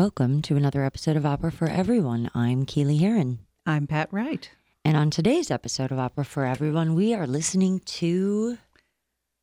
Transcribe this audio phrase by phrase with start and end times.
[0.00, 2.30] Welcome to another episode of Opera for Everyone.
[2.34, 3.40] I'm Keely Heron.
[3.66, 4.48] I'm Pat Wright.
[4.82, 8.56] And on today's episode of Opera for Everyone, we are listening to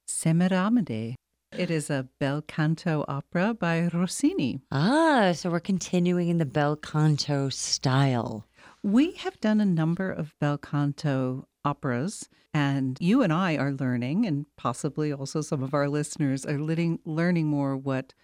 [0.09, 1.13] Semiramide.
[1.55, 4.59] It is a bel canto opera by Rossini.
[4.71, 8.47] Ah, so we're continuing in the bel canto style.
[8.81, 14.25] We have done a number of bel canto operas, and you and I are learning,
[14.25, 18.15] and possibly also some of our listeners are learning, learning more what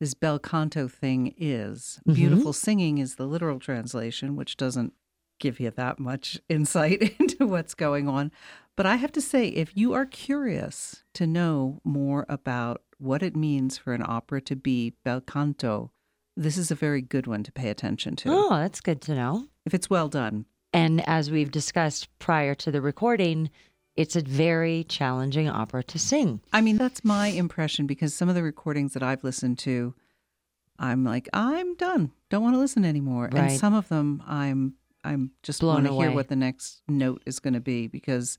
[0.00, 2.00] this bel canto thing is.
[2.08, 2.14] Mhm.
[2.14, 4.92] Beautiful singing is the literal translation, which doesn't
[5.38, 8.30] give you that much insight into what's going on.
[8.76, 13.34] But I have to say, if you are curious to know more about what it
[13.36, 15.90] means for an opera to be bel canto,
[16.36, 18.28] this is a very good one to pay attention to.
[18.30, 19.46] Oh, that's good to know.
[19.64, 20.44] If it's well done.
[20.72, 23.50] And as we've discussed prior to the recording,
[23.96, 26.40] it's a very challenging opera to sing.
[26.52, 29.94] I mean, that's my impression because some of the recordings that I've listened to,
[30.78, 32.12] I'm like, I'm done.
[32.28, 33.30] Don't want to listen anymore.
[33.32, 33.50] Right.
[33.50, 36.14] And some of them, I'm, I'm just Blown want to hear away.
[36.14, 38.38] what the next note is going to be because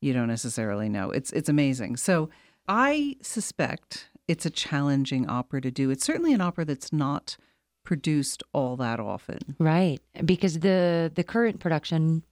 [0.00, 1.10] you don't necessarily know.
[1.10, 1.96] It's, it's amazing.
[1.96, 2.28] So
[2.68, 5.90] I suspect it's a challenging opera to do.
[5.90, 7.38] It's certainly an opera that's not
[7.82, 9.56] produced all that often.
[9.58, 9.98] Right.
[10.22, 12.22] Because the the current production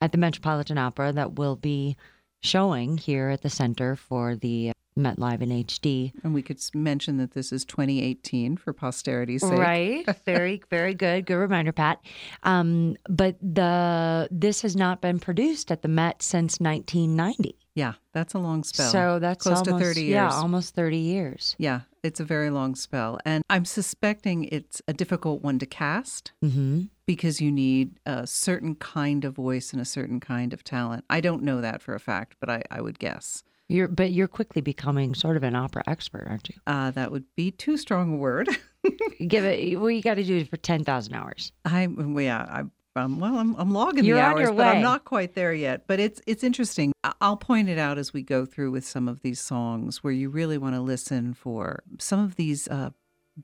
[0.00, 1.96] at the Metropolitan Opera that will be
[2.40, 6.12] showing here at the center for the Met Live in HD.
[6.22, 9.58] And we could mention that this is 2018 for posterity's sake.
[9.58, 10.04] Right.
[10.24, 11.26] very, very good.
[11.26, 12.00] Good reminder, Pat.
[12.42, 17.56] Um, but the this has not been produced at the Met since 1990.
[17.78, 18.90] Yeah, that's a long spell.
[18.90, 20.14] So that's close almost, to 30 years.
[20.14, 21.54] Yeah, almost 30 years.
[21.58, 23.20] Yeah, it's a very long spell.
[23.24, 28.74] And I'm suspecting it's a difficult one to cast hmm because you need a certain
[28.74, 31.06] kind of voice and a certain kind of talent.
[31.08, 33.42] I don't know that for a fact, but I, I would guess.
[33.66, 36.56] You're, but you're quickly becoming sort of an opera expert, aren't you?
[36.66, 38.50] Uh, that would be too strong a word.
[39.26, 39.80] Give it.
[39.80, 41.52] Well, you got to do it for 10,000 hours.
[41.64, 42.64] I yeah, I
[43.06, 45.86] well, I'm I'm logging You're the hours, but I'm not quite there yet.
[45.86, 46.92] But it's it's interesting.
[47.20, 50.28] I'll point it out as we go through with some of these songs where you
[50.30, 52.90] really want to listen for some of these uh,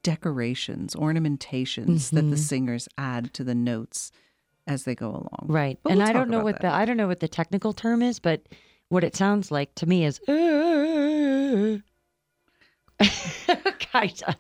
[0.03, 2.39] decorations, ornamentations that the Mhm.
[2.39, 4.11] singers add to the notes
[4.67, 5.47] as they go along.
[5.47, 5.79] Right.
[5.83, 6.63] But and we'll I don't know what that.
[6.63, 8.43] the I don't know what the technical term is, but
[8.89, 11.79] what it sounds like to me is uh,
[13.93, 14.35] kind of.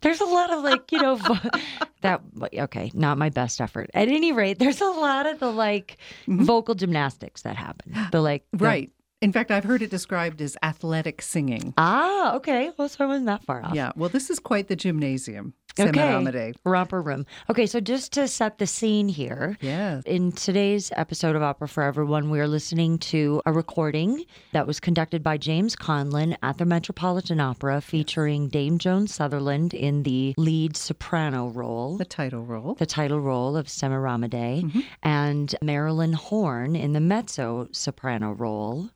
[0.00, 1.38] There's a lot of like, you know, vo-
[2.02, 2.20] that
[2.54, 3.90] okay, not my best effort.
[3.94, 6.42] At any rate, there's a lot of the like Mhm.
[6.44, 7.94] vocal gymnastics that happen.
[8.12, 8.90] The like the- Right.
[9.20, 11.74] In fact, I've heard it described as athletic singing.
[11.76, 12.70] Ah, okay.
[12.78, 13.74] Well, so I wasn't that far off.
[13.74, 13.92] Yeah.
[13.94, 15.52] Well, this is quite the gymnasium.
[15.78, 15.90] Okay.
[15.90, 16.56] Semiramide.
[16.64, 17.26] Romper room.
[17.50, 20.00] Okay, so just to set the scene here, Yeah.
[20.06, 24.80] In today's episode of Opera for Everyone, we are listening to a recording that was
[24.80, 30.76] conducted by James Conlon at the Metropolitan Opera featuring Dame Joan Sutherland in the lead
[30.78, 32.74] soprano role, The title role.
[32.74, 34.82] the title role of Semiramide, Mhm.
[35.02, 38.88] and Marilyn Horne in the mezzo soprano role.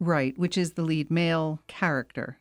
[0.00, 2.38] Right, which is the lead male character.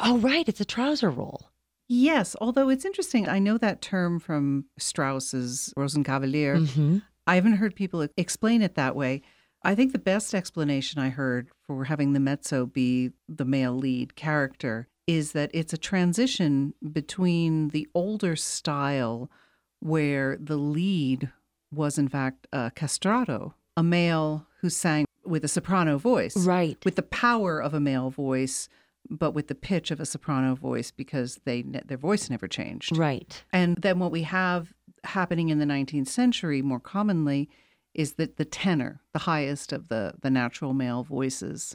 [0.00, 1.50] Oh, right, it's a trouser role.
[1.88, 3.28] Yes, although it's interesting.
[3.28, 6.66] I know that term from Strauss's Rosenkavalier.
[6.72, 9.22] hmm I haven't heard people explain it that way.
[9.62, 14.16] I think the best explanation I heard for having the mezzo be the male lead
[14.16, 19.30] character is that it's a transition between the older style
[19.78, 21.30] where the lead
[21.72, 26.78] was in fact a castrato, a male who sang with a soprano voice Right.
[26.84, 28.68] with the power of a male voice,
[29.10, 32.96] but with the pitch of a soprano voice because they their voice never changed.
[32.96, 33.42] Right.
[33.52, 34.72] And then what we have
[35.04, 37.48] happening in the 19th century more commonly
[37.94, 41.74] is that the tenor, the highest of the the natural male voices,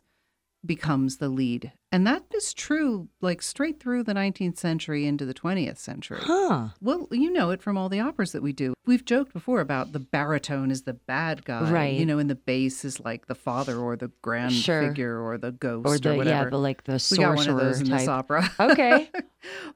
[0.66, 1.72] becomes the lead.
[1.90, 6.20] And that is true like straight through the 19th century into the 20th century.
[6.22, 6.70] Huh.
[6.82, 8.74] Well, you know it from all the operas that we do.
[8.86, 11.94] We've joked before about the baritone is the bad guy, Right.
[11.98, 14.88] You know, and the bass is like the father or the grand Sure.
[14.90, 16.46] figure or the ghost Or or, whatever.
[16.46, 18.00] yeah, the like the we got sorcerer one of those in type.
[18.00, 18.52] this opera.
[18.60, 19.10] Okay.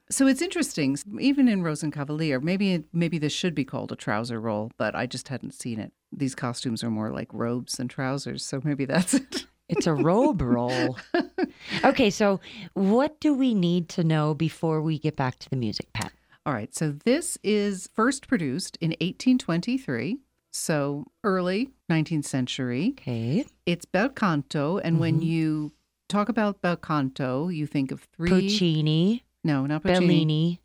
[0.09, 0.97] so it's interesting.
[1.19, 5.29] Even in Rosenkavalier, maybe maybe this should be called a trouser roll, but I just
[5.29, 5.93] hadn't seen it.
[6.11, 9.45] These costumes are more like robes than trousers, so maybe that's it.
[9.71, 10.97] It's a robe roll.
[11.83, 12.39] Okay, so
[12.73, 16.11] what do we need to know before we get back to the music, Pat?
[16.45, 20.17] All right, so this is first produced in 1823,
[20.51, 22.93] so early 19th century.
[22.99, 23.45] Okay.
[23.65, 25.25] It's bel canto, and when Mhm.
[25.25, 25.71] you
[26.09, 28.29] talk about bel canto, you think of three.
[28.29, 29.99] Puccini, No, not Puccini.
[30.07, 30.59] Bellini,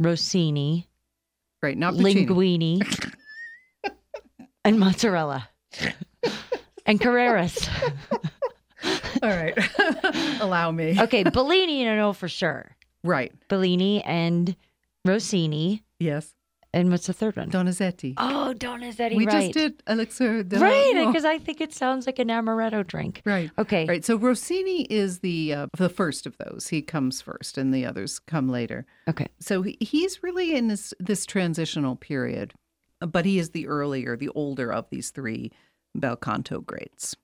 [0.00, 0.86] Rossini,
[1.62, 2.26] Right, not Puccini.
[2.26, 2.80] Linguini,
[4.64, 5.48] and mozzarella,
[6.86, 7.68] and Carreras.
[9.24, 9.58] All right,
[10.40, 11.00] allow me.
[11.00, 12.76] Okay, Bellini, I know for sure.
[13.02, 13.32] Right.
[13.48, 14.54] Bellini and
[15.04, 16.34] Rossini, Yes.
[16.72, 17.50] And what's the third one?
[17.50, 18.14] Donizetti.
[18.16, 19.42] oh, Donizetti, we right.
[19.42, 23.22] just did Elixir de right, because I think it sounds like an amaretto drink.
[23.24, 23.48] Right.
[23.56, 23.86] Okay.
[23.86, 24.04] Right.
[24.04, 26.68] So Rossini is the uh, the first of those.
[26.68, 28.86] He comes first, and the others come later.
[29.06, 29.28] Okay.
[29.38, 32.54] So he, he's really in this this transitional period,
[33.00, 35.52] but he is the earlier, the older of these three
[35.94, 37.14] bel canto greats.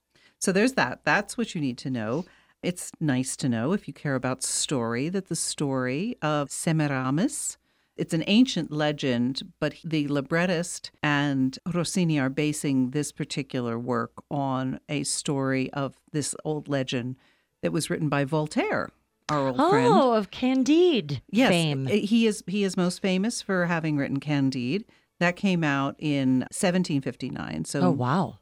[0.41, 1.01] So there's that.
[1.05, 2.25] That's what you need to know.
[2.63, 7.57] It's nice to know if you care about story that the story of Semiramis.
[7.97, 14.81] It's an ancient legend, but the librettist and Rossini are basing this particular work on
[14.89, 17.17] a story of this old legend
[17.63, 18.89] that was written by Voltaire,
[19.29, 19.93] our old friend.
[19.93, 21.87] Oh, of Candide Yes, fame.
[21.89, 24.85] uh, he is he is most famous for having written Candide.
[25.19, 28.39] That came out in 1759, so oh, wow.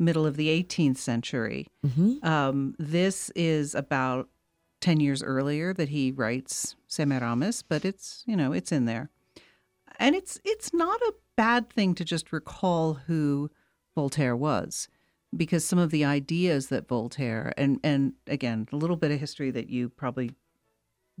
[0.00, 1.66] Middle of the 18th century.
[1.84, 4.28] hmm Um, this is about
[4.80, 9.10] 10 years earlier that he writes Semiramis, but it's, you know, it's in there.
[9.98, 13.50] And it's it's not a bad thing to just recall who
[13.94, 14.88] Voltaire was
[15.36, 19.50] because some of the ideas that Voltaire and and again, a little bit of history
[19.50, 20.30] that you probably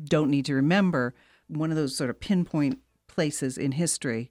[0.02, 1.14] don't need to remember,
[1.48, 4.30] one of those sort of pinpoint places in history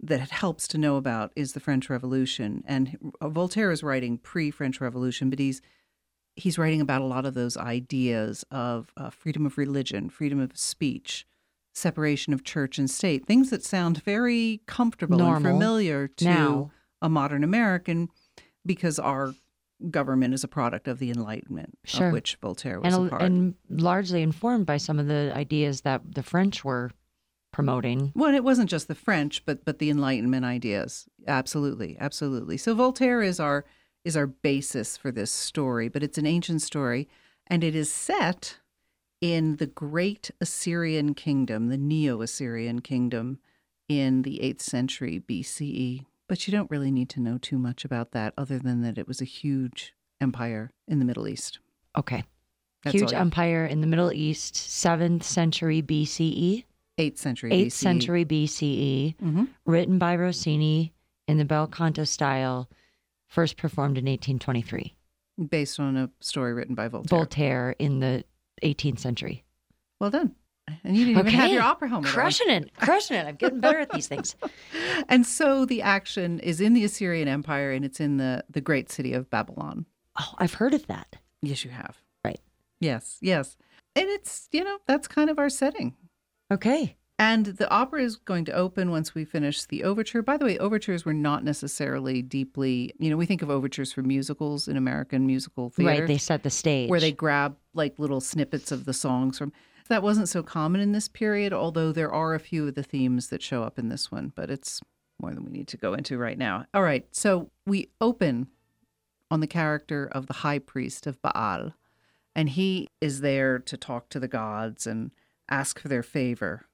[0.00, 2.62] that it helps to know about is the French Revolution.
[2.66, 5.60] And Voltaire is writing pre-French Revolution, but he's
[6.36, 10.56] he's writing about a lot of those ideas of uh, freedom of religion, freedom of
[10.56, 11.26] speech,
[11.74, 16.70] separation of church and state, things that sound very comfortable and familiar to now.
[17.02, 18.08] a modern American
[18.64, 19.34] because our
[19.90, 22.06] government is a product of the Enlightenment, Sure.
[22.08, 23.22] of which Voltaire was And, a part.
[23.22, 26.90] and largely informed by some of the ideas that the French were
[27.52, 28.12] promoting.
[28.14, 31.06] Well, it wasn't just the French, but but the Enlightenment ideas.
[31.26, 32.56] Absolutely, absolutely.
[32.56, 33.64] So Voltaire is our
[34.04, 37.08] is our basis for this story, but it's an ancient story,
[37.46, 38.58] and it is set
[39.20, 43.38] in the great Assyrian kingdom, the Neo-Assyrian kingdom,
[43.88, 46.04] in the eighth century BCE.
[46.28, 49.08] But you don't really need to know too much about that, other than that it
[49.08, 51.58] was a huge empire in the Middle East.
[51.96, 52.22] Okay.
[52.84, 56.64] That's Huge empire in the Middle East, 7th century BCE,
[56.98, 57.72] Eighth century 8th BCE.
[57.72, 60.92] century BCE, hmm written by Rossini
[61.26, 62.68] in the bel canto style,
[63.28, 64.94] first performed in 1823.
[65.50, 67.08] based on a story written by Voltaire.
[67.18, 68.24] Voltaire in the
[68.62, 69.44] 18th century.
[70.00, 70.34] Well done.
[70.84, 72.04] And you didn't even have your opera home.
[72.04, 73.26] Crushing it, crushing it.
[73.26, 74.34] I'm getting better at these things.
[75.08, 78.90] And so the action is in the Assyrian Empire and it's in the, the great
[78.90, 79.86] city of Babylon.
[80.20, 81.16] Oh, I've heard of that.
[81.40, 81.96] Yes, you have.
[82.24, 82.40] Right.
[82.80, 83.56] Yes, yes.
[83.94, 85.94] And it's, you know, that's kind of our setting.
[86.50, 86.96] Okay.
[87.20, 90.22] And the opera is going to open once we finish the overture.
[90.22, 94.02] By the way, overtures were not necessarily deeply, you know, we think of overtures for
[94.02, 96.02] musicals in American musical theater.
[96.02, 96.06] Right.
[96.06, 96.88] They set the stage.
[96.88, 99.52] where they grab like little snippets of the songs from.
[99.88, 103.28] That wasn't so common in this period, although there are a few of the themes
[103.28, 104.80] that show up in this one, but it's
[105.20, 106.66] more than we need to go into right now.
[106.74, 108.48] All right, so we open
[109.30, 111.72] on the character of the high priest of Baal,
[112.36, 115.10] and he is there to talk to the gods and
[115.48, 116.66] ask for their favor.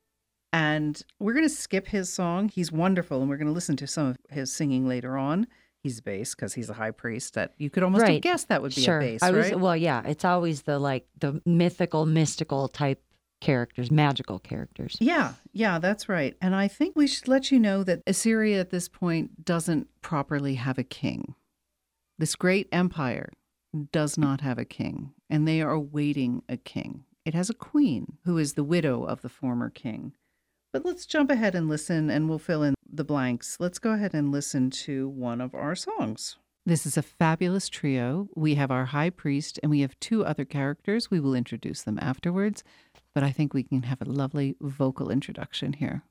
[0.53, 2.49] And we're going to skip his song.
[2.49, 5.49] He's wonderful, and we're going to listen to some of his singing later on.
[5.83, 7.35] He's bass because he's a high priest.
[7.35, 8.99] That you could almost have guessed that would be sure.
[8.99, 9.61] a bass, I was right?
[9.61, 10.03] well, yeah.
[10.07, 13.03] It's always the like the mythical, mystical type
[13.41, 14.97] characters, magical characters.
[15.01, 16.37] Yeah, yeah, that's right.
[16.41, 20.55] And I think we should let you know that Assyria at this point doesn't properly
[20.55, 21.35] have a king.
[22.17, 23.31] This great empire
[23.93, 27.05] does not have a king, and they are awaiting a king.
[27.25, 30.13] It has a queen who is the widow of the former king.
[30.73, 33.57] But let's jump ahead and listen, and we'll fill in the blanks.
[33.61, 36.37] Let's go ahead and listen to one of our songs.
[36.67, 38.29] This is a fabulous trio.
[38.35, 41.11] We have our high priest, and we have two other characters.
[41.11, 42.65] We will introduce them afterwards
[43.15, 46.03] but I think we can have a lovely vocal introduction here.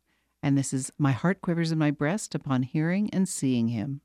[0.41, 4.01] And this is My Heart Quivers in My Breast upon hearing and seeing him.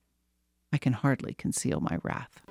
[0.72, 2.42] I can hardly conceal my wrath.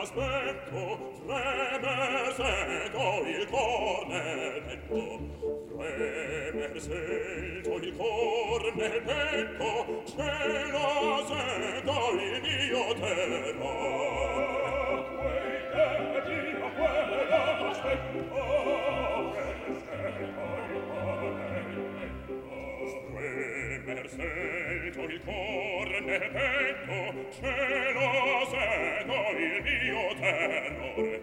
[0.00, 12.10] aspetto treme sento il cor nel petto treme sento il cor nel petto cielo sento
[12.12, 13.58] il mio terrore
[15.18, 22.46] quei tempi a quella aspetto treme sento il cor nel petto
[23.10, 31.20] tremer sento sento il cor nel petto cielo sento il mio terrore.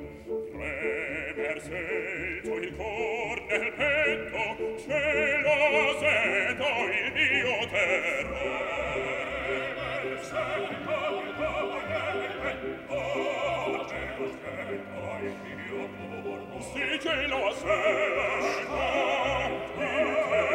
[0.51, 9.03] Tremer sento il cor nel petto cielo sento il mio terrore.
[9.45, 13.01] Tremer sento il cor nel petto
[13.87, 17.73] cielo sento il mio terrore si cielo sento
[18.45, 18.67] il
[19.75, 20.54] terrore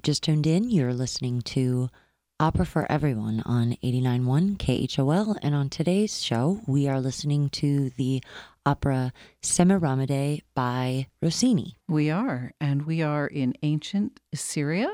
[0.00, 1.90] you've just tuned in, you're listening to
[2.38, 5.36] Opera for Everyone on 89.1 KHOL.
[5.42, 8.22] And on today's show, we are listening to the
[8.64, 11.76] opera Semiramide by Rossini.
[11.86, 14.88] We are, and we are in ancient Assyria,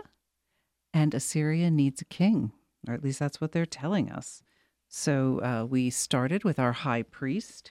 [0.93, 2.51] and Assyria needs a king,
[2.89, 4.43] or at least that's what they're telling us.
[4.89, 7.71] So uh, we started with our high priest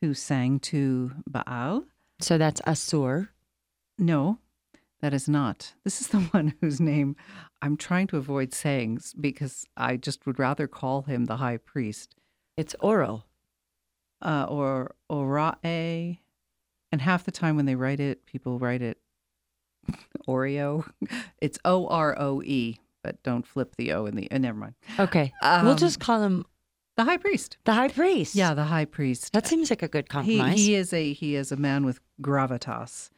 [0.00, 1.84] who sang to Baal.
[2.22, 3.28] So that's Assur.
[3.98, 4.38] No,
[5.02, 5.74] that is not.
[5.84, 7.16] This is the one whose name
[7.60, 12.14] I'm trying to avoid saying because I just would rather call him the high priest
[12.56, 13.24] It's Oro.
[14.22, 16.18] uh, or Orae.
[16.90, 18.98] And half the time when they write it, people write it
[20.28, 20.88] Oreo.
[21.40, 24.30] It's O R O E, but don't flip the O in the.
[24.30, 24.74] Uh, never mind.
[24.98, 25.32] Okay.
[25.42, 26.44] we'll Um, just call him
[26.96, 27.56] The high priest.
[27.64, 28.34] the high priest.
[28.36, 29.32] Yeah, the high priest.
[29.32, 30.58] That seems like a good he, compromise.
[30.58, 33.10] he is a he is a man with gravitas.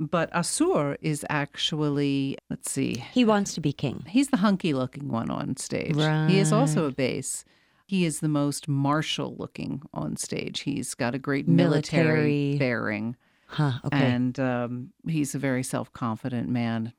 [0.00, 3.04] But Assur is actually let's see.
[3.12, 4.02] he wants to be king.
[4.08, 5.94] He's the hunky looking one on stage.
[6.28, 7.44] He is also a bass.
[7.86, 10.60] He is the most martial looking on stage.
[10.60, 12.58] He's got a great military, Military.
[12.58, 13.16] bearing.
[13.48, 13.72] Huh.
[13.84, 13.98] Okay.
[13.98, 16.92] And um, he's a very self confident man.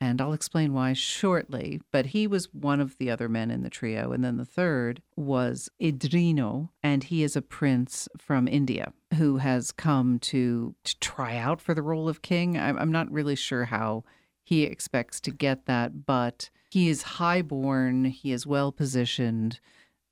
[0.00, 1.80] And I'll explain why shortly.
[1.92, 4.12] But he was one of the other men in the trio.
[4.12, 6.70] And then the third was Idreno.
[6.82, 11.74] And he is a prince from India who has come to, to try out for
[11.74, 12.56] the role of king.
[12.56, 14.04] I'm, I'm not really sure how
[14.42, 19.60] he expects to get that, but he is highborn, he is well positioned.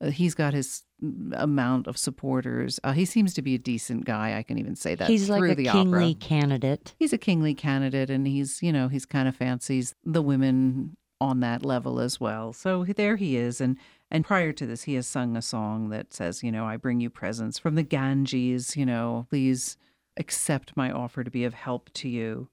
[0.00, 2.78] Uh, he's got his mm, amount of supporters.
[2.85, 4.37] Uh, he seems to be a decent guy.
[4.37, 6.21] I can even say that He's like a the kingly opera.
[6.21, 6.95] candidate.
[6.99, 11.40] He's a kingly candidate, and he's you know he's kind of fancies the women on
[11.40, 12.52] that level as well.
[12.52, 13.76] So there he is, and
[14.11, 17.00] and prior to this, he has sung a song that says, you know, I bring
[17.00, 18.76] you presents from the Ganges.
[18.76, 19.76] You know, please
[20.17, 22.49] accept my offer to be of help to you.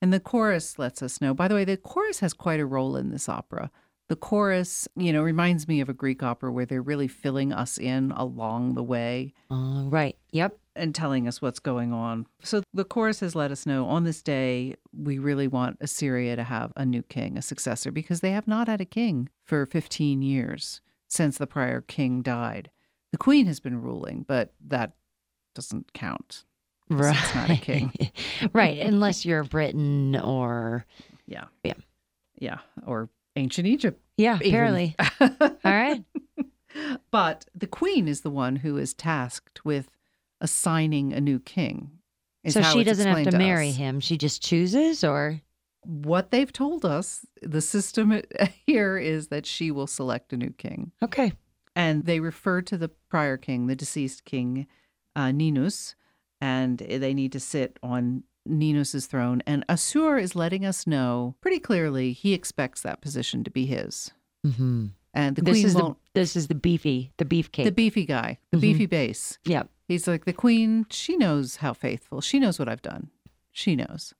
[0.00, 1.34] And the chorus lets us know.
[1.34, 3.70] By the way, the chorus has quite a role in this opera.
[4.08, 7.76] The chorus, you know, reminds me of a Greek opera where they're really filling us
[7.78, 10.16] in along the way Uh, right.
[10.32, 10.58] Yep.
[10.74, 12.26] and telling us what's going on.
[12.42, 16.44] So the chorus has let us know on this day, we really want Assyria to
[16.44, 20.22] have a new king, a successor, because they have not had a king for 15
[20.22, 22.70] years since the prior king died.
[23.12, 24.92] The queen has been ruling, but that
[25.54, 26.44] doesn't count.
[26.88, 27.16] Right.
[27.18, 27.92] It's not a king.
[28.54, 28.78] right.
[28.78, 30.86] Unless you're Britain or
[31.26, 31.44] Yeah.
[31.64, 31.74] Yeah.
[32.38, 32.58] Yeah.
[32.86, 34.00] Or ancient Egypt.
[34.16, 34.48] yeah, even.
[34.48, 34.96] apparently.
[35.20, 36.04] All right.
[37.10, 39.90] But the queen is the one who is tasked with
[40.40, 41.90] assigning a new king.
[42.44, 43.76] is so she doesn't have explained to marry us.
[43.76, 44.00] him.
[44.00, 45.40] She just chooses, or
[45.84, 48.20] what they've told us, the system
[48.66, 50.92] here is that she will select a new king.
[51.02, 51.32] okay.
[51.74, 54.66] And they refer to the prior king, the deceased king,
[55.14, 55.94] uh, Ninus,
[56.40, 59.42] and they need to sit on Ninus's throne.
[59.46, 64.10] And Assur is letting us know pretty clearly he expects that position to be his.
[64.44, 65.98] hmm And the This queen is the won't.
[66.14, 67.64] this is the beefy, the beefcake.
[67.64, 68.60] The beefy guy, the Mhm.
[68.60, 69.38] beefy base.
[69.44, 69.64] yeah.
[69.88, 72.20] He's like, the queen, she knows how faithful.
[72.20, 73.08] She knows what I've done.
[73.52, 74.12] She knows.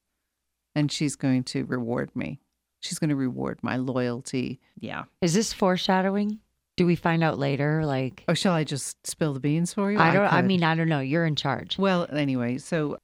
[0.74, 2.40] And she's going to reward me.
[2.80, 4.60] She's going to reward my loyalty.
[4.80, 5.04] Yeah.
[5.20, 6.38] Is this foreshadowing?
[6.78, 7.84] Do we find out later?
[7.84, 9.98] Like Oh, shall I just spill the beans for you?
[9.98, 10.24] I don't.
[10.26, 10.46] I could.
[10.46, 11.00] mean, I don't know.
[11.00, 11.76] You're in charge.
[11.76, 12.96] Well, anyway, so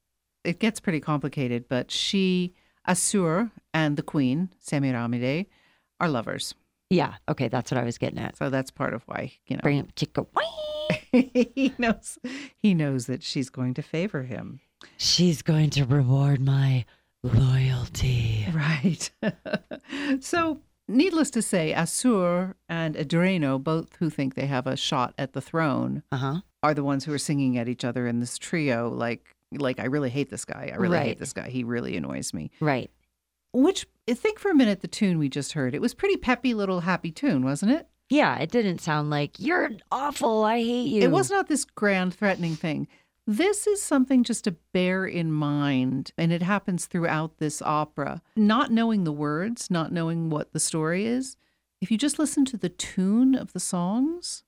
[0.45, 2.53] it gets pretty complicated, but she,
[2.85, 5.47] Assur, and the queen, Semiramide,
[5.99, 6.53] are lovers.
[6.89, 7.15] Yeah.
[7.27, 7.47] Okay.
[7.47, 8.37] That's what I was getting at.
[8.37, 9.91] So that's part of why, you know, Bring
[11.11, 12.19] he knows
[12.57, 14.59] he knows that she's going to favor him.
[14.97, 16.85] She's going to reward my
[17.23, 18.45] loyalty.
[18.53, 19.09] Right.
[20.19, 25.33] so needless to say, Assur and Idreno, both who think they have a shot at
[25.33, 26.41] the throne, Uh huh.
[26.61, 28.89] are the ones who are singing at each other in this trio.
[28.89, 30.71] Like, like I really hate this guy.
[30.73, 31.05] I really Right.
[31.07, 31.49] hate this guy.
[31.49, 32.51] He really annoys me.
[32.59, 32.91] Right.
[33.53, 35.73] Which think for a minute, the tune we just heard.
[35.73, 37.87] It was pretty peppy little happy tune, wasn't it?
[38.09, 40.43] Yeah, it didn't sound like you're awful.
[40.43, 41.01] I hate you.
[41.01, 42.87] It was not this grand, threatening thing.
[43.27, 48.21] This is something just to bear in mind, and it happens throughout this opera.
[48.35, 51.35] Not knowing the words, not knowing what the story is,
[51.81, 54.43] if you just listen to the tune of the songs,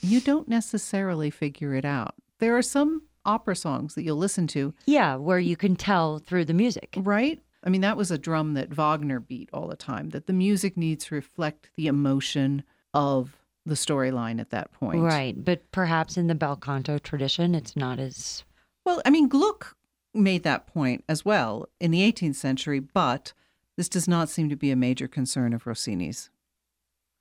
[0.00, 2.14] you don't necessarily figure it out.
[2.38, 6.44] There are some opera songs that you'll listen to, Yeah, where you can tell through
[6.46, 6.94] the music.
[6.98, 7.40] right?
[7.66, 10.76] I mean, that was a drum that Wagner beat all the time, that the music
[10.76, 12.62] needs to reflect the emotion
[12.92, 15.00] of the storyline at that point.
[15.00, 15.42] Right.
[15.42, 18.44] But perhaps in the bel canto tradition, it's not as.
[18.84, 19.76] Well, I mean, Gluck
[20.12, 23.32] made that point as well in the 18th century, but
[23.78, 26.28] this does not seem to be a major concern of Rossini's.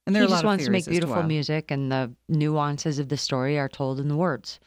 [0.05, 2.99] And there he are a lot just wants to make beautiful music, and the nuances
[2.99, 4.59] of the story are told in the words,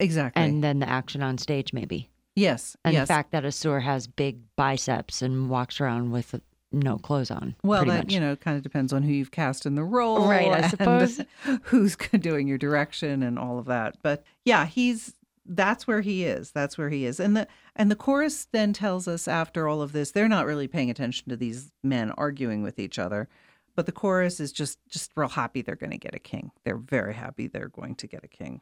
[0.00, 0.42] Exactly.
[0.42, 2.10] and then the action on stage, maybe.
[2.36, 3.06] yes, And yes.
[3.08, 6.40] the fact that a Assur has big biceps and walks around with
[6.72, 7.54] no clothes on.
[7.62, 8.12] well, that much.
[8.12, 11.20] you know kind of depends on who you've cast in the role, Right, I suppose.
[11.62, 13.96] who's doing your direction and all of that.
[14.02, 15.14] But yeah, he's
[15.46, 16.50] that's where he is.
[16.52, 17.20] That's where he is.
[17.20, 17.46] And the
[17.76, 21.28] and the chorus then tells us after all of this, they're not really paying attention
[21.28, 23.28] to these men arguing with each other.
[23.76, 26.50] But the chorus is just just real happy they're going to get a king.
[26.64, 28.60] They're very happy they're going to get a king.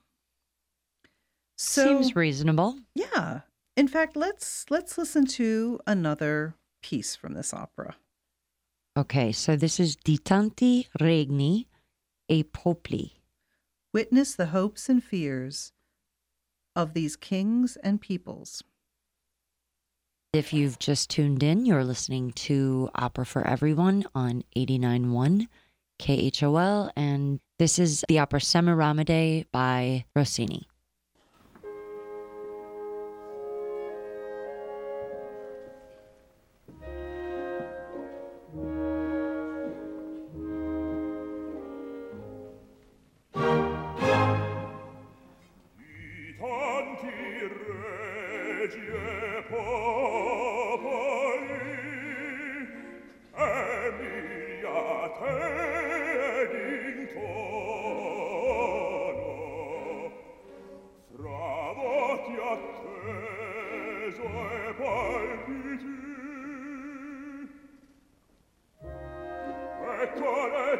[1.64, 2.77] So Seems reasonable.
[2.92, 3.42] yeah.
[3.77, 7.94] In fact, let's let's listen to another piece from this opera.
[8.98, 11.68] Okay, so this is Di Tanti Regni
[12.29, 13.12] e Popoli.
[13.94, 15.72] Witness the hopes and fears
[16.75, 18.64] of these kings and peoples.
[20.33, 25.46] If you've just tuned in, you're listening to Opera for Everyone on 89.1
[26.01, 30.66] KHOL, and this is the opera Semiramide by Rossini.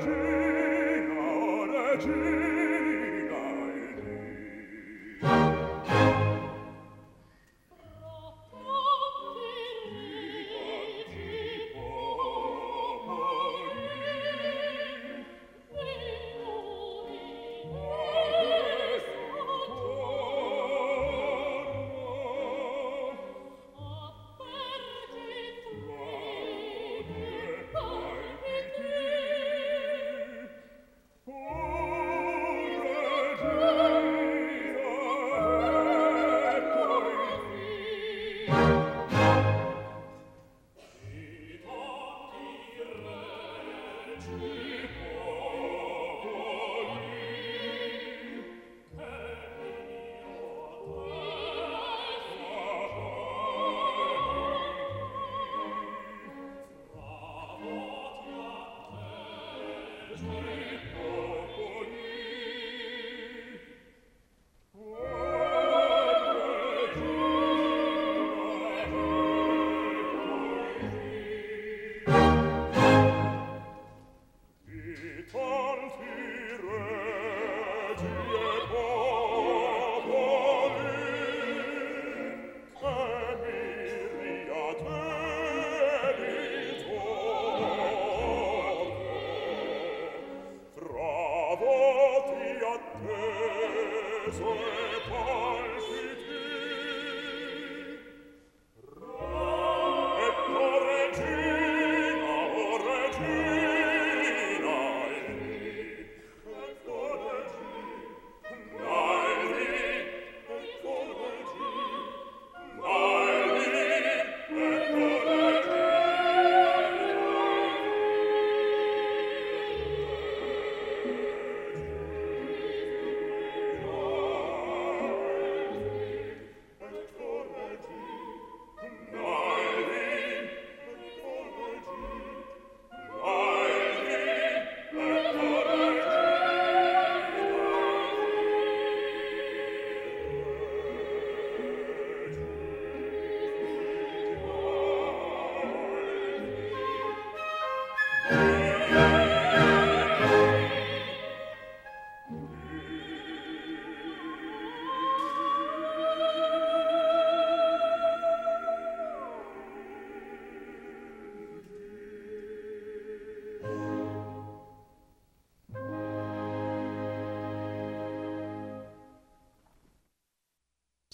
[0.04, 2.41] regina, regina,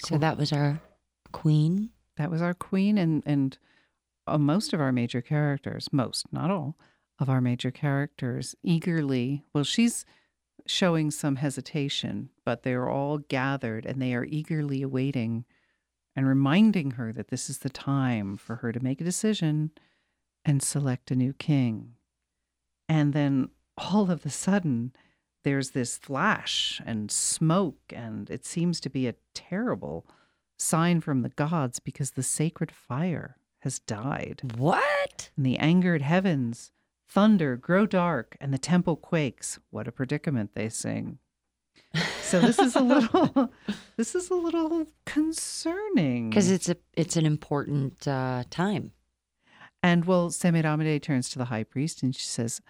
[0.09, 0.81] So that was our
[1.33, 1.91] queen.
[2.17, 3.59] that was our queen and and
[4.27, 6.77] uh, most of our major characters most not all
[7.19, 10.07] of our major characters eagerly well she's
[10.67, 15.45] showing some hesitation but they're all gathered and they are eagerly awaiting
[16.17, 19.71] and reminding her that this is the time for her to make a decision
[20.45, 21.93] and select a new king
[22.89, 24.93] and then all of a sudden
[25.49, 30.07] there's this flash and smoke and it seems to be a terrible
[30.59, 34.43] sign from the gods because the sacred fire has died.
[34.59, 35.31] What?
[35.39, 36.71] And the angered heavens,
[37.09, 39.59] thunder grow dark, and the temple quakes.
[39.71, 41.19] What a predicament, they sing.
[42.21, 43.51] So this is a little,
[43.97, 46.29] this is a little concerning.
[46.29, 48.93] Because it's a it's an important uh, time.
[49.83, 52.61] And well, Semiramide turns to the high priest and she says,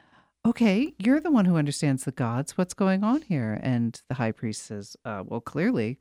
[0.46, 2.56] Okay, you're the one who understands the gods.
[2.56, 3.58] What's going on here?
[3.62, 5.98] And the high priest says, uh, Well, clearly,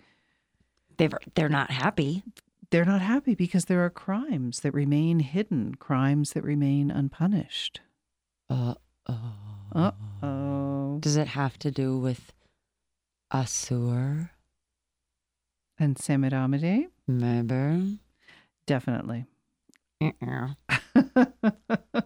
[0.97, 2.23] They've they're not happy.
[2.71, 7.81] they're not happy because there are crimes that remain hidden, crimes that remain unpunished.
[8.49, 9.91] Uh Uh
[10.23, 10.97] oh.
[11.01, 12.33] Does it have to do with
[13.31, 14.31] Assur?
[15.79, 16.87] And Semiramide?
[17.07, 17.99] Maybe.
[18.65, 19.25] Definitely.
[20.01, 20.53] Uh-uh.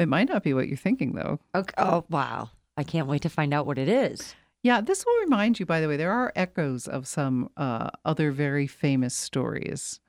[0.00, 1.38] it might not be what you're thinking, though.
[1.54, 1.74] Okay.
[1.78, 2.50] Oh wow!
[2.76, 4.34] I can't wait to find out what it is.
[4.62, 8.30] Yeah, this will remind you, by the way, there are echoes of some uh, other
[8.30, 10.00] very famous stories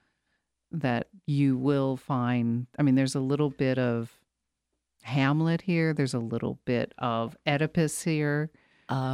[0.71, 2.67] that you will find.
[2.77, 4.11] I mean, there's a little bit of
[5.03, 8.51] Hamlet here, there's a little bit of Oedipus here.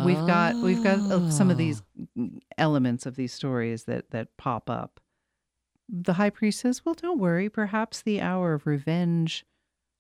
[0.06, 1.84] We've got we've got uh, some of these
[2.20, 2.30] Oh.
[2.58, 5.00] elements of these stories that that pop up.
[5.88, 7.48] The high priest says, "Well, don't worry.
[7.48, 9.46] Perhaps the hour of revenge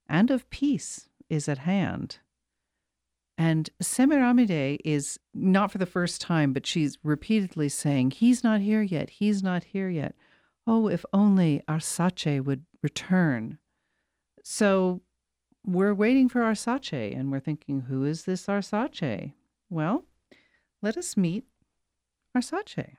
[0.10, 2.20] and of peace is at hand."
[3.38, 8.82] And Semiramide is not for the first time, but she's repeatedly saying, "He's not here
[8.82, 9.12] yet.
[9.12, 10.15] He's not here yet.
[10.65, 13.60] Oh, if only Arsace would return."
[14.43, 15.02] So
[15.63, 19.34] we're waiting for Arsace, and we're thinking, "Who is this Arsace?"
[19.70, 20.06] Well,
[20.82, 21.46] let us meet
[22.36, 22.98] Arsace.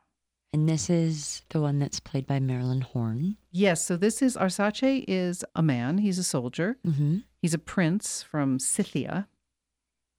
[0.52, 3.37] And this is the one that's played by Marilyn Horne.
[3.52, 5.98] Yes, so this is Arsace is a man.
[5.98, 6.78] He's a soldier.
[6.87, 7.18] Mm-hmm.
[7.42, 9.28] He's a prince from Scythia,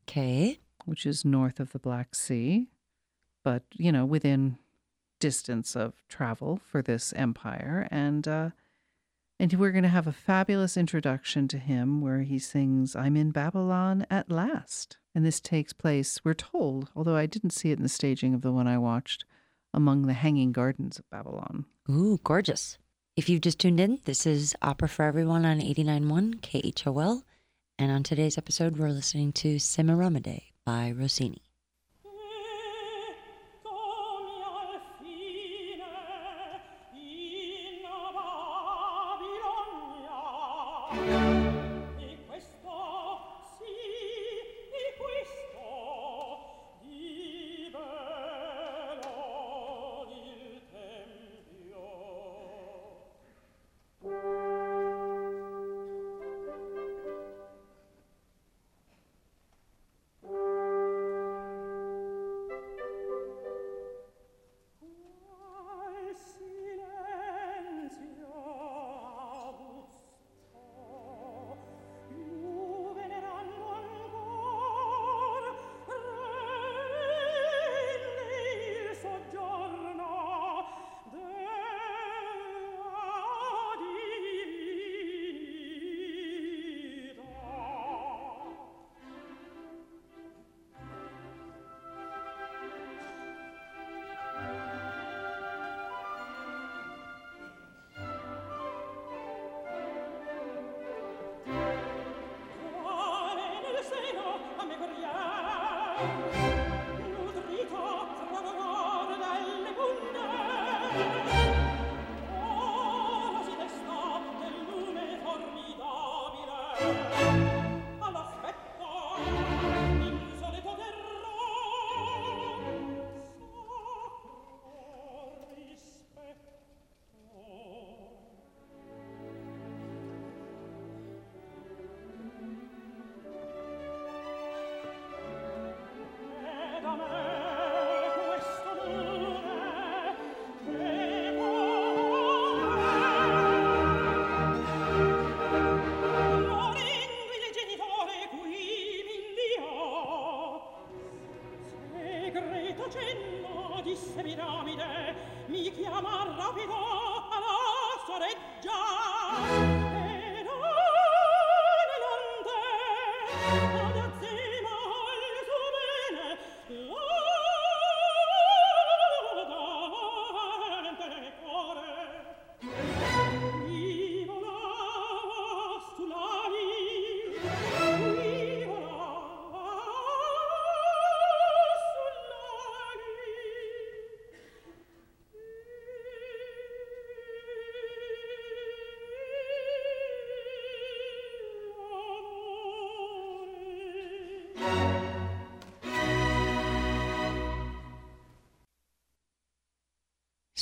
[0.08, 0.60] Okay.
[0.86, 2.68] which is north of the Black Sea,
[3.44, 4.58] but you know within
[5.20, 7.88] distance of travel for this empire.
[7.92, 8.50] And uh,
[9.40, 13.32] and we're going to have a fabulous introduction to him where he sings "I'm in
[13.32, 17.84] Babylon at last." And this takes place, we're told, although I didn't see it in
[17.84, 19.26] the staging of the one I watched,
[19.74, 21.66] among the hanging gardens of Babylon.
[21.90, 22.78] Ooh, gorgeous.
[23.16, 27.24] If you've just tuned in, this is Opera for Everyone on 89.1 KHOL.
[27.78, 31.49] And on today's episode, we're listening to Semiramide by Rossini.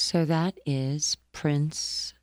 [0.07, 2.13] So that is Prince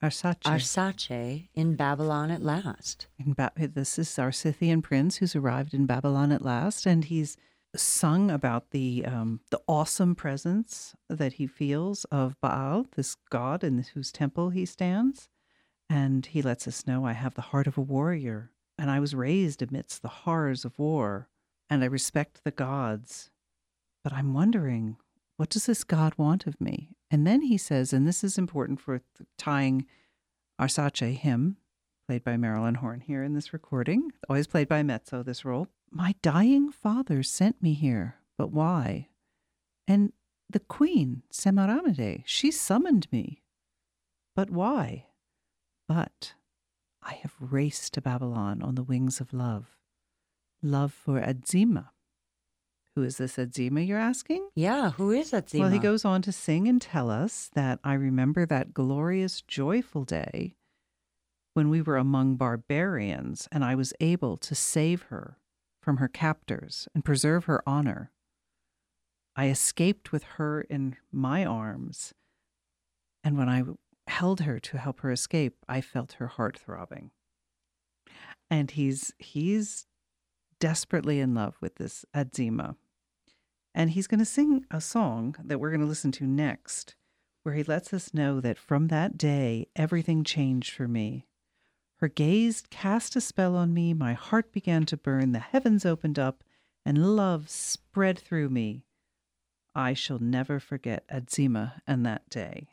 [0.00, 0.44] Arsace.
[0.44, 3.08] Arsace in Babylon at last.
[3.18, 7.36] In ba- this is our Scythian prince who's arrived in Babylon at last, and he's
[7.74, 13.82] sung about the um, the awesome presence that he feels of Baal, this god in
[13.92, 15.28] whose temple he stands,
[15.88, 19.16] and he lets us know, "I have the heart of a warrior, and I was
[19.16, 21.28] raised amidst the horrors of war,
[21.68, 23.32] and I respect the gods,
[24.04, 24.96] but I'm wondering,
[25.38, 28.80] what does this god want of me?" And then he says, and this is important
[28.80, 29.02] for
[29.36, 29.86] tying
[30.60, 31.56] Arsace, him,
[32.06, 35.66] played by Marilyn Horne here in this recording, always played by Mezzo, this role.
[35.90, 39.08] My dying father sent me here, but why?
[39.88, 40.12] And
[40.48, 43.42] the queen, Semiramide, she summoned me.
[44.36, 45.06] But why?
[45.88, 46.34] But
[47.02, 49.76] I have raced to Babylon on the wings of love.
[50.62, 51.88] Love for Azema.
[53.00, 54.46] Who is this Azema, you're asking?
[54.54, 55.64] Yeah, who is that Zima?
[55.64, 60.04] Well, he goes on to sing and tell us that I remember that glorious, joyful
[60.04, 60.54] day
[61.54, 65.38] when we were among barbarians and I was able to save her
[65.80, 68.10] from her captors and preserve her honor.
[69.34, 72.12] I escaped with her in my arms,
[73.24, 73.62] and when I
[74.08, 77.12] held her to help her escape, I felt her heart throbbing.
[78.50, 79.86] And he's he's
[80.58, 82.76] desperately in love with this Azema.
[83.74, 86.96] And he's going to sing a song that we're going to listen to next,
[87.42, 91.26] where he lets us know that from that day, everything changed for me.
[91.96, 96.18] Her gaze cast a spell on me, my heart began to burn, the heavens opened
[96.18, 96.42] up,
[96.84, 98.84] and love spread through me.
[99.74, 102.68] I shall never forget Azema and that day.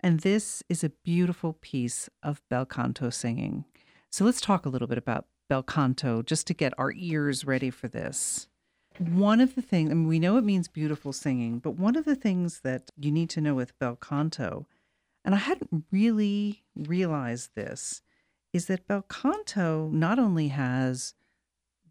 [0.00, 3.64] And this is a beautiful piece of bel canto singing.
[4.10, 7.70] So let's talk a little bit about bel canto just to get our ears ready
[7.70, 8.48] for this.
[8.98, 12.04] One of the things, I mean, we know it means beautiful singing, but one of
[12.04, 14.66] the things that you need to know with bel canto,
[15.24, 18.02] and I hadn't really realized this,
[18.52, 21.14] is that bel canto not only has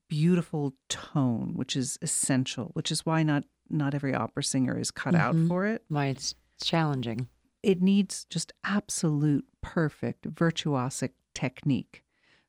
[0.10, 5.13] beautiful tone, which is essential, which is why not not every opera singer is cut
[5.13, 5.48] out Mhm.
[5.50, 5.84] for it.
[5.89, 7.28] Why it's challenging.
[7.62, 12.02] It needs just absolute perfect virtuosic technique.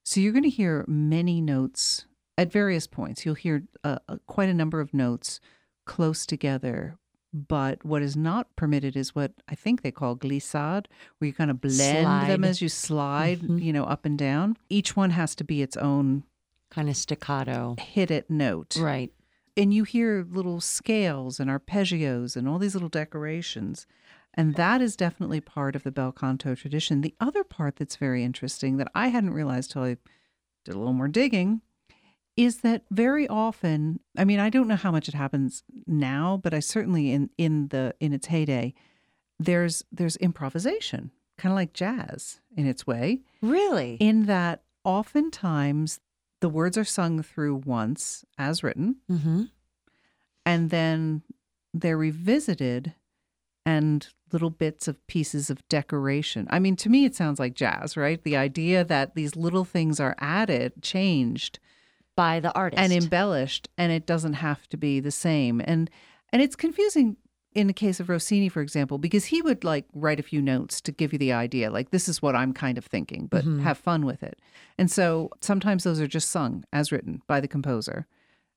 [0.05, 2.07] So you're going to hear many notes
[2.38, 3.27] at various points.
[3.27, 5.40] You'll hear uh, uh, quite a number of notes
[5.85, 6.96] close together.
[7.35, 11.51] But what is not permitted is what I think they call glissade, where you kind
[11.51, 13.62] of blend them as you slide, Mhm.
[13.62, 14.57] you know, up and down.
[14.70, 16.22] Each one has to be its own
[16.70, 17.77] Kind of staccato.
[17.79, 18.77] hit it note.
[18.81, 19.12] Right.
[19.59, 23.87] And you hear little scales and arpeggios and all these little decorations.
[24.33, 27.01] And that is definitely part of the bel canto tradition.
[27.03, 29.96] The other part that's very interesting that I hadn't realized till I
[30.64, 31.61] did a little more digging
[32.38, 36.55] is that very often, I mean, I don't know how much it happens now, but
[36.55, 38.74] I certainly in in the in its heyday,
[39.40, 43.96] there's there's improvisation, kind of like jazz in its way Really?
[44.01, 46.01] in that oftentimes
[46.40, 49.42] the words are sung through once as written mm-hmm.
[50.46, 51.22] and then
[51.74, 52.94] they're revisited
[53.66, 56.46] and little bits of pieces of decoration.
[56.51, 58.22] I mean, to me, it sounds like jazz, right?
[58.22, 61.59] The idea that these little things are added, changed,
[62.18, 62.83] By the artist.
[62.83, 65.62] and embellished, and it doesn't have to be the same.
[65.64, 65.88] And
[66.33, 67.16] and it's confusing
[67.54, 70.81] in the case of Rossini, for example, because he would like write a few notes
[70.83, 73.62] to give you the idea, like this is what I'm kind of thinking, but Mhm.
[73.62, 74.38] have fun with it.
[74.76, 78.07] And so sometimes those are just sung as written by the composer,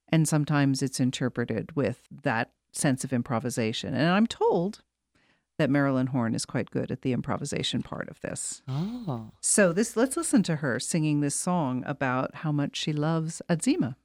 [0.10, 3.94] and sometimes it's interpreted with that sense of improvisation.
[3.94, 4.82] And I'm told
[5.62, 8.64] that Marilyn Horne is quite good at the improvisation part of this.
[8.68, 9.32] oh.
[9.42, 13.96] So this let's listen to her singing this song about how much she loves Azema.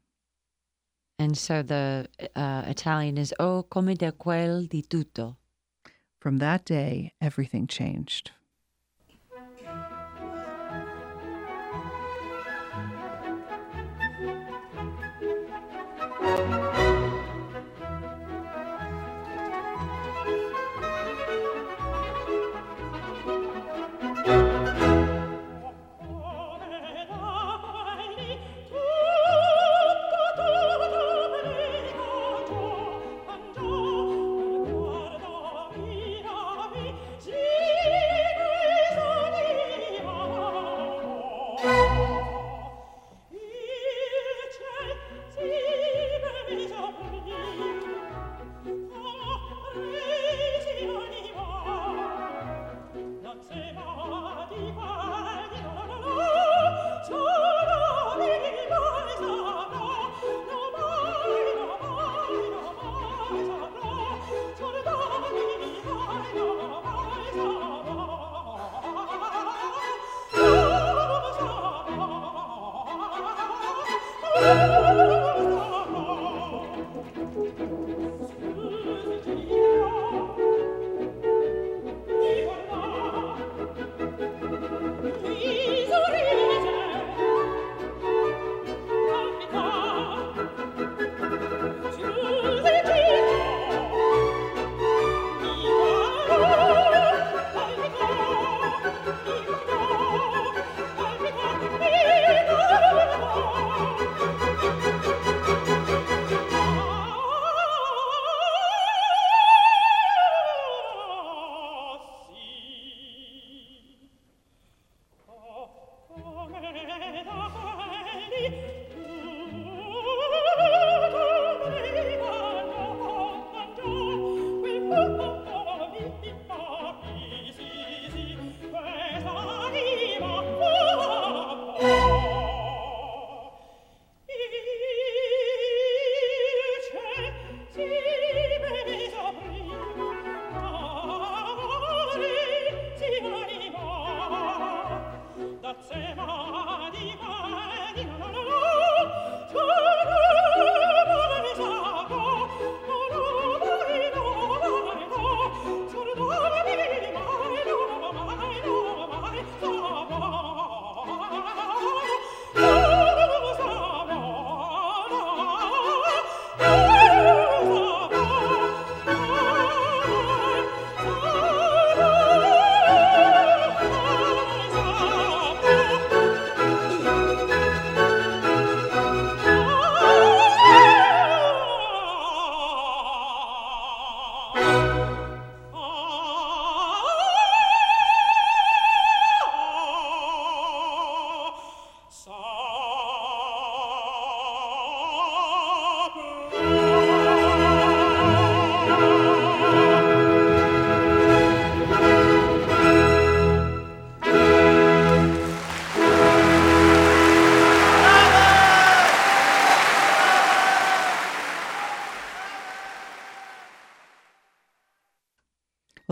[1.19, 5.39] And so the uh, Italian is "Oh come da quel di tutto.
[6.21, 8.33] From that day, everything changed.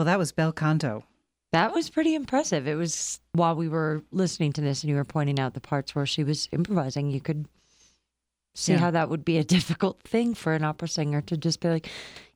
[0.04, 1.02] Well, that was bel canto.
[1.52, 2.68] That was pretty impressive.
[2.68, 5.94] It was while we were listening to this and you were pointing out the parts
[5.94, 7.46] where she was improvising, you could
[8.54, 8.80] see Yeah.
[8.80, 11.88] how that would be a difficult thing for an opera singer to just be like,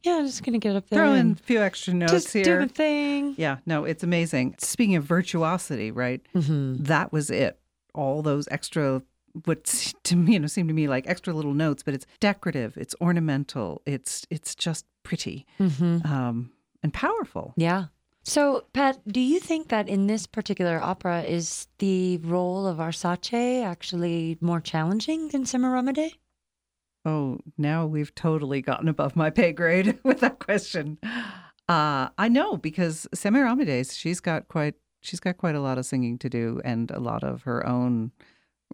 [0.02, 2.32] yeah, I'm just going to get up there Throw in a few extra notes just
[2.32, 2.60] do here.
[2.60, 3.34] the thing.
[3.36, 4.54] Yeah, no, it's amazing.
[4.60, 6.22] Speaking of virtuosity, right?
[6.32, 7.60] hmm That was it.
[7.94, 9.02] All those extra
[9.44, 9.64] what
[10.04, 12.94] to me, you know, seem to me like extra little notes, but it's decorative, it's
[12.98, 16.50] ornamental, it's it's just pretty hmm um,
[16.82, 17.54] and powerful.
[17.56, 17.86] Yeah.
[18.24, 23.64] So, Pat, do you think that in this particular opera is the role of Arsace
[23.64, 26.12] actually more challenging than Semiramide?
[27.04, 30.98] Oh, now we've totally gotten above my pay grade with that question.
[31.68, 36.18] Uh, I know because Semiramis, she's got quite she's got quite a lot of singing
[36.18, 38.10] to do and a lot of her own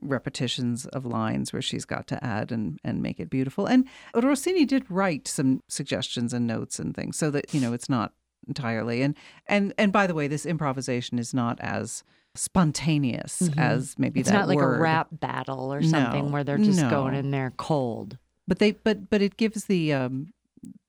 [0.03, 3.67] repetitions of lines where she's got to add and and make it beautiful.
[3.67, 7.89] And Rossini did write some suggestions and notes and things so that you know it's
[7.89, 8.13] not
[8.47, 9.15] entirely and
[9.47, 12.03] and and by the way, this improvisation is not as
[12.37, 13.59] spontaneous Mhm.
[13.59, 14.77] as maybe It's not like word.
[14.79, 16.91] a rap battle or No, something where they're just no.
[16.91, 18.19] going in there cold.
[18.47, 20.33] but they but but it gives the um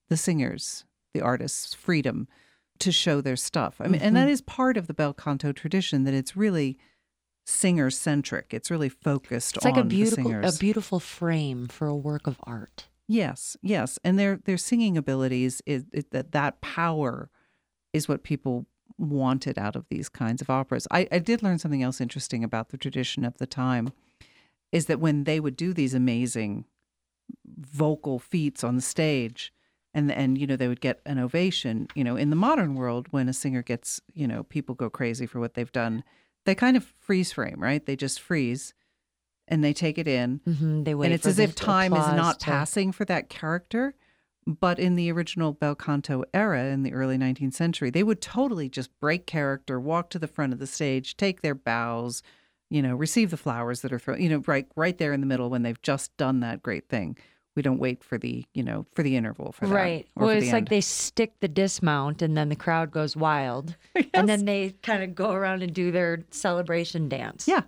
[0.09, 2.27] the singers the artists freedom
[2.79, 6.03] to show their stuff i mean and that is part of the bel canto tradition
[6.03, 6.77] that it's really
[7.45, 11.95] singer centric it's really focused It's on like a beautiful, a beautiful frame for a
[11.95, 12.87] work of art.
[13.07, 13.99] yes yes.
[14.03, 17.29] And their their singing abilities is it, that that power
[17.93, 18.65] is what people
[18.97, 20.87] wanted out of these kinds of operas.
[20.89, 23.91] I, I did learn something else interesting about the tradition of the time
[24.71, 26.65] is that when they would do these amazing
[27.57, 29.53] vocal feats on the stage
[29.93, 33.07] and and you know they would get an ovation you know in the modern world
[33.11, 36.03] when a singer gets you know people go crazy for what they've done
[36.45, 37.85] they kind of freeze frame right?
[37.85, 38.73] They just freeze
[39.47, 40.41] and they take it in.
[40.45, 43.93] Hmm They wait and it's as if time is not to- passing for that character.
[44.47, 48.69] But in the original bel canto era in the early 19th century they would totally
[48.69, 52.21] just break character walk to the front of the stage take their bows
[52.69, 55.25] you know receive the flowers that are thrown you know right right there in the
[55.25, 57.17] middle when they've just done that great thing
[57.55, 60.07] we don't wait for the you know for the interval for that Right.
[60.15, 60.67] Well, it's like end.
[60.67, 63.75] they stick the dismount and then the crowd goes wild.
[63.95, 64.05] Yes.
[64.13, 67.47] And then they kind of go around and do their celebration dance.
[67.47, 67.61] yeah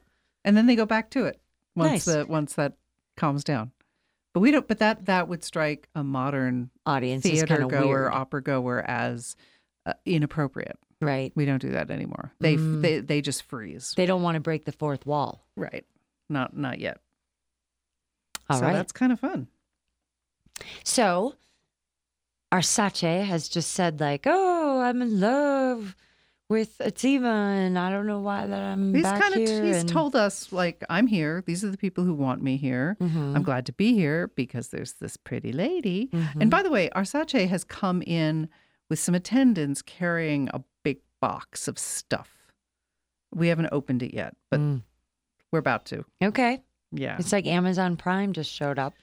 [0.46, 1.40] and then they go back to it
[1.76, 2.06] once Nice.
[2.06, 2.74] the once that
[3.18, 3.72] calms down
[4.34, 8.14] but we don't but that that would strike a modern Audience theater goer weird.
[8.14, 9.36] opera goer as
[9.86, 11.32] uh, inappropriate Right.
[11.36, 12.34] We don't do that anymore.
[12.40, 12.82] They Mm.
[12.82, 13.94] they they just freeze.
[13.96, 15.46] They don't want to break the fourth wall.
[15.56, 15.86] Right.
[16.28, 17.00] Not not yet.
[18.50, 18.74] All so right.
[18.74, 19.48] that's kind of fun.
[20.84, 21.36] So
[22.54, 25.96] Arsace has just said like, "Oh, I'm in love
[26.50, 29.78] with Azema, and I don't know why that I'm He's back kind of here." he's
[29.82, 31.44] and- told us like I'm here.
[31.46, 32.96] These are the people who want me here.
[33.02, 33.36] Mhm.
[33.36, 36.08] I'm glad to be here because there's this pretty lady.
[36.14, 36.42] Mhm.
[36.42, 38.48] And by the way, Arsace has come in
[38.90, 42.54] with some attendants carrying a big box of stuff.
[43.36, 44.84] We haven't opened it yet, but Mm.
[45.52, 46.06] we're about to.
[46.24, 47.18] okay, Yeah.
[47.20, 48.94] it's like Amazon Prime just showed up.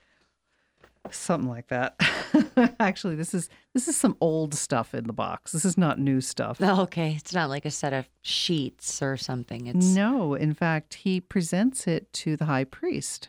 [1.10, 1.96] Something like that.
[2.80, 5.52] Actually, this is this is some old stuff in the box.
[5.52, 6.60] This is not new stuff.
[6.60, 9.66] Okay, it's not like a set of sheets or something.
[9.66, 13.28] It's No, in fact, he presents it to the high priest.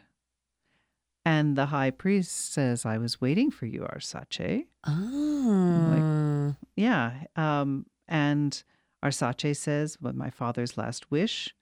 [1.26, 4.66] And the high priest says, I was waiting for you, Arsace.
[4.88, 7.14] oh, Yeah.
[7.36, 8.64] Um, and
[9.04, 11.54] Arsace says, Well, my father's last wish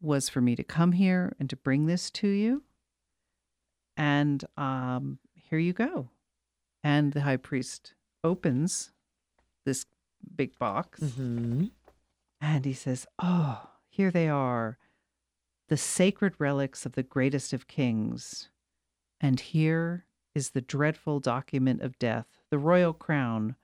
[0.00, 2.64] was for me to come here and to bring this to you.
[4.00, 6.08] And um, here you go.
[6.82, 7.92] And the high priest
[8.24, 8.92] opens
[9.66, 9.84] this
[10.34, 11.00] big box.
[11.00, 11.66] hmm
[12.40, 14.78] And he says, Oh, here they are,
[15.68, 18.48] the sacred relics of the greatest of kings.
[19.20, 23.54] And here is the dreadful document of death, the royal crown.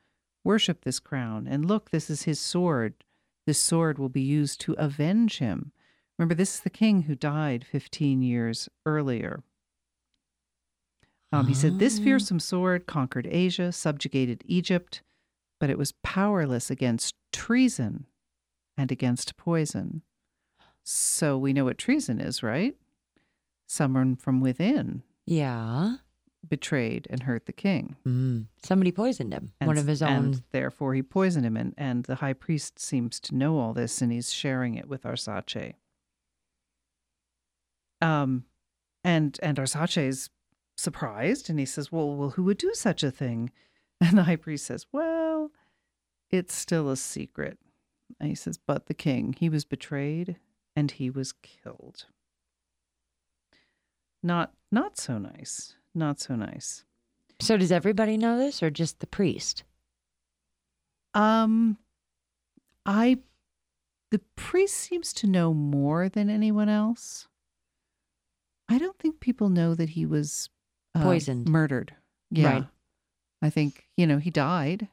[0.45, 1.49] Worship this crown.
[1.49, 2.93] And look, this is his sword.
[3.47, 5.73] This sword will be used to avenge him.
[6.19, 9.43] Remember, this is the king who died 15 years earlier.
[11.33, 12.05] Um, he said, This Ah.
[12.05, 15.03] fearsome sword conquered Asia, subjugated Egypt,
[15.59, 18.07] but it was powerless against treason
[18.77, 20.03] and against poison.
[20.83, 22.77] So we know what treason is, right?
[23.67, 25.97] Someone from within yeah.
[26.49, 27.97] betrayed and hurt the king.
[28.07, 28.47] Mm.
[28.63, 29.53] Somebody poisoned him.
[29.61, 30.11] And, One of his own.
[30.11, 31.57] And therefore he poisoned him.
[31.57, 35.03] And, and the high priest seems to know all this and he's sharing it with
[35.03, 35.75] Arsace.
[38.01, 38.45] Um,
[39.03, 40.31] and, and Arsace is
[40.77, 43.51] surprised and he says, well, well, who would do such a thing?
[43.99, 45.51] And the high priest says, well,
[46.31, 47.57] it's still a secret.
[48.21, 50.37] And he says, but the king, he was betrayed
[50.77, 52.05] and he was killed.
[54.23, 55.77] Not, not so nice.
[55.95, 56.85] Not so nice.
[57.41, 59.65] So does everybody know this, or just the priest?
[61.15, 61.79] Um,
[62.85, 63.19] I,
[64.11, 67.29] the priest seems to know more than anyone else.
[68.69, 70.51] I don't think people know that he was
[70.97, 71.49] uh, Poisoned.
[71.49, 71.95] murdered.
[72.31, 72.65] Yeah, Right.
[73.43, 74.89] I think you know he died.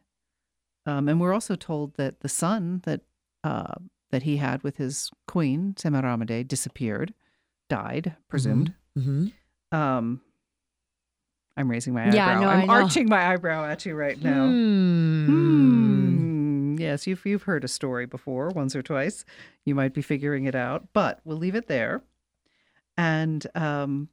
[0.86, 3.02] Um, and we're also told that the son that
[3.44, 3.74] uh,
[4.12, 7.14] that he had with his queen Semiramide disappeared,
[7.70, 8.74] died, presumed.
[8.98, 9.28] Mm-hmm.
[9.78, 10.22] Um,
[11.56, 12.42] I'm raising my Yeah, eyebrow.
[12.42, 12.74] no, I'm I know.
[12.84, 14.46] arching my eyebrow at you right now.
[14.46, 15.26] Hmm.
[15.26, 16.76] Hmm.
[16.80, 19.24] Yes, you've you've heard a story before, once or twice.
[19.66, 22.02] You might be figuring it out, but we'll leave it there.
[22.98, 24.10] And um,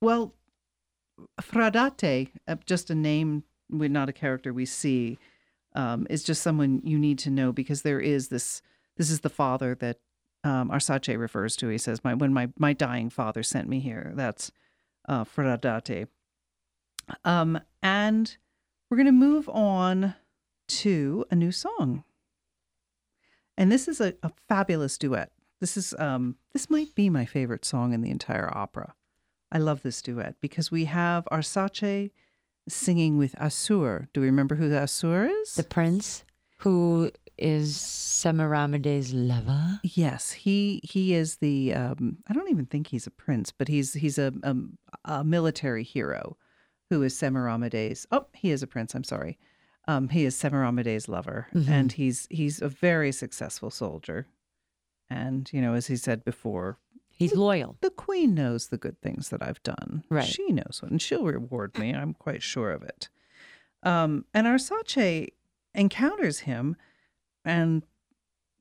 [0.00, 0.34] well,
[1.40, 5.18] Fradate, uh, just a name, we're not a character we see,
[5.74, 8.62] um, is just someone you need to know because there is this.
[8.96, 9.98] This is the father that
[10.44, 11.68] um, Arsace refers to.
[11.68, 14.50] He says, "My when my my dying father sent me here." That's
[15.08, 16.08] uh, Fradate.
[17.24, 18.36] Um, and
[18.88, 20.14] we're going to move on
[20.68, 22.04] to a new song.
[23.56, 25.32] And this is a, a fabulous duet.
[25.60, 28.94] This is um this might be my favorite song in the entire opera.
[29.52, 32.10] I love this duet because we have Arsace
[32.68, 34.08] singing with Assur.
[34.12, 35.54] Do we remember who the Assur is?
[35.54, 36.24] The prince
[36.58, 39.80] who is Semiramide's lover.
[39.82, 41.74] Yes, he he is the.
[41.74, 44.54] Um, I don't even think he's a prince, but he's he's a a,
[45.06, 46.36] a military hero
[46.90, 48.06] who is Semiramide's.
[48.12, 48.94] Oh, he is a prince.
[48.94, 49.38] I'm sorry.
[49.88, 51.68] Um, he is Semiramide's lover, Mhm.
[51.68, 54.26] and he's he's a very successful soldier.
[55.08, 56.78] And you know, as he said before,
[57.20, 57.76] He's loyal.
[57.82, 60.04] the queen knows the good things that I've done.
[60.08, 60.24] Right.
[60.24, 61.94] She knows what, and she'll reward me.
[61.94, 63.10] I'm quite sure of it.
[63.82, 65.28] Um, and Arsace
[65.74, 66.76] encounters him,
[67.44, 67.84] and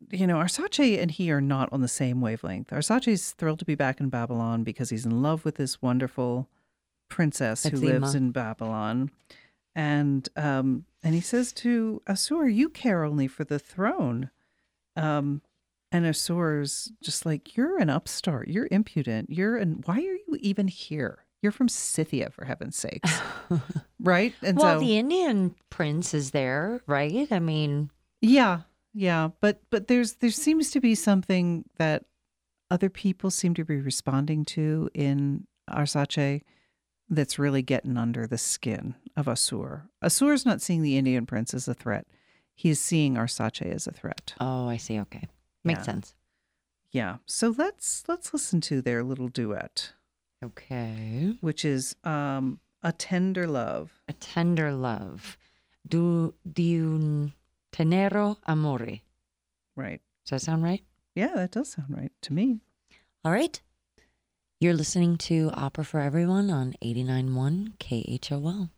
[0.10, 2.70] you know, Arsace and he are not on the same wavelength.
[2.70, 6.50] Arsace's thrilled to be back in Babylon because he's in love with this wonderful
[7.10, 9.10] princess who lives in Babylon.
[9.76, 14.32] And um, and he says to Assur, "You care only for the throne."
[14.96, 15.42] Um,
[15.92, 18.48] and Assur's just like, "You're an upstart.
[18.48, 19.30] You're impudent.
[19.30, 19.82] You're an.
[19.86, 21.26] Why are you even here?
[21.42, 23.20] You're from Scythia, for heaven's sakes,
[24.00, 27.28] right?" And well, so, the Indian prince is there, right?
[27.32, 27.90] I mean,
[28.22, 28.62] yeah,
[28.94, 32.06] yeah, but but there's there seems to be something that
[32.72, 36.42] other people seem to be responding to in Arsace
[37.10, 39.90] that's really getting under the skin of Assur.
[40.02, 42.06] Assur's not seeing the Indian prince as a threat.
[42.54, 44.34] He's seeing Arsace as a threat.
[44.40, 45.00] oh, I see.
[45.00, 45.28] Okay.
[45.70, 45.94] Makes Yeah.
[45.94, 46.16] sense.
[46.92, 47.18] Yeah.
[47.26, 49.94] So let's let's listen to their little duet,
[50.44, 51.38] Okay.
[51.42, 54.02] which is um a tender love.
[54.08, 55.38] A tender love.
[55.88, 57.34] Du di un
[57.72, 59.02] tenero amore.
[59.76, 60.02] Right.
[60.26, 60.84] Does that sound right?
[61.16, 62.60] Yeah, that does sound right to me.
[63.24, 63.60] All right.
[64.60, 68.70] You're listening to Opera for Everyone on 89.1 KHOL.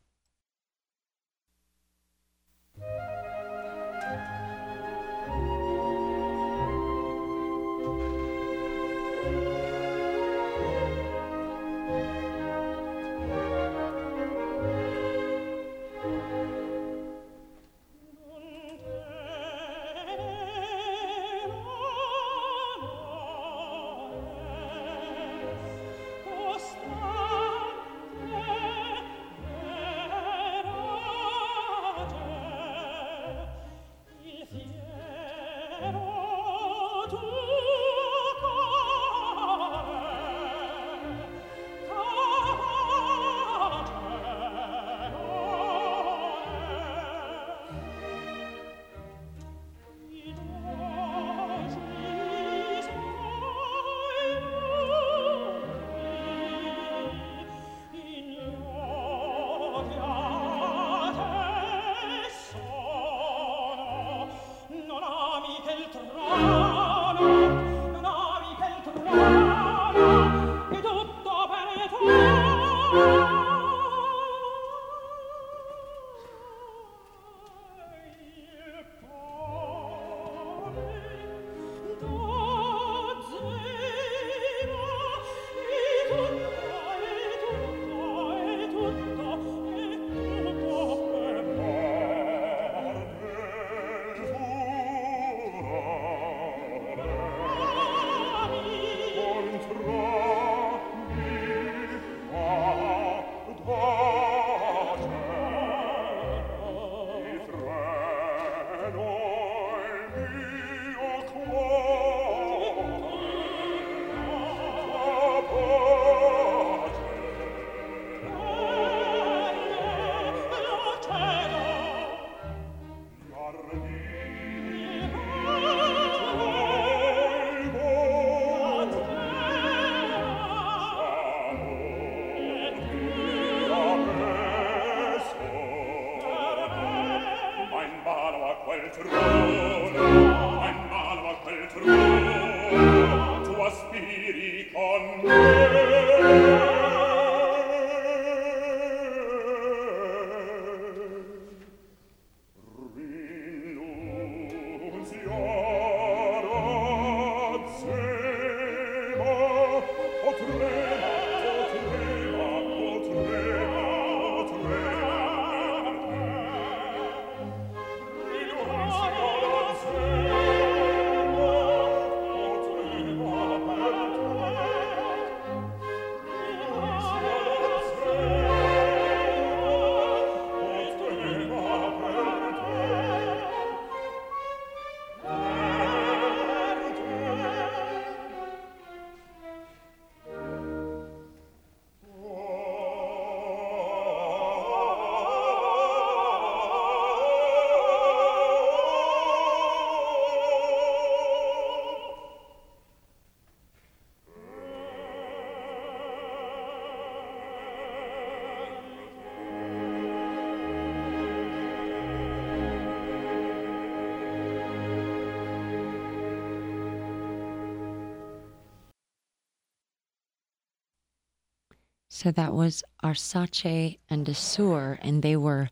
[222.22, 225.69] So that was Arsace and Assur, and they were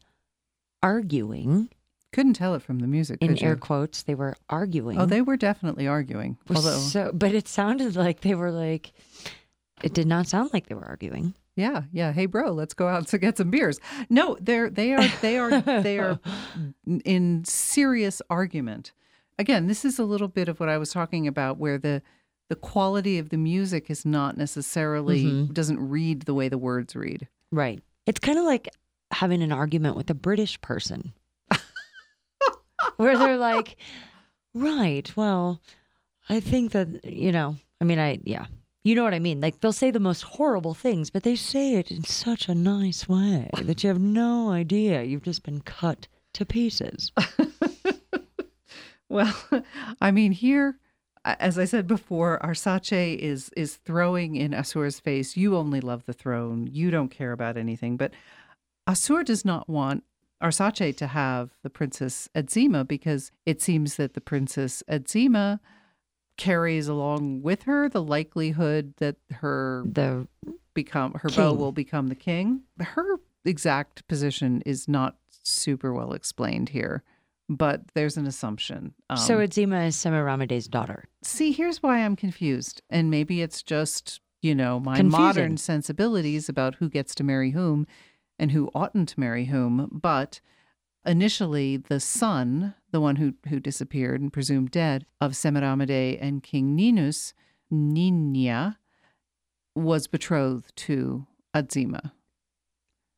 [0.82, 1.70] arguing
[2.12, 3.20] Couldn't tell it from the music.
[3.22, 3.46] in you?
[3.48, 4.02] air quotes.
[4.02, 4.98] They were arguing.
[5.00, 6.40] Oh, they were definitely arguing.
[6.50, 8.94] Although, so, but it sounded like they were like.
[9.84, 11.36] It did not sound like they were arguing.
[11.56, 12.14] yeah, yeah.
[12.14, 13.80] Hey, bro, let's go out to get some beers.
[14.10, 16.20] No, they're they are they are they are
[17.06, 18.92] in serious argument.
[19.38, 22.02] Again, this is a little bit of what I was talking about, where the
[22.50, 25.54] the quality of the music is not necessarily Mhm.
[25.54, 27.28] doesn't read the way the words read.
[27.52, 27.82] Right.
[28.06, 28.68] It's kind of like
[29.12, 31.14] having an argument with a British person
[32.98, 33.78] where they're like,
[34.54, 35.62] right, well,
[36.28, 38.48] I think that, you know, I mean, I, yeah,
[38.84, 39.42] you know what I mean?
[39.42, 43.08] Like they'll say the most horrible things, but they say it in such a nice
[43.08, 45.04] way that you have no idea.
[45.04, 47.12] You've just been cut to pieces.
[49.12, 49.34] Well,
[50.00, 50.78] I mean, here,
[51.26, 56.14] as I said before, Arsace is is throwing in Assur's face, "You only love the
[56.14, 56.68] throne.
[56.72, 58.14] You don't care about anything." But
[58.88, 60.04] Assur does not want
[60.42, 65.60] Arsace to have the princess Azema because it seems that the princess Azema
[66.38, 70.28] carries along with her the likelihood that her The
[70.74, 72.62] become her beau will become the king.
[72.80, 77.04] Her exact position is not super well explained here,
[77.50, 78.94] but there's an assumption.
[79.10, 81.06] Um, so Azema is Semiramide's daughter.
[81.24, 85.20] see, here's why I'm confused, and maybe it's just you know my Confusing.
[85.26, 87.86] modern sensibilities about who gets to marry whom
[88.38, 89.90] and who oughtn't to marry whom.
[89.92, 90.40] But
[91.06, 96.76] initially, the son, the one who who disappeared and presumed dead of Semiramide and King
[96.76, 97.34] Ninus,
[97.74, 98.78] Ninia,
[99.76, 101.26] was betrothed to
[101.56, 102.12] Azema.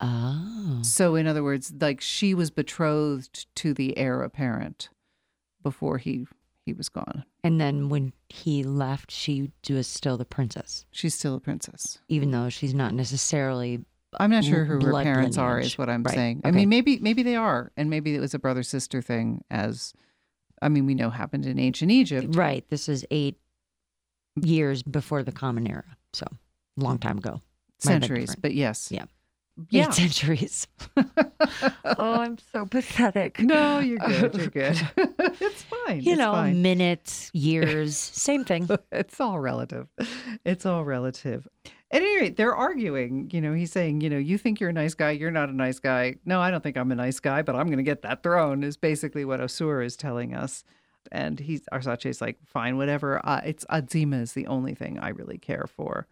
[0.02, 0.80] Oh.
[0.84, 4.90] So, in other words, like she was betrothed to the heir apparent
[5.64, 6.26] before he
[6.66, 7.24] he was gone.
[7.44, 12.00] And then when he left, she was still the princess, She's still a princess.
[12.08, 13.84] even though she's not necessarily
[14.20, 16.14] I'm not sure who her parents are, is what I'm Right.
[16.14, 16.42] saying.
[16.44, 19.94] I mean, maybe maybe they are, and maybe it was a brother sister thing, as
[20.62, 22.36] I mean, we know happened in ancient Egypt.
[22.36, 22.68] Right.
[22.70, 23.38] This is eight
[24.42, 25.98] years before the Common Era.
[26.14, 26.26] So,
[26.78, 27.42] long time ago.
[27.80, 29.06] Centuries, but yes, Yeah.
[29.70, 29.88] Yeah.
[29.88, 30.68] Eight centuries.
[30.98, 31.06] oh,
[31.98, 33.40] I'm so pathetic.
[33.40, 34.36] no, you're good.
[34.36, 34.82] You're good.
[34.98, 36.02] it's fine.
[36.02, 36.62] You it's know, fine.
[36.62, 38.70] minutes, years, same thing.
[38.92, 39.88] it's all relative.
[40.46, 41.48] It's all relative.
[41.94, 43.30] At any rate, they're arguing.
[43.34, 45.12] You know, he's saying, you know, you think you're a nice guy.
[45.12, 46.16] You're not a nice guy.
[46.26, 48.64] No, I don't think I'm a nice guy, but I'm going to get that throne,
[48.64, 50.64] is basically what Assur is telling us.
[51.12, 53.20] And he's, Arsace's like, fine, whatever.
[53.26, 56.08] Uh, it's Azema is the only thing I really care for.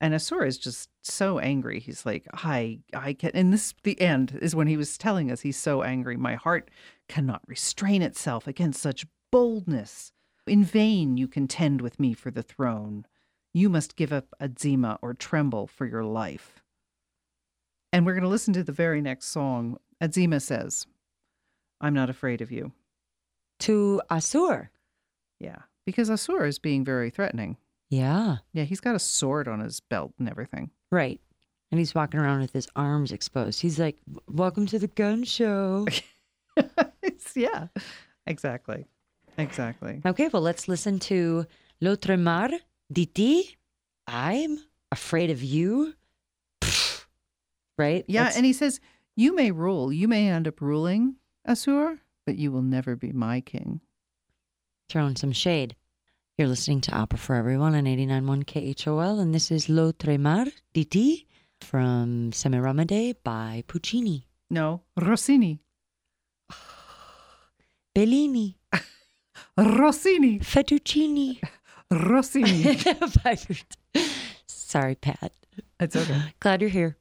[0.00, 1.80] And Assur is just so angry.
[1.80, 5.40] He's like, I, I can, and this, the end is when he was telling us
[5.40, 6.16] he's so angry.
[6.16, 6.70] My heart
[7.08, 10.12] cannot restrain itself against such boldness.
[10.46, 13.06] In vain you contend with me for the throne.
[13.52, 16.62] You must give up Azema or tremble for your life.
[17.92, 19.78] And we're going to listen to the very next song.
[20.00, 20.86] Azema says,
[21.80, 22.72] I'm not afraid of you.
[23.60, 24.70] To Assur.
[25.40, 27.56] Yeah, because Assur is being very threatening.
[27.90, 28.36] Yeah.
[28.52, 30.70] Yeah, he's got a sword on his belt and everything.
[30.90, 31.20] Right.
[31.70, 33.60] And he's walking around with his arms exposed.
[33.60, 35.86] He's like, Welcome to the gun show.
[37.02, 37.68] it's, yeah,
[38.26, 38.86] exactly.
[39.36, 40.00] Exactly.
[40.04, 41.46] okay, well, let's listen to
[41.80, 42.50] L'autre mar
[42.92, 43.56] Diti.
[44.06, 44.58] I'm
[44.90, 45.94] afraid of you.
[46.60, 47.04] Pfft.
[47.76, 48.04] Right?
[48.08, 48.80] Yeah, That's- and he says,
[49.16, 49.92] You may rule.
[49.92, 53.80] You may end up ruling, Assur, but you will never be my king.
[54.88, 55.76] throwing some shade.
[56.38, 60.84] You're listening to Opera for Everyone on 89.1 KHOL, and this is Lo Tremar di
[60.84, 61.26] Ti
[61.60, 64.22] from Semiramide by Puccini.
[64.48, 65.58] No, Rossini.
[67.92, 68.56] Bellini,
[69.58, 70.38] Rossini.
[70.38, 71.40] Fettuccini.
[71.90, 72.78] Rossini.
[74.46, 75.32] Sorry, Pat.
[75.80, 76.22] it's okay.
[76.38, 76.97] Glad you're here.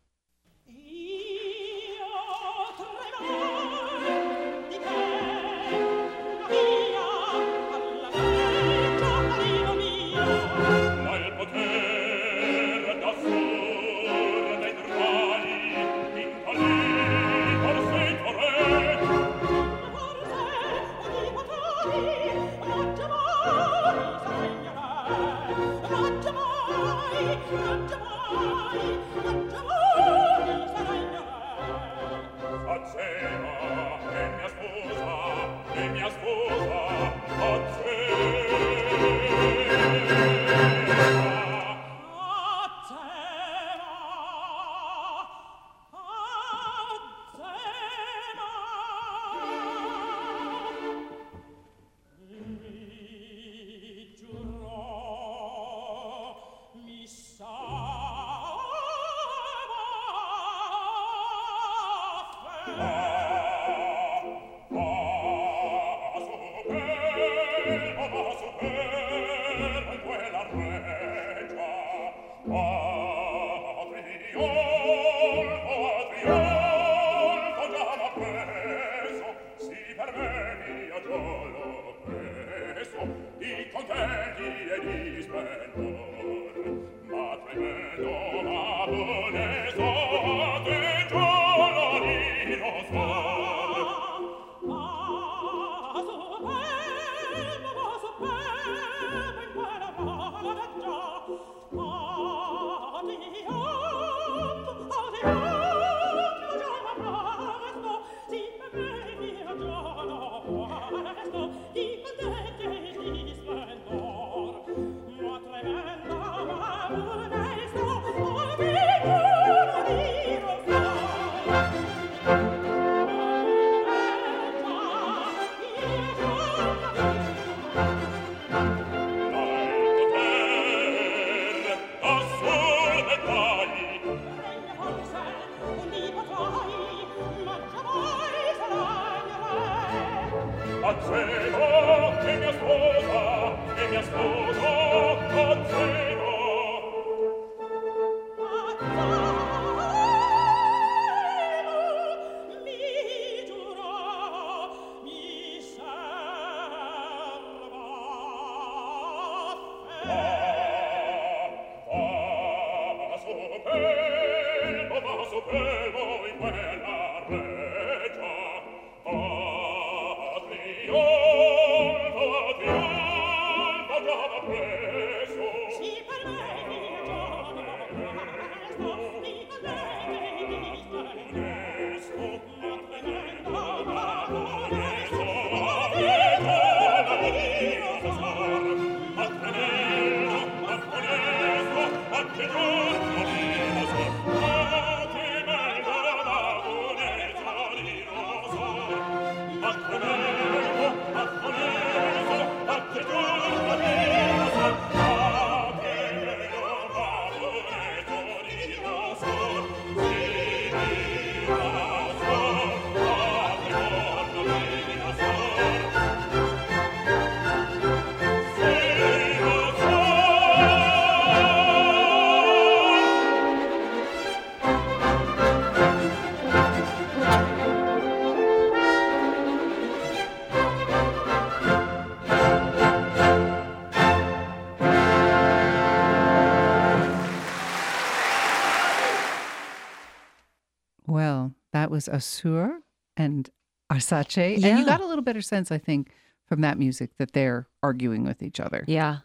[241.97, 242.79] Was Assur
[243.15, 243.49] and
[243.91, 244.63] Arsace.
[244.63, 246.11] And you got a little better sense, I think,
[246.45, 248.83] from that music that they're arguing with each other.
[248.87, 249.17] Yeah.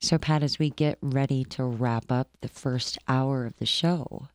[0.00, 4.28] So, Pat, as we get ready to wrap up the first hour of the show,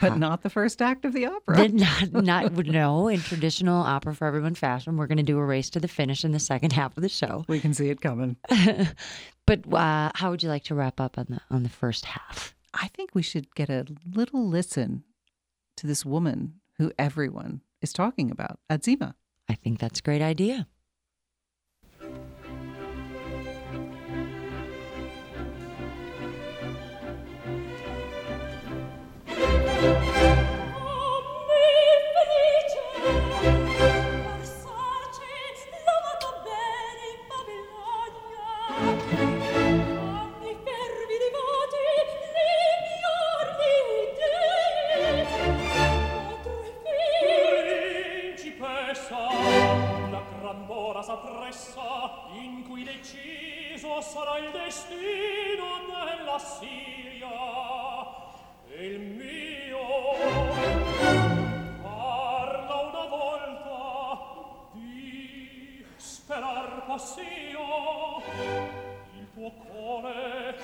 [0.00, 1.68] But not the first act of the opera.
[1.68, 5.68] not, not no in traditional opera for everyone fashion, we're going to do a race
[5.70, 7.44] to the finish in the second half of the show.
[7.48, 8.36] we can see it coming.
[9.46, 12.54] but uh, how would you like to wrap up on the on the first half?
[12.72, 15.04] I think we should get a little listen
[15.76, 19.14] to this woman who everyone is talking about, Azema.
[19.48, 20.68] I think that's a great idea.
[51.58, 57.26] promessa in cui deciso sarà il destino della Siria.
[58.70, 59.78] E il mio
[61.82, 68.22] parla una volta di sperar possio
[69.18, 70.58] il tuo cuore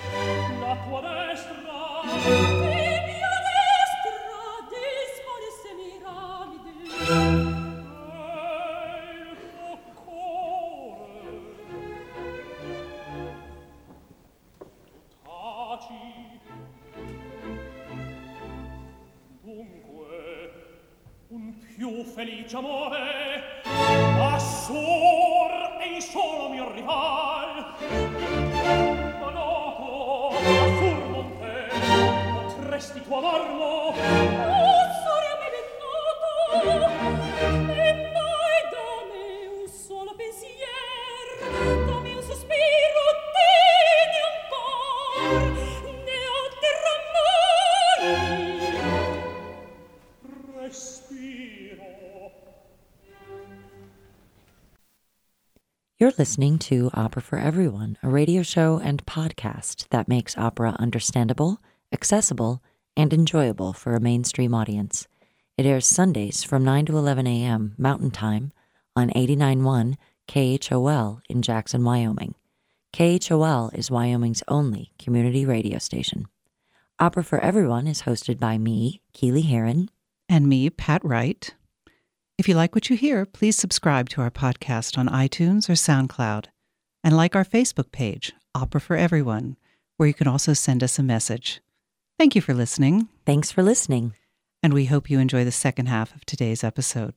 [0.60, 2.83] la tua destra
[22.54, 22.83] più
[56.24, 61.60] listening to Opera for Everyone, a radio show and podcast that makes opera understandable,
[61.92, 62.62] accessible,
[62.96, 65.06] and enjoyable for a mainstream audience.
[65.58, 67.74] It airs Sundays from 9 to 11 a.m.
[67.76, 68.54] Mountain Time
[68.96, 69.96] on 89.1
[70.26, 72.34] KHOL in Jackson, Wyoming.
[72.94, 76.24] KHOL is Wyoming's only community radio station.
[76.98, 79.90] Opera for Everyone is hosted by me, Keely Heron,
[80.30, 81.52] And me, Pat Wright.
[82.36, 86.46] If you like what you hear, please subscribe to our podcast on iTunes or SoundCloud.
[87.04, 89.56] And like our Facebook page, Opera for Everyone,
[89.96, 91.60] where you can also send us a message.
[92.18, 94.14] Thank you for listening, Thanks for listening.
[94.62, 97.14] and we hope you enjoy the second half of today's episode.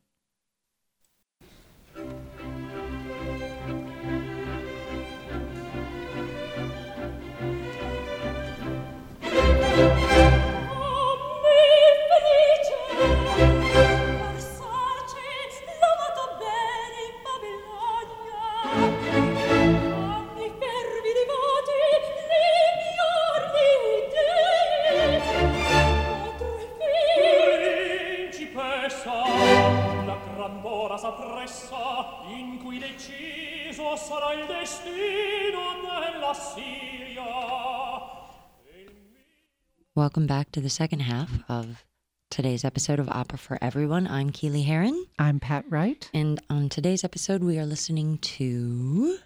[40.18, 41.86] Welcome back to the second half of
[42.32, 44.08] today's episode of Opera for Everyone.
[44.08, 46.10] I'm Keely Heron, I'm Pat Wright.
[46.12, 49.20] and on today's episode, we are listening to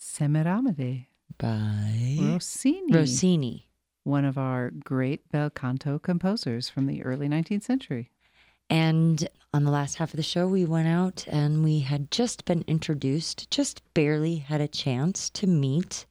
[0.00, 1.06] Semiramide,
[1.38, 3.68] by Rossini, Rossini.
[4.02, 8.10] one of our great bel canto composers from the early 19th century.
[8.68, 12.44] And on the last half of the show, we went out and we had just
[12.44, 16.06] been introduced, just barely had a chance to meet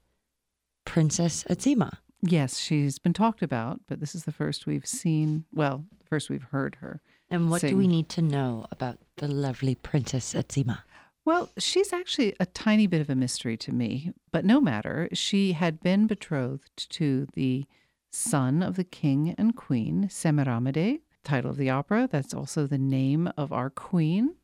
[0.85, 1.97] Princess Azema.
[2.25, 6.29] Yes, she's been talked about, but this is the first we've seen, well, the first
[6.29, 7.01] we've heard her.
[7.29, 10.79] And what do we need to know about the lovely Princess Azema?
[11.25, 15.09] Well, she's actually a tiny bit of a mystery to me, but no matter.
[15.11, 17.65] She had been betrothed to the
[18.09, 22.07] son of the king and queen, Semiramide, title of the opera.
[22.09, 24.35] That's also the name of our queen.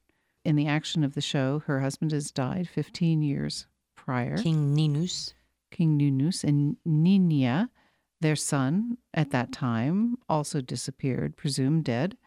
[0.43, 4.37] In the action of the show, her husband has died 15 years prior.
[4.37, 5.33] King Ninus.
[5.71, 7.69] King Ninus and Nina,
[8.21, 12.17] their son at that time, also disappeared, presumed dead.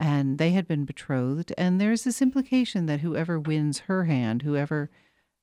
[0.00, 1.52] And they had been betrothed.
[1.56, 4.90] And there's this implication that whoever wins her hand, whoever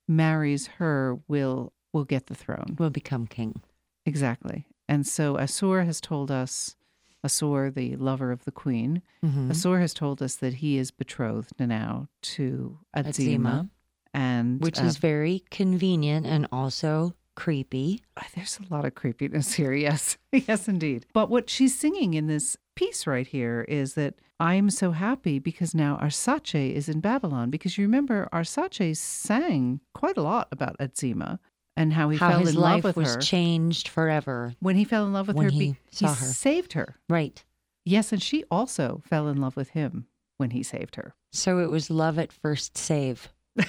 [0.07, 2.75] marries her, will will get the throne.
[2.79, 3.61] will become king.
[4.05, 4.65] Exactly.
[4.87, 6.75] And so Assur has told us,
[7.23, 9.49] Assur, the lover of the queen, Mhm.
[9.49, 13.09] Assur has told us that he is betrothed now to Azema.
[13.13, 13.69] Azema.
[14.13, 18.01] And Which uh, is very convenient and also creepy.
[18.17, 19.73] Ah, There's a lot of creepiness here.
[19.73, 20.17] Yes.
[20.31, 21.05] yes, indeed.
[21.13, 25.73] But what she's singing in this piece right here is that I'm so happy because
[25.73, 27.49] now Arsace is in Babylon.
[27.49, 31.39] Because you remember, Arsace sang quite a lot about Azema
[31.75, 33.21] and how he How fell his in love life with was her.
[33.21, 34.53] changed forever.
[34.59, 36.25] when he fell in love with when her, he saw her.
[36.25, 36.95] saved her.
[37.09, 37.43] Right.
[37.85, 40.05] Yes, and she also fell in love with him
[40.37, 41.15] when he saved her.
[41.31, 43.29] So it was love at first save.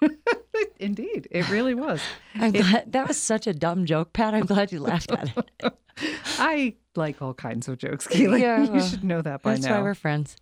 [0.80, 2.00] Indeed, it really was.
[2.34, 4.34] I'm glad that was such a dumb joke, Pat.
[4.34, 5.72] I'm glad you laughed at it.
[6.38, 8.42] I like all kinds of jokes, Keely.
[8.42, 9.76] Yeah, you should know that by That's now.
[9.78, 10.36] why we're friends.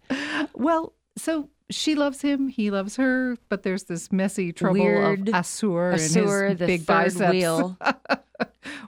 [0.54, 5.34] Well, so she loves him, he loves her, but there's this messy trouble Weird of
[5.34, 7.30] Assur Assur, and his the big biceps.
[7.32, 7.76] wheel.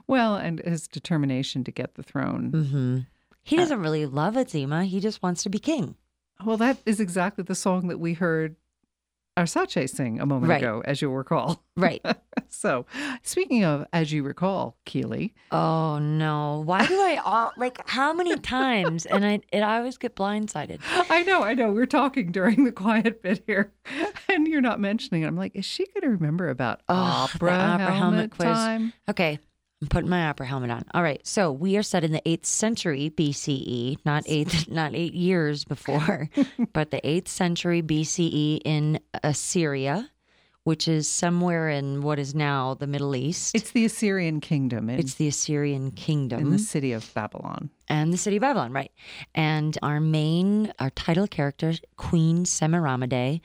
[0.07, 2.49] well, and his determination to get the throne.
[2.51, 2.99] hmm
[3.43, 4.85] He doesn't really love Azema.
[4.85, 5.95] He just wants to be king.
[6.45, 8.55] Well, that is exactly the song that we heard
[9.43, 10.61] Arsace sing a moment Right.
[10.61, 11.63] ago, as you'll recall.
[11.77, 12.01] Right.
[12.51, 12.87] So,
[13.21, 16.63] speaking of, as you recall, Keely, oh no!
[16.65, 19.05] Why do I all like how many times?
[19.05, 20.79] And I it I always get blindsided.
[21.11, 21.71] I know, I know.
[21.71, 23.71] We're talking during the quiet bit here,
[24.29, 25.27] and you're not mentioning it.
[25.27, 28.47] I'm like, is she going to remember about Oh, opera, opera helmet helmet quiz.
[28.49, 28.93] time?
[29.09, 29.37] Okay,
[29.81, 30.83] I'm putting my opera helmet on.
[30.93, 35.13] All right, so we are set in the eighth century BCE, not eighth, not eight
[35.13, 36.29] years before,
[36.73, 40.09] but the eighth century BCE in Assyria,
[40.65, 43.55] which is somewhere in what is now the Middle East.
[43.55, 46.41] It's the Assyrian kingdom in, It's the Assyrian kingdom.
[46.41, 47.69] in the city of Babylon.
[47.87, 48.91] and the city of Babylon, right?
[49.33, 53.39] And our main, our title character, Queen Semiramide,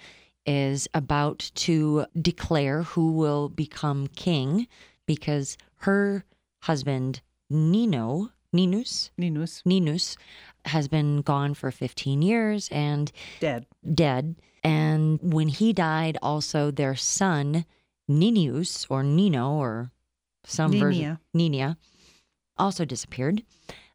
[0.46, 4.66] is about to declare who will become king
[5.06, 6.24] because her
[6.62, 7.20] husband
[7.50, 10.16] Nino, Ninus, Ninus Ninus,
[10.64, 13.66] has been gone for 15 years and dead.
[13.94, 14.36] dead.
[14.62, 17.66] And when he died, also their son
[18.08, 19.90] Ninius or Nino or
[20.44, 21.76] some version Ninia
[22.56, 23.42] also disappeared.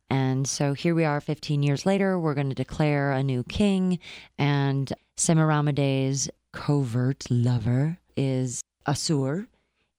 [0.10, 2.20] And so here we are 15 years later.
[2.20, 4.00] We're going to declare a new king.
[4.38, 9.48] And Semiramide's covert lover is Assur.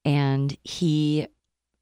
[0.04, 1.28] And he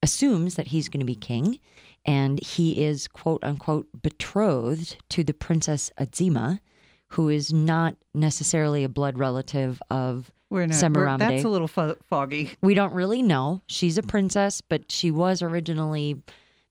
[0.03, 1.59] assumes that he's going to be king.
[2.05, 6.61] And he is, quote unquote, betrothed to the Princess Azema,
[7.09, 10.75] who is not necessarily a blood relative of We're not.
[10.93, 12.51] we're- that's a little fo- foggy.
[12.63, 13.63] we don't really know.
[13.67, 16.23] She's a princess, but she was originally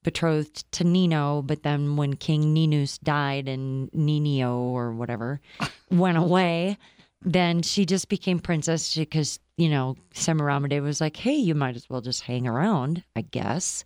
[0.04, 1.42] betrothed to Nino.
[1.42, 5.42] But then when King Ninus died and Ninio or whatever
[5.92, 6.78] went away,
[7.22, 11.90] then she just became princess because, you know, Semiramide was like, hey, you might as
[11.90, 13.84] well just hang around, I guess.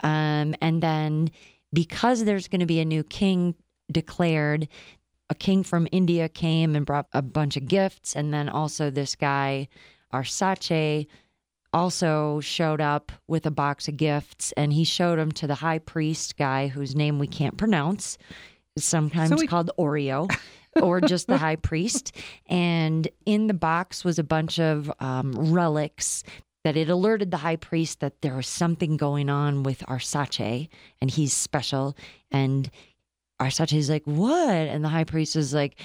[0.00, 1.30] Um, and then
[1.72, 3.54] because there's going to be a new king
[3.90, 4.68] declared,
[5.30, 8.16] a king from India came and brought a bunch of gifts.
[8.16, 9.68] And then also this guy,
[10.12, 11.06] Arsace,
[11.72, 15.78] also showed up with a box of gifts and he showed them to the high
[15.78, 18.16] priest guy whose name we can't pronounce,
[18.78, 20.34] sometimes So we- called Oroe.
[20.82, 22.14] Or just the high priest.
[22.46, 26.22] And in the box was a bunch of um, relics
[26.64, 30.68] that it alerted the high priest that there was something going on with Arsace
[31.00, 31.96] and he's special.
[32.30, 32.70] And
[33.40, 34.50] Arsace is like, What?
[34.50, 35.78] And the high priest is like,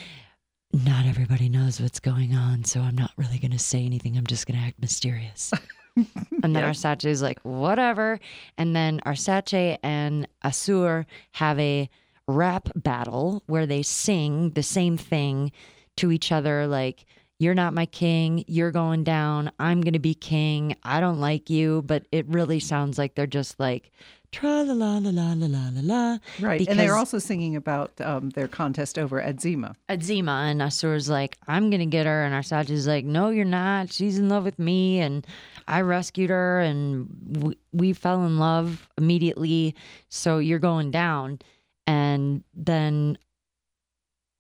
[0.74, 4.18] Not everybody knows what's going on, so I'm not really going to say anything.
[4.18, 5.52] I'm just going to act mysterious.
[5.96, 6.08] and
[6.42, 6.72] then Yeah.
[6.72, 8.20] Arsace is like, Whatever.
[8.58, 11.90] And then Arsace and Assur have a
[12.28, 15.52] rap battle where they sing the same thing
[15.98, 17.06] to each other like
[17.40, 21.50] you're not my king you're going down i'm going to be king i don't like
[21.50, 23.92] you but it really sounds like they're just like
[24.32, 28.32] tra la la la la la la la right and they're also singing about um,
[28.32, 32.88] their contest over Azema Azema and Assur's like i'm going to get her and Arsace's
[32.88, 35.28] like no you're not she's in love with me and
[35.68, 37.08] i rescued her and
[37.44, 39.76] we, we fell in love immediately
[40.10, 41.40] so you're going down
[41.88, 43.18] and then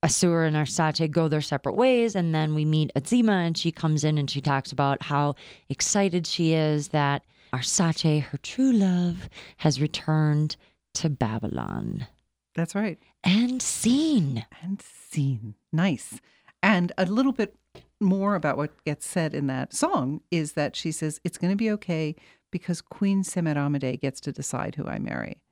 [0.03, 4.03] Assur and Arsace go their separate ways, and then we meet Azema, and she comes
[4.03, 5.35] in and she talks about how
[5.69, 7.23] excited she is that
[7.53, 10.55] Arsace, her true love, has returned
[10.95, 12.07] to Babylon.
[12.55, 12.99] That's right.
[13.23, 14.45] And seen.
[14.61, 15.55] And seen.
[15.71, 16.19] Nice.
[16.61, 17.55] And a little bit
[17.99, 21.57] more about what gets said in that song is that she says it's going to
[21.57, 22.15] be okay
[22.51, 25.42] because Queen Semiramide gets to decide who I marry.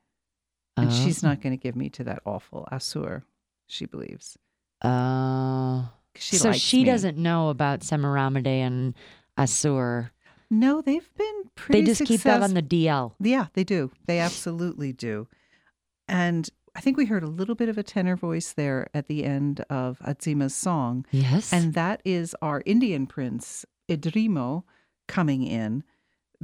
[0.76, 1.04] And uh-huh.
[1.04, 1.28] she's Oh.
[1.28, 3.22] not going to give me to that awful Assur,
[3.66, 4.38] she believes.
[4.82, 5.90] Oh.
[6.14, 6.84] 'Cause She so she me.
[6.84, 8.94] doesn't know about Semiramide and
[9.36, 10.10] Assur.
[10.50, 13.14] No, they've been pretty They just keep that on the DL.
[13.18, 13.90] Yeah, they do.
[14.06, 15.26] They absolutely do.
[16.06, 19.24] And I think we heard a little bit of a tenor voice there at the
[19.24, 21.06] end of Azema's song.
[21.10, 21.50] Yes.
[21.52, 24.64] And that is our Indian prince, Idreno,
[25.08, 25.84] coming in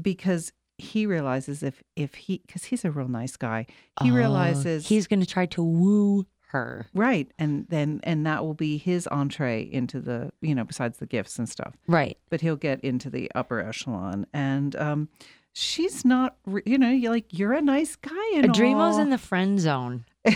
[0.01, 3.67] because he realizes if, if he, because he's a real nice guy,
[4.03, 6.87] he Oh, realizes he's going to try to woo her.
[6.95, 7.31] right.
[7.39, 11.39] And then, and that will be his entree into the, you know, besides the gifts
[11.39, 12.17] and stuff, Right.
[12.31, 14.27] but he'll get into the upper echelon.
[14.33, 15.09] And, um,
[15.53, 19.01] she's not, re- you know, you're like, you're a nice guy and Idreno's all.
[19.01, 20.05] in the friend zone.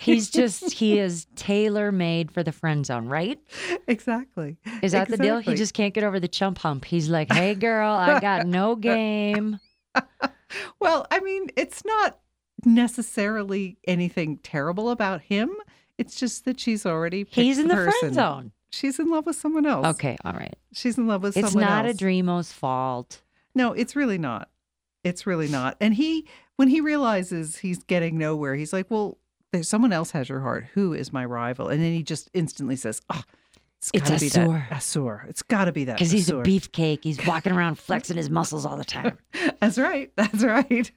[0.00, 3.38] He's just he is tailor made for the friend zone, right?
[3.88, 4.58] exactly.
[4.82, 5.38] Is that the deal?
[5.38, 6.84] He just can't get over the chump hump.
[6.84, 9.58] He's like, "Hey, girl, I got no game."
[10.80, 12.18] Well, I mean, it's not
[12.64, 15.50] necessarily anything terrible about him.
[15.98, 17.92] It's just that she's already he's in the person.
[18.00, 18.52] friend zone.
[18.70, 19.86] She's in love with someone else.
[19.86, 20.56] Okay, all right.
[20.72, 21.52] She's in love with someone else.
[21.54, 21.96] It's someone not else.
[21.96, 23.22] Idreno's fault.
[23.54, 24.48] No, it's really not.
[25.04, 25.76] It's really not.
[25.80, 26.26] And he,
[26.56, 29.18] when he realizes he's getting nowhere, he's like, "Well,
[29.52, 30.66] there's someone else has your heart.
[30.74, 33.22] Who is my rival?" And then he just instantly says, "Oh,
[33.92, 34.66] it's It's got to be Assur.
[34.70, 35.26] that Assur.
[35.28, 37.04] It's got to be that Because he's a Assur." beefcake.
[37.04, 39.18] He's walking around flexing his muscles all the time.
[39.60, 40.10] That's right.
[40.16, 40.90] That's right.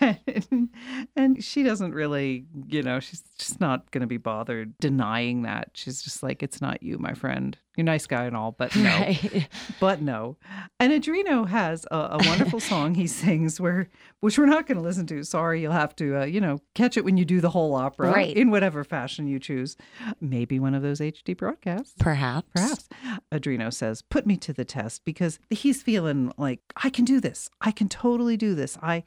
[0.00, 0.68] and,
[1.16, 5.70] and she doesn't really, you know, she's just not going to be bothered denying that.
[5.74, 7.56] She's just like, it's not you, my friend.
[7.76, 8.84] You're a nice guy and all, but no.
[8.84, 9.48] Right.
[9.80, 10.36] But no.
[10.78, 13.88] And Idreno has a, a wonderful song he sings where,
[14.20, 15.22] which we're not going to listen to.
[15.24, 18.12] Sorry, you'll have to, uh, you know, catch it when you do the whole opera
[18.12, 18.36] Right.
[18.36, 19.76] in whatever fashion you choose.
[20.20, 21.94] Maybe one of those HD broadcasts.
[21.98, 22.48] Perhaps.
[22.54, 22.88] Perhaps.
[23.32, 27.50] Idreno says, put me to the test because he's feeling like, I can do this.
[27.60, 28.78] I can totally do this.
[28.82, 29.02] I.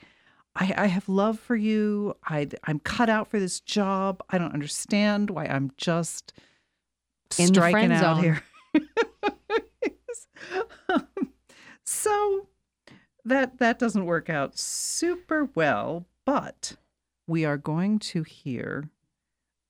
[0.59, 2.15] I, I have love for you.
[2.27, 4.23] I, I'm cut out for this job.
[4.31, 6.33] I don't understand why I'm just
[7.37, 8.23] In the striking friend out zone.
[8.23, 8.43] here.
[10.89, 11.33] Um,
[11.83, 12.47] so
[13.25, 16.77] that that doesn't work out super well, but
[17.27, 18.89] we are going to hear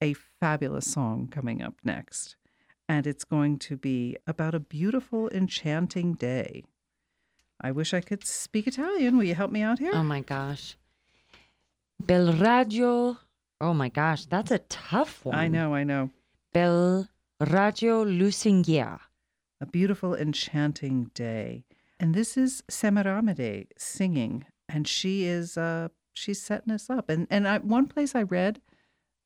[0.00, 2.36] a fabulous song coming up next.
[2.88, 6.64] And it's going to be about a beautiful, enchanting day.
[7.60, 9.16] I wish I could speak Italian.
[9.16, 9.90] Will you help me out here?
[9.92, 10.76] Oh my gosh.
[12.00, 13.18] Bel raggio.
[13.60, 15.34] Oh my gosh, that's a tough one.
[15.34, 16.10] I know, I know.
[16.52, 17.08] Bel
[17.40, 18.98] raggio lusinghier.
[19.60, 21.64] A beautiful, enchanting day.
[21.98, 27.08] And this is Semiramide singing, and she is uh she's setting us up.
[27.10, 28.60] And and I, one place I read,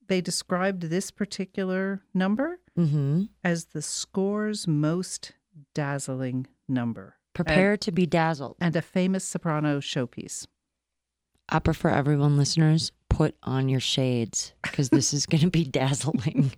[0.08, 3.24] they described this particular number Mm-hmm.
[3.44, 5.32] as the score's most
[5.74, 8.56] dazzling number Prepare to be dazzled.
[8.62, 10.46] and a famous soprano showpiece.
[11.50, 16.50] Opera for everyone listeners, put on your shades because this is going to be dazzling.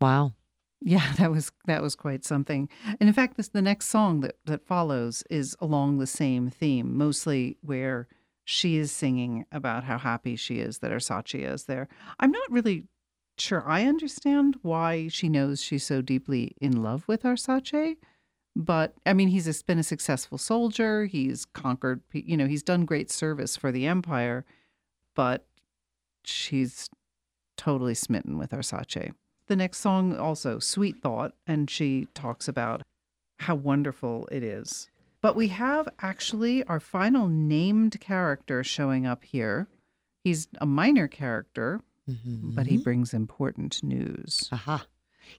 [0.00, 0.32] Wow.
[0.80, 2.68] Yeah, that was that was quite something.
[2.98, 6.96] And in fact, this the next song that that follows is along the same theme,
[6.96, 8.08] mostly where
[8.44, 11.88] she is singing about how happy she is that Arsace is there.
[12.18, 12.84] I'm not really
[13.38, 17.96] sure I understand why she knows she's so deeply in love with Arsace,
[18.56, 21.06] but I mean, he's a, been a successful soldier.
[21.06, 24.44] He's conquered, you know, he's done great service for the empire,
[25.14, 25.46] but
[26.24, 26.88] she's
[27.56, 29.12] totally smitten with Arsace.
[29.50, 32.82] The next song also Sweet Thought and she talks about
[33.40, 34.88] how wonderful it is.
[35.22, 39.66] But we have actually our final named character showing up here.
[40.22, 42.50] He's a minor character, mm-hmm.
[42.54, 44.48] but he brings important news.
[44.52, 44.86] Aha.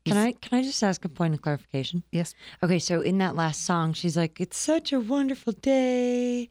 [0.03, 2.03] Can I can I just ask a point of clarification?
[2.11, 2.35] Yes.
[2.61, 6.49] Okay, so in that last song, she's like, "It's such a wonderful day.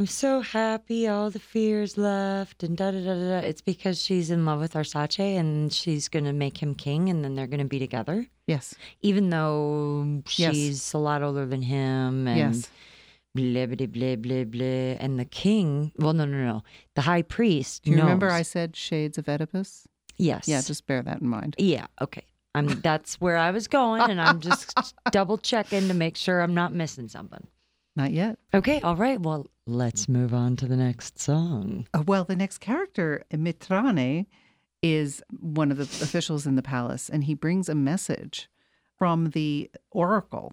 [0.00, 1.06] I'm so happy.
[1.06, 3.40] All the fears left." And da da da da.
[3.40, 7.24] da." It's because she's in love with Arsace, and she's gonna make him king, and
[7.24, 8.26] then they're gonna be together.
[8.46, 8.74] Yes.
[9.02, 10.54] Even though Yes.
[10.54, 12.68] she's a lot older than him, and Yes.
[13.34, 14.96] blah blah blah blah blah.
[15.00, 16.62] And the king, well, no, no, no,
[16.94, 17.84] the high priest.
[17.84, 18.30] Do you remember.
[18.30, 19.86] I said shades of Oedipus?
[20.18, 20.46] Yes.
[20.48, 21.54] Yeah, just bear that in mind.
[21.58, 22.22] Yeah, okay.
[22.56, 24.72] I'm that's where I was going and I'm just
[25.10, 27.46] double checking to make sure I'm not missing something.
[27.96, 28.38] Not yet.
[28.52, 29.20] Okay, all right.
[29.20, 31.86] Well, let's move on to the next song.
[31.94, 34.26] Uh, well, the next character, Mitrane,
[34.82, 38.48] is one of the officials in the palace, and he brings a message
[38.98, 40.52] from the oracle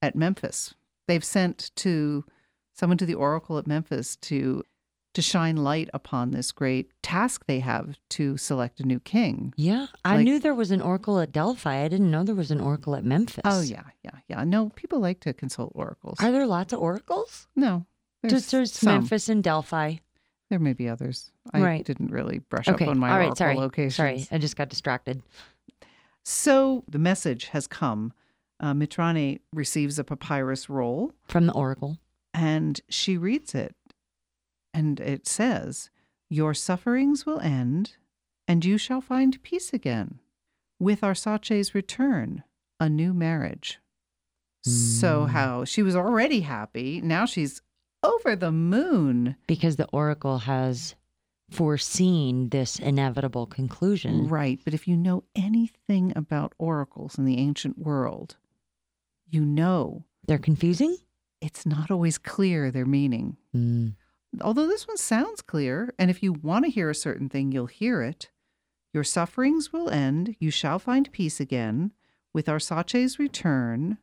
[0.00, 0.74] at Memphis.
[1.06, 2.24] They've sent to
[2.72, 4.62] someone to the oracle at Memphis to
[5.14, 9.54] to shine light upon this great task they have to select a new king.
[9.56, 11.74] Yeah, I Like- knew there was an oracle at Delphi.
[11.82, 13.40] I didn't know there was an oracle at Memphis.
[13.46, 14.44] Oh yeah, yeah, yeah.
[14.44, 16.18] No, people like to consult oracles.
[16.20, 17.48] Are there lots of oracles?
[17.56, 17.86] no,
[18.30, 18.92] there's there's some.
[18.94, 19.96] Memphis and Delphi.
[20.50, 21.32] There may be others.
[21.52, 21.84] I Right.
[21.84, 22.84] didn't really brush Okay.
[22.84, 23.56] up on my all right, oracle sorry.
[23.56, 23.94] locations.
[23.96, 25.22] Sorry, I just got distracted.
[26.24, 28.12] So the message has come.
[28.58, 31.98] Uh, Mitrane receives a papyrus roll From the oracle.
[32.32, 33.74] and she reads it.
[34.72, 35.90] And it says,
[36.28, 37.96] Your sufferings will end,
[38.48, 40.20] and you shall find peace again.
[40.78, 42.42] With Arsace's return,
[42.80, 43.78] a new marriage.
[44.62, 45.30] So, Mm.
[45.30, 47.00] how she was already happy.
[47.00, 47.62] Now she's
[48.02, 49.36] over the moon.
[49.46, 50.94] Because the oracle has
[51.50, 54.28] foreseen this inevitable conclusion.
[54.28, 54.60] Right.
[54.64, 58.36] But if you know anything about oracles in the ancient world,
[59.28, 60.96] you know They're confusing?
[61.40, 63.36] it's not always clear their meaning.
[63.54, 63.94] Mm.
[64.40, 67.66] Although this one sounds clear, and if you want to hear a certain thing, you'll
[67.66, 68.30] hear it.
[68.92, 71.92] Your sufferings will end, you shall find peace again,
[72.32, 73.98] with Arsace's return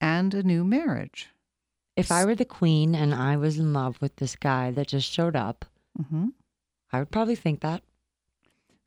[0.00, 1.28] and a new marriage.
[1.98, 5.10] If I were the queen and I was in love with this guy that just
[5.10, 5.64] showed up,
[6.08, 6.28] hmm
[6.92, 7.82] I would probably think that.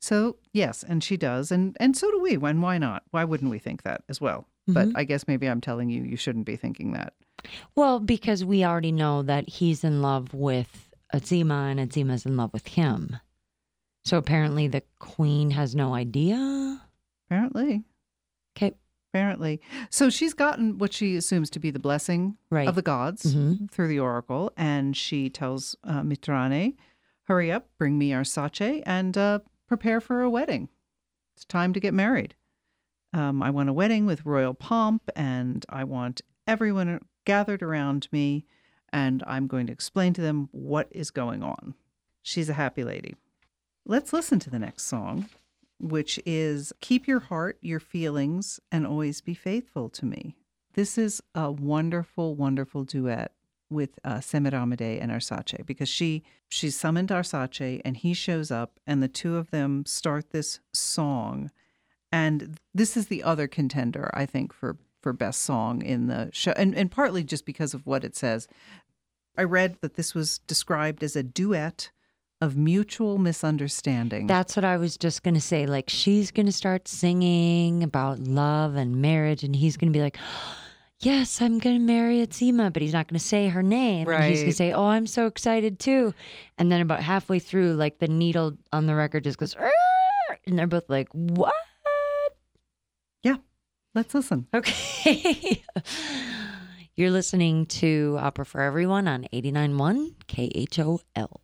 [0.00, 2.36] So yes, and she does, and and so do we.
[2.36, 3.04] When why not?
[3.10, 4.48] Why wouldn't we think that as well?
[4.66, 4.92] But Mhm.
[4.96, 7.14] I guess maybe I'm telling you you shouldn't be thinking that.
[7.74, 12.52] Well, because we already know that he's in love with Azema and Azema's in love
[12.52, 13.16] with him.
[14.04, 16.80] So apparently the queen has no idea.
[17.26, 17.84] Apparently,
[18.56, 18.72] Okay.
[19.22, 19.60] Apparently.
[19.90, 22.66] So she's gotten what she assumes to be the blessing Right.
[22.66, 23.70] of the gods Mhm.
[23.70, 26.76] through the oracle, and she tells uh, Mitrane,
[27.24, 30.70] "Hurry up, bring me Arsace, and uh, prepare for a wedding.
[31.36, 32.34] It's time to get married.
[33.12, 38.46] Um, I want a wedding with royal pomp, and I want everyone gathered around me,
[38.90, 41.74] and I'm going to explain to them what is going on."
[42.22, 43.16] She's a happy lady.
[43.84, 45.28] Let's listen to the next song,
[45.82, 50.36] which is Keep Your Heart, Your Feelings, and Always Be Faithful to Me.
[50.74, 53.32] This is a wonderful, wonderful duet
[53.68, 59.02] with uh, Semiramide and Arsace because she she summoned Arsace and he shows up and
[59.02, 61.50] the two of them start this song.
[62.12, 66.52] And this is the other contender, I think, for for best song in the show,
[66.52, 68.46] and, and partly just because of what it says.
[69.36, 71.90] I read that this was described as a duet
[72.42, 74.26] of mutual misunderstanding.
[74.26, 75.64] That's what I was just going to say.
[75.64, 80.02] Like, she's going to start singing about love and marriage, and he's going to be
[80.02, 80.18] like,
[81.00, 84.08] Yes, I'm going to marry Azema, but he's not going to say her name.
[84.08, 86.14] And he's going to say, Oh, I'm so excited too.
[86.58, 90.56] And then about halfway through, like the needle on the record just goes, "Arr!" and
[90.56, 91.52] they're both like, What?
[93.24, 93.38] yeah,
[93.96, 94.46] let's listen.
[94.54, 95.64] Okay.
[96.94, 101.41] You're listening to Opera for Everyone on 89.1 KHOL.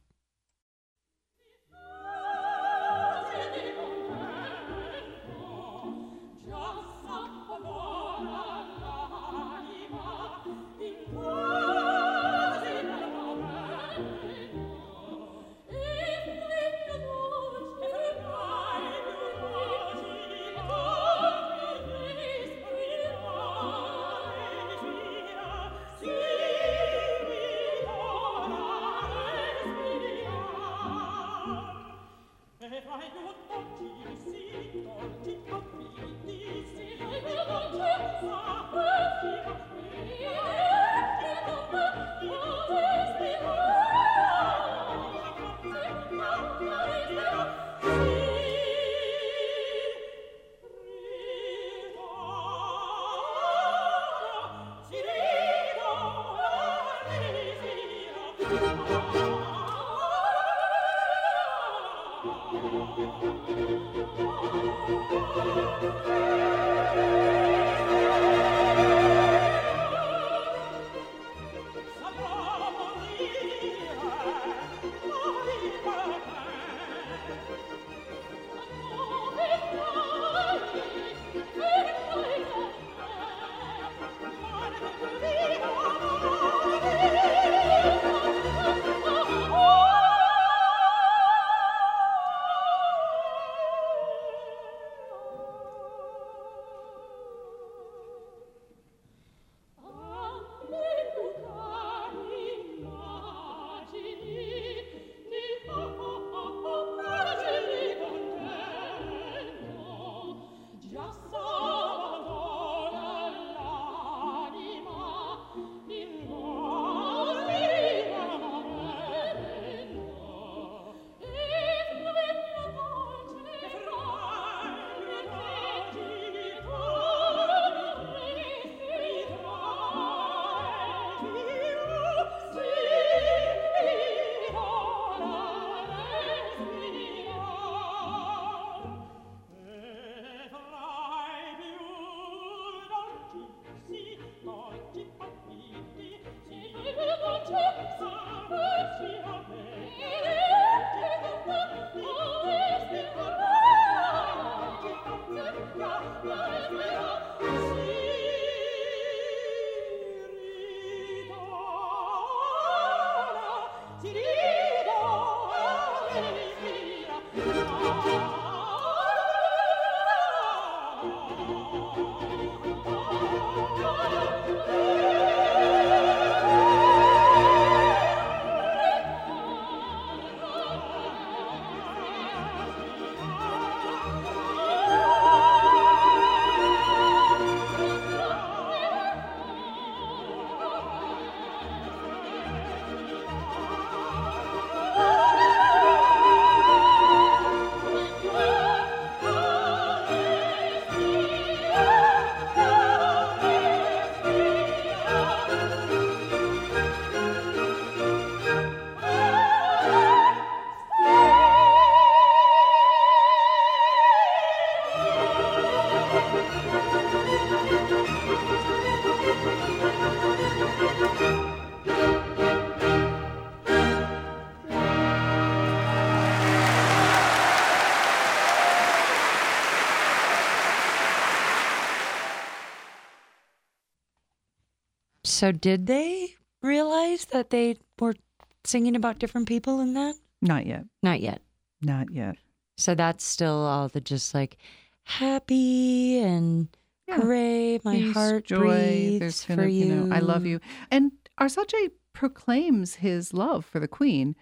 [235.39, 238.16] So did they realize that they were
[238.65, 240.16] singing about different people in that?
[240.43, 240.86] Not yet.
[241.01, 241.43] Not yet.
[241.81, 242.35] Not yet.
[242.77, 244.56] So that's still all the just like
[245.05, 246.66] happy and
[247.06, 247.19] Yeah.
[247.19, 248.59] hooray, my Peace, heart joy.
[248.59, 249.86] breathes There's for gonna, you.
[249.86, 250.59] know, I love you.
[250.90, 254.35] And Arsace proclaims his love for the queen,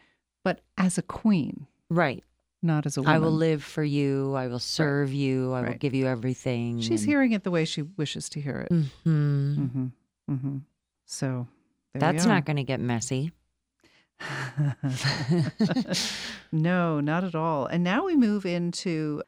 [0.43, 2.25] but as a queen, Right.
[2.63, 3.15] not as a woman.
[3.15, 4.33] I will live for you.
[4.33, 5.53] I will serve you.
[5.53, 6.81] I will give you everything.
[6.81, 8.69] She's hearing it the way she wishes to hear it.
[8.73, 9.87] hmm Mm-hmm.
[10.31, 10.57] Mm-hmm.
[11.07, 11.47] So
[11.95, 12.35] there That's we are.
[12.35, 13.33] not going to get messy.
[16.53, 17.67] no, not at all.
[17.67, 19.23] And now we move into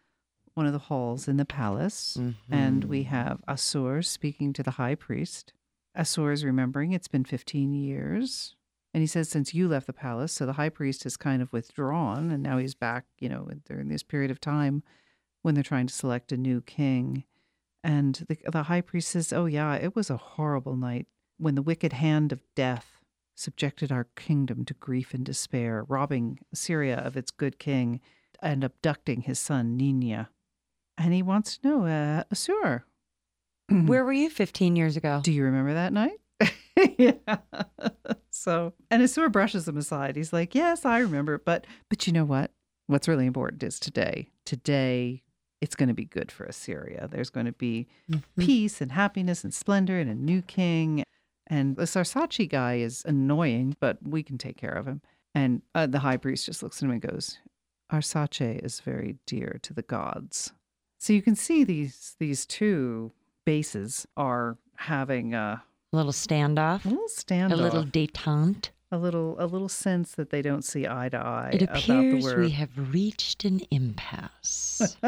[0.54, 2.18] one of the halls in the palace,
[2.50, 3.10] and we Mm-hmm.
[3.10, 5.52] have Assur speaking to the high priest.
[5.94, 8.54] Assur is remembering it's been 15 years.
[8.94, 11.52] And he says, since you left the palace, so the high priest has kind of
[11.52, 14.82] withdrawn, and now he's back, you know, during this period of time
[15.42, 17.24] when they're trying to select a new king.
[17.84, 21.06] And the, the high priest says, Oh, yeah, it was a horrible night
[21.38, 23.00] when the wicked hand of death
[23.34, 28.00] subjected our kingdom to grief and despair, robbing Syria of its good king
[28.42, 30.28] and abducting his son, Ninia.
[30.96, 32.84] And he wants to know, uh, Assur,
[33.70, 35.20] Where were you 15 years ago?
[35.22, 36.18] do you remember that night?
[36.98, 37.12] yeah.
[38.30, 40.16] So, and Assur brushes him aside.
[40.16, 42.52] He's like, "Yes, I remember, but but you know what?
[42.86, 44.28] What's really important is today.
[44.44, 45.22] Today,
[45.60, 47.08] it's going to be good for Assyria.
[47.10, 48.22] There's going to be Mhm.
[48.38, 51.02] peace and happiness and splendor and a new king.
[51.48, 55.00] And the Sarsachi guy is annoying, but we can take care of him."
[55.34, 57.38] And uh, the high priest just looks at him and goes,
[57.92, 60.52] "Arsace is very dear to the gods."
[60.98, 63.12] So you can see these these two
[63.44, 65.62] bases are having a
[65.92, 68.70] A little standoff, a little standoff, a little detente.
[68.90, 72.50] a little a little sense that they don't see eye to eye It appears we
[72.50, 74.96] have reached an impasse.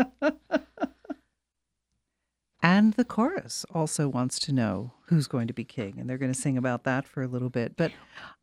[2.63, 6.33] and the chorus also wants to know who's going to be king, and they're going
[6.33, 7.77] to sing about that for a little bit.
[7.77, 7.93] But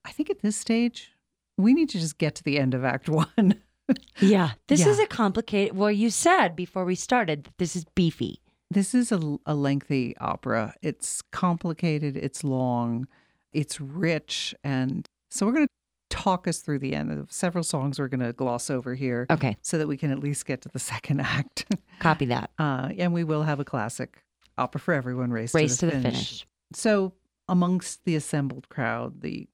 [0.05, 1.11] I think at this stage,
[1.57, 3.61] we need to just get to the end of Act One.
[4.19, 5.75] yeah, this is a complicated.
[5.75, 8.41] Well, you said before we started that this is beefy.
[8.69, 10.75] This is a, a lengthy opera.
[10.81, 13.07] It's complicated, it's long,
[13.53, 14.53] it's rich.
[14.63, 15.73] And so we're going to
[16.09, 19.57] talk us through the end of several songs we're going to gloss over here Okay,
[19.61, 21.65] so that we can at least get to the second act.
[21.99, 22.51] copy that.
[22.59, 24.23] uh, and we will have a classic
[24.57, 26.17] opera for everyone race, Race to the, to the finish.
[26.17, 26.47] finish.
[26.73, 27.13] So,
[27.49, 29.47] amongst the assembled crowd, the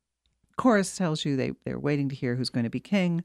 [0.58, 3.24] chorus tells you they, they're waiting to hear who's going to be king.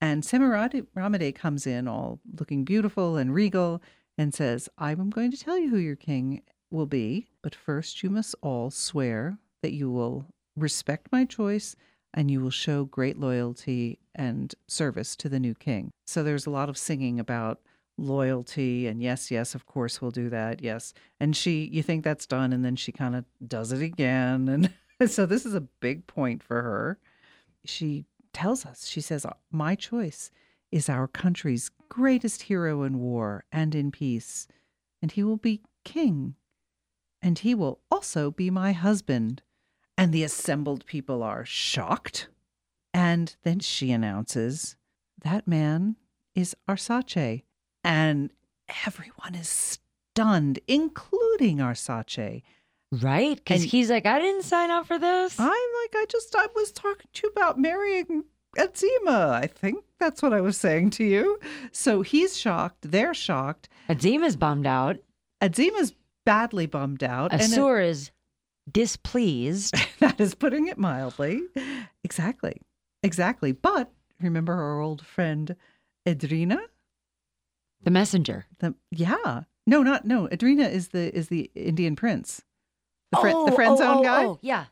[0.00, 3.82] And Semiramide comes in all looking beautiful and regal
[4.16, 8.10] and says, I'm going to tell you who your king will be, but first you
[8.10, 10.24] must all swear that you will
[10.56, 11.76] respect my choice
[12.14, 15.92] and you will show great loyalty and service to the new king.
[16.06, 17.60] So there's a lot of singing about
[17.96, 20.62] loyalty and yes, yes, of course we'll do that.
[20.62, 20.92] Yes.
[21.20, 24.72] And she you think that's done and then she kind of does it again and
[25.10, 26.98] so this is a big point for her.
[27.64, 30.30] She tells us, she says, uh, "My choice
[30.70, 34.46] is our country's greatest hero in war and in peace,
[35.02, 36.36] and he will be king.
[37.22, 39.42] And he will also be my husband."
[40.00, 42.28] And the assembled people are shocked.
[42.94, 44.76] And then she announces,
[45.22, 45.96] That man
[46.34, 47.42] is Arsace.
[47.84, 48.30] And
[48.86, 49.78] everyone is
[50.14, 52.42] stunned, including Arsace.
[52.90, 53.36] Right?
[53.36, 55.38] Because he's like, I didn't sign up for this.
[55.38, 58.24] I'm like, I just, I was talking to you about marrying
[58.56, 59.30] Azema.
[59.32, 61.38] I think that's what I was saying to you.
[61.72, 62.90] So he's shocked.
[62.90, 63.68] They're shocked.
[63.88, 64.96] Azema's bummed out.
[65.42, 65.94] Azema's
[66.24, 67.32] badly bummed out.
[67.32, 68.10] and it- is
[68.70, 69.74] displeased.
[70.00, 71.42] that is putting it mildly.
[72.04, 72.60] Exactly.
[73.02, 73.52] Exactly.
[73.52, 75.54] But remember our old friend
[76.06, 76.58] Idreno?
[77.82, 78.46] the messenger.
[78.58, 79.42] The yeah.
[79.66, 80.28] No, not no.
[80.28, 82.42] Idreno is the is the Indian prince.
[83.12, 84.24] The friend the Oh, friend oh, zone oh, guy.
[84.24, 84.66] oh, yeah.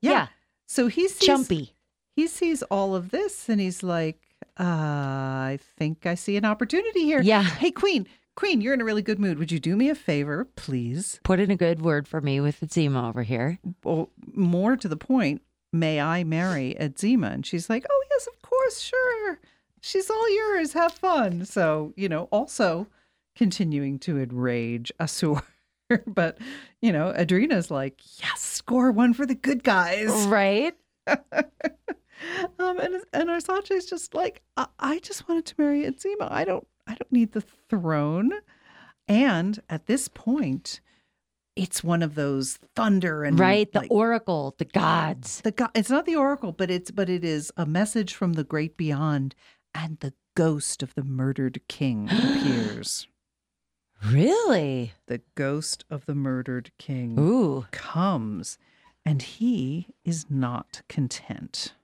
[0.00, 0.10] yeah.
[0.10, 0.26] yeah.
[0.66, 1.70] So he sees Chumpy.
[2.16, 4.20] he sees all of this and he's like,
[4.58, 7.20] uh, I think I see an opportunity here.
[7.22, 7.42] Yeah.
[7.42, 8.06] Hey Queen,
[8.36, 9.38] Queen, you're in a really good mood.
[9.38, 11.20] Would you do me a favor, please?
[11.22, 13.58] Put in a good word for me with Azema over here.
[13.84, 15.42] Well, more to the point,
[15.72, 17.32] may I marry Azema?
[17.32, 19.38] And she's like, Oh yes, of course, sure.
[19.80, 20.72] She's all yours.
[20.72, 21.44] Have fun.
[21.44, 22.88] So, you know, also
[23.36, 25.42] continuing to enrage Asur.
[26.06, 26.38] but,
[26.80, 30.10] you know, Idreno's like, yes, score one for the good guys.
[30.26, 30.74] Right?
[31.06, 36.30] um, and and Arsace's just like, I, I just wanted to marry Azema.
[36.32, 38.32] I don't I don't need the throne.
[39.08, 40.80] And at this point,
[41.56, 43.70] it's one of those thunder and Right?
[43.70, 45.40] The like, oracle, the gods.
[45.42, 48.44] the god it's not the oracle, but it's but it is a message from the
[48.44, 49.34] great beyond,
[49.74, 53.06] and the ghost of the murdered king appears.
[54.04, 54.92] Really?
[55.06, 57.66] The ghost of the murdered king Ooh.
[57.70, 58.58] comes,
[59.04, 61.74] and he is not content.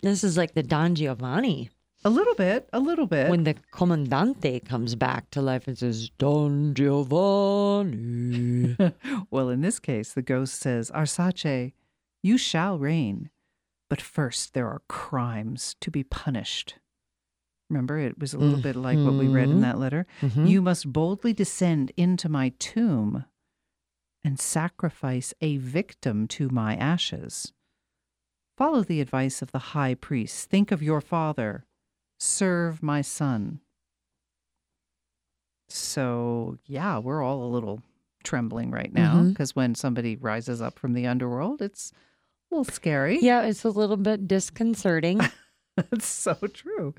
[0.00, 1.70] This is like the Don Giovanni
[2.04, 3.28] A little bit, a little bit.
[3.28, 8.76] when the Comandante comes back to life and says, Don Giovanni.
[9.30, 11.72] well, in this case, the ghost says, Arsace,
[12.22, 13.30] you shall reign,
[13.90, 16.76] but first there are crimes to be punished.
[17.68, 19.62] Remember, it was a little bit like what we read in Mhm.
[19.62, 20.06] that letter.
[20.22, 20.48] Mhm.
[20.48, 23.24] You must boldly descend into my tomb
[24.24, 27.52] and sacrifice a victim to my ashes.
[28.56, 30.48] Follow the advice of the high priest.
[30.48, 31.66] Think of your father.
[32.18, 33.60] Serve my son.
[35.68, 37.82] So, yeah, we're all a little
[38.24, 39.30] trembling right now mm-hmm.
[39.30, 41.92] because when somebody rises up from the underworld, it's
[42.50, 43.18] a little scary.
[43.20, 45.20] Yeah, it's a little bit disconcerting.
[45.76, 46.94] That's so true.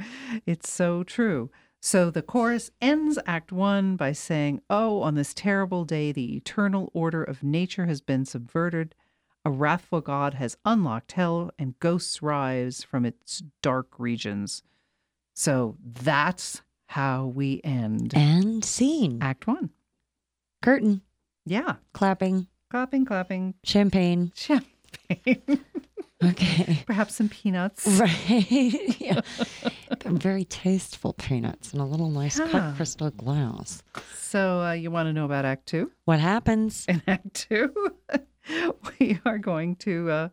[0.46, 1.50] It's so true.
[1.82, 6.92] So the chorus ends Act One by saying, Oh, on this terrible day, the eternal
[6.94, 8.96] order of nature has been subverted.
[9.46, 14.64] A wrathful God has unlocked hell, and ghosts rise from its dark regions.
[15.40, 19.20] So that's how we end and scene.
[19.22, 19.70] Act One.
[20.62, 21.00] Curtain,
[21.46, 21.76] Yeah.
[21.94, 24.34] clapping, Clapping, clapping, champagne.
[24.36, 25.42] champagne,
[26.22, 26.84] Okay.
[26.86, 27.88] perhaps some peanuts.
[27.88, 28.96] Right.
[29.00, 29.22] yeah.
[30.06, 33.82] Very tasteful peanuts in a little nice cut crystal glass.
[34.18, 35.90] So uh, you want to know about Act Two?
[36.04, 36.86] What happens?
[36.90, 37.74] in Act Two,
[39.00, 40.30] we are going to uh,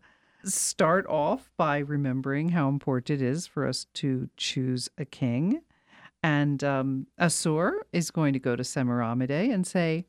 [0.46, 5.60] start off by remembering how important it is for us to choose a king.
[6.22, 10.06] And um, Assur is going to go to Semiramide and say,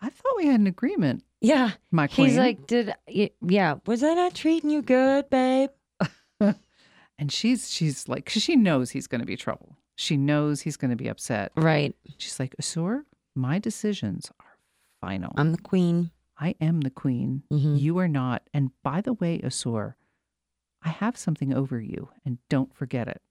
[0.00, 1.70] I thought we had an agreement, Yeah.
[1.90, 2.28] my queen.
[2.28, 2.94] He's like, did,
[3.40, 5.70] yeah, was I not treating you good, babe?
[6.40, 9.76] and she's she's like, 'cause she knows he's going to be trouble.
[9.96, 11.52] She knows he's going to be upset.
[11.56, 11.94] Right.
[12.18, 14.58] She's like, Assur, my decisions are
[15.00, 15.32] final.
[15.38, 16.10] I'm the queen.
[16.38, 17.42] I am the queen.
[17.50, 17.80] Mhm.
[17.80, 18.48] You are not.
[18.52, 19.96] And by the way, Assur,
[20.82, 23.22] I have something over you, and don't forget it.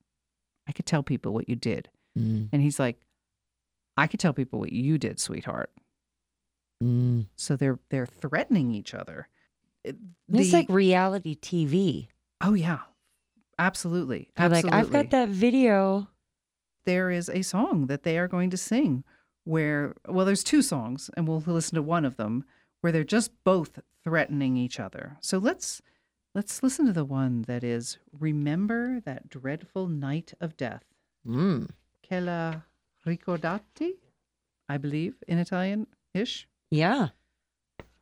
[0.68, 1.90] I could tell people what you did.
[2.18, 3.06] Mm, And he's like,
[3.98, 5.72] I could tell people what you did, sweetheart.
[6.84, 7.27] mm.
[7.36, 9.30] So they're they're threatening each other.
[9.84, 9.98] It-
[10.30, 12.07] It's like reality TV.
[12.41, 12.82] oh yeah,
[13.60, 14.72] absolutely, absolutely.
[14.72, 16.07] like, I've got that video.
[16.86, 19.03] There is a song that they are going to sing
[19.44, 22.44] where well, there's two songs, and we'll listen to one of them
[22.86, 25.18] where they're just both threatening each other.
[25.20, 25.82] So let's
[26.36, 30.84] let's listen to the one that is remember that dreadful night of death.
[31.28, 31.72] Mm.
[32.07, 32.64] Quella
[33.03, 33.94] ricordati,
[34.70, 36.48] I believe in Italian ish.
[36.70, 37.07] Yeah.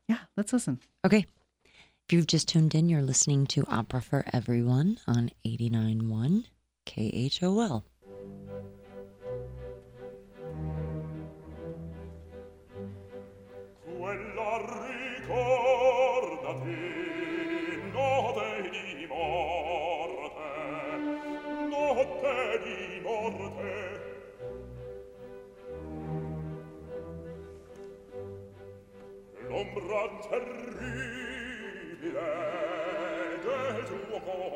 [0.09, 0.81] Yeah, let's listen.
[1.05, 1.27] Okay.
[1.63, 6.43] If you've just tuned in, you're listening to Opera for Everyone on 89.1
[6.85, 7.85] KHOL.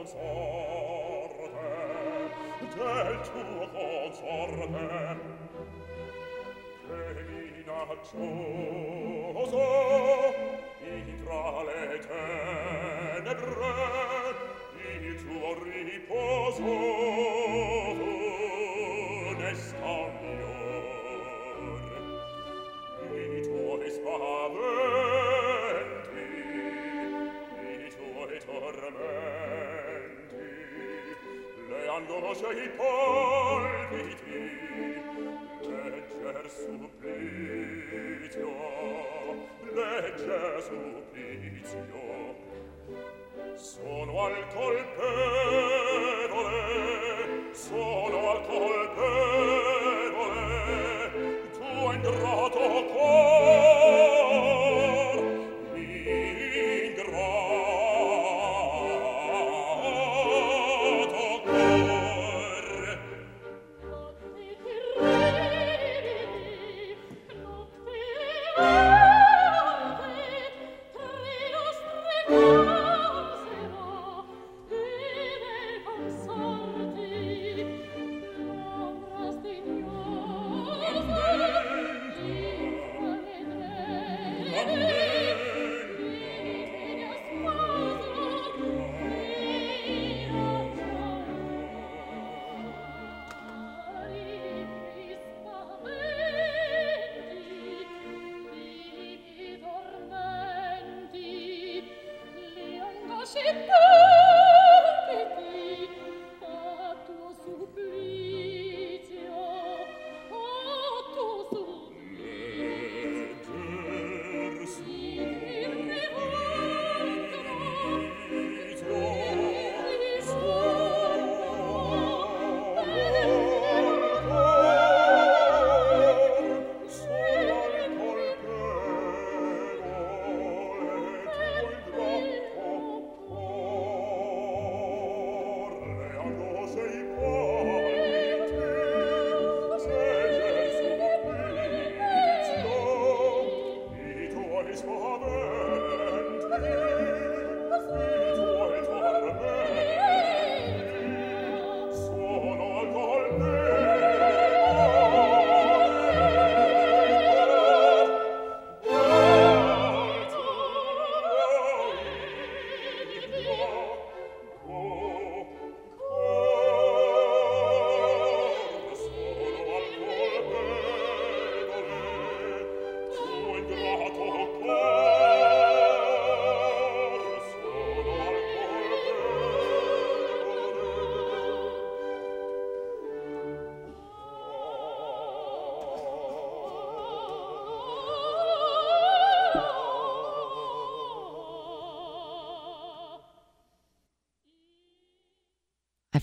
[0.07, 1.51] consorte,
[2.59, 5.19] del tuo consorte,
[6.87, 7.23] che
[7.57, 8.15] minaccioso
[10.79, 13.45] intra le tenebre
[15.01, 16.63] il tuo riposo
[19.37, 20.55] ne sta miglior.
[23.13, 24.46] Il tuo espar
[31.97, 34.53] quando lascia i polviti
[35.61, 38.51] legger supplizio
[39.73, 42.35] legger supplizio.
[43.55, 46.53] Sono al colpevole
[47.53, 50.35] sono al colpevole
[51.53, 54.16] tu ingrato cuore.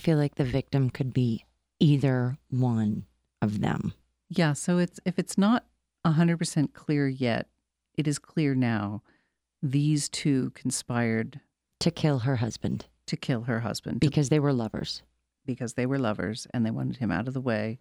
[0.04, 1.44] Feel like the victim could be
[1.80, 3.06] either one
[3.42, 3.92] of them.
[4.28, 5.64] Yeah, so it's if it's not
[6.06, 7.48] 100% clear yet,
[7.96, 9.02] it is clear now
[9.62, 11.40] these two conspired
[11.80, 15.02] to kill her husband to kill her husband because they were lovers.
[15.46, 17.78] because they were lovers and they wanted him out of the way.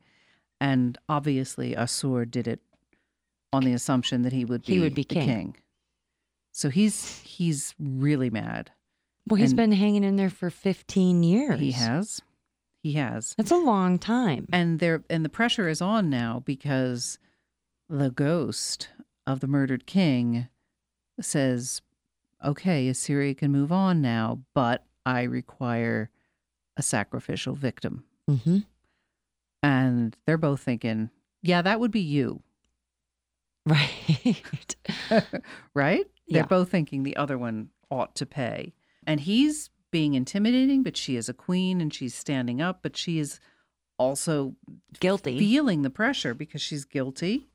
[0.59, 2.61] And obviously Assur did it
[3.53, 5.55] on the assumption that he would be, He would be the king.
[6.51, 8.71] So he's he's really mad.
[9.27, 11.59] Well, he's And- been hanging in there for 15 years.
[11.59, 12.21] He has.
[12.81, 13.33] He has.
[13.37, 14.47] That's a long time.
[14.51, 17.17] and there and the pressure is on now because
[17.89, 18.89] the ghost
[19.25, 20.47] of the murdered king
[21.21, 21.81] says
[22.43, 26.09] okay assyria can move on now but i require
[26.75, 28.59] a sacrificial victim hmm
[29.61, 31.09] and they're both thinking
[31.41, 32.41] yeah that would be you
[33.65, 34.35] Right.
[35.73, 36.45] right they're Yeah.
[36.45, 38.73] both thinking the other one ought to pay
[39.07, 43.19] and he's being intimidating but she is a queen and she's standing up but she
[43.19, 43.39] is
[43.99, 44.55] also
[44.99, 45.37] Guilty.
[45.37, 47.47] feeling the pressure because she's guilty.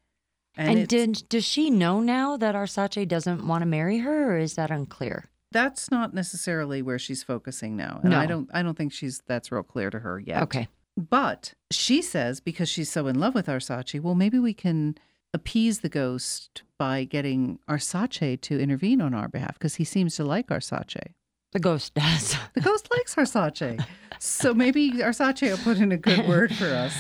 [0.57, 4.39] and it's- did does she know now that Arsace doesn't want to marry her, or
[4.39, 5.25] is that unclear?
[5.51, 8.01] that's not necessarily where she's focusing now.
[8.05, 10.43] And I don't I don't think she's that's real clear to her yet.
[10.43, 10.69] Okay.
[10.97, 14.97] But she says because she's so in love with Arsace, well maybe we can
[15.33, 20.25] appease the ghost by getting Arsace to intervene on our behalf because he seems to
[20.25, 21.15] like Arsace.
[21.53, 22.37] The ghost does.
[22.55, 23.85] The ghost likes Arsace.
[24.19, 26.95] So maybe Arsace will put in a good word for us.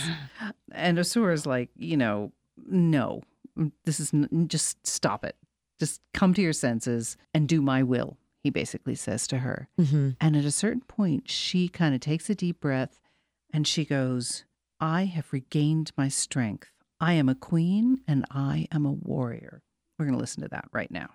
[0.73, 2.33] And Asura is like, you know,
[2.67, 3.23] no,
[3.85, 5.37] this is n- just stop it.
[5.81, 9.69] Just come to your senses and do my will, he basically says to her.
[9.79, 13.01] hmm And at a certain point, she kind of takes a deep breath
[13.53, 14.45] and she goes,
[14.81, 16.71] I have regained my strength.
[17.01, 19.63] I am a queen and I am a warrior.
[19.99, 21.11] We're going to listen to that right now.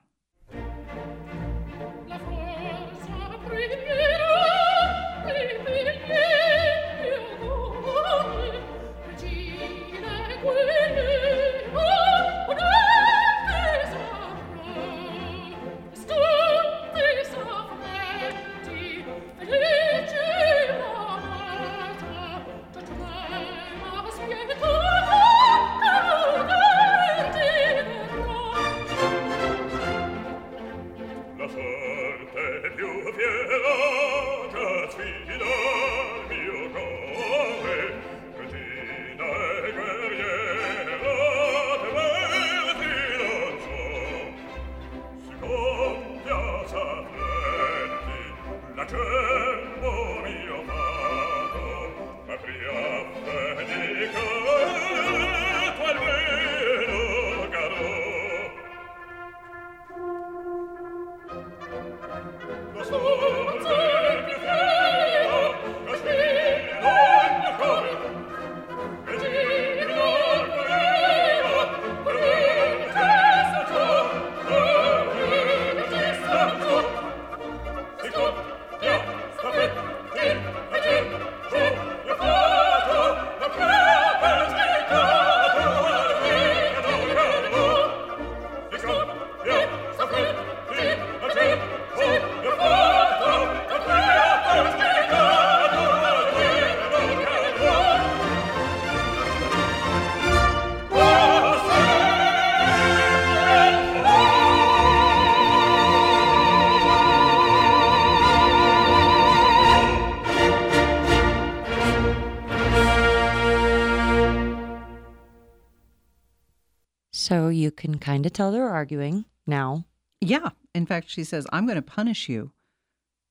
[117.64, 119.86] You can kind of tell they're arguing now.
[120.22, 120.50] Yeah.
[120.76, 122.52] In fact, she says, I'm going to punish you.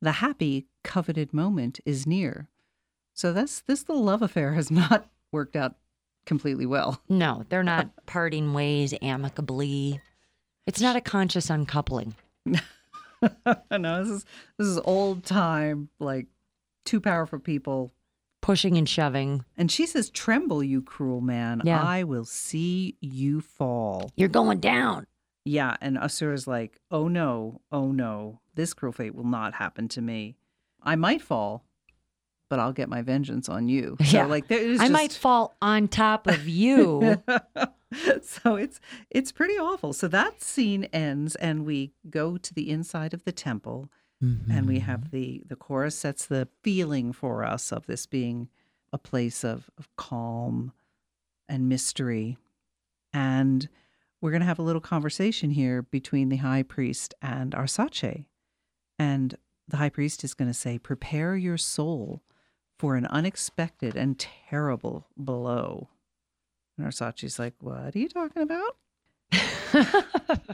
[0.00, 2.48] The happy, coveted moment is near.
[3.14, 5.76] So that's this little love affair has not worked out
[6.24, 7.02] completely well.
[7.08, 10.00] No, they're not parting ways amicably.
[10.66, 12.14] It's not a conscious uncoupling.
[12.46, 12.54] no,
[14.04, 14.24] this is
[14.58, 16.26] this is old time, like
[16.84, 17.92] two powerful people.
[18.42, 19.44] Pushing and shoving.
[19.56, 21.62] And she says, Tremble, you cruel man.
[21.64, 21.80] Yeah.
[21.82, 24.10] I will see you fall.
[24.16, 25.06] You're going down.
[25.44, 25.76] Yeah.
[25.80, 30.36] And Asura's like, Oh no, oh no, this cruel fate will not happen to me.
[30.82, 31.64] I might fall,
[32.50, 33.96] but I'll get my vengeance on you.
[34.04, 34.26] So Yeah.
[34.26, 34.92] like there is I just...
[34.92, 37.22] might fall on top of you.
[38.22, 39.92] so it's it's pretty awful.
[39.92, 43.88] So that scene ends and we go to the inside of the temple
[44.22, 44.84] and we mm-hmm.
[44.86, 48.48] have the the chorus sets the feeling for us of this being
[48.92, 50.72] a place of, of calm
[51.48, 52.36] and mystery.
[53.12, 53.68] And
[54.20, 58.26] we're going to have a little conversation here between the high priest and Arsace.
[58.98, 59.36] And
[59.66, 62.22] the high priest is going to say, Prepare your soul
[62.78, 65.88] for an unexpected and terrible blow.
[66.76, 68.76] And Arsace's like, What are you talking about?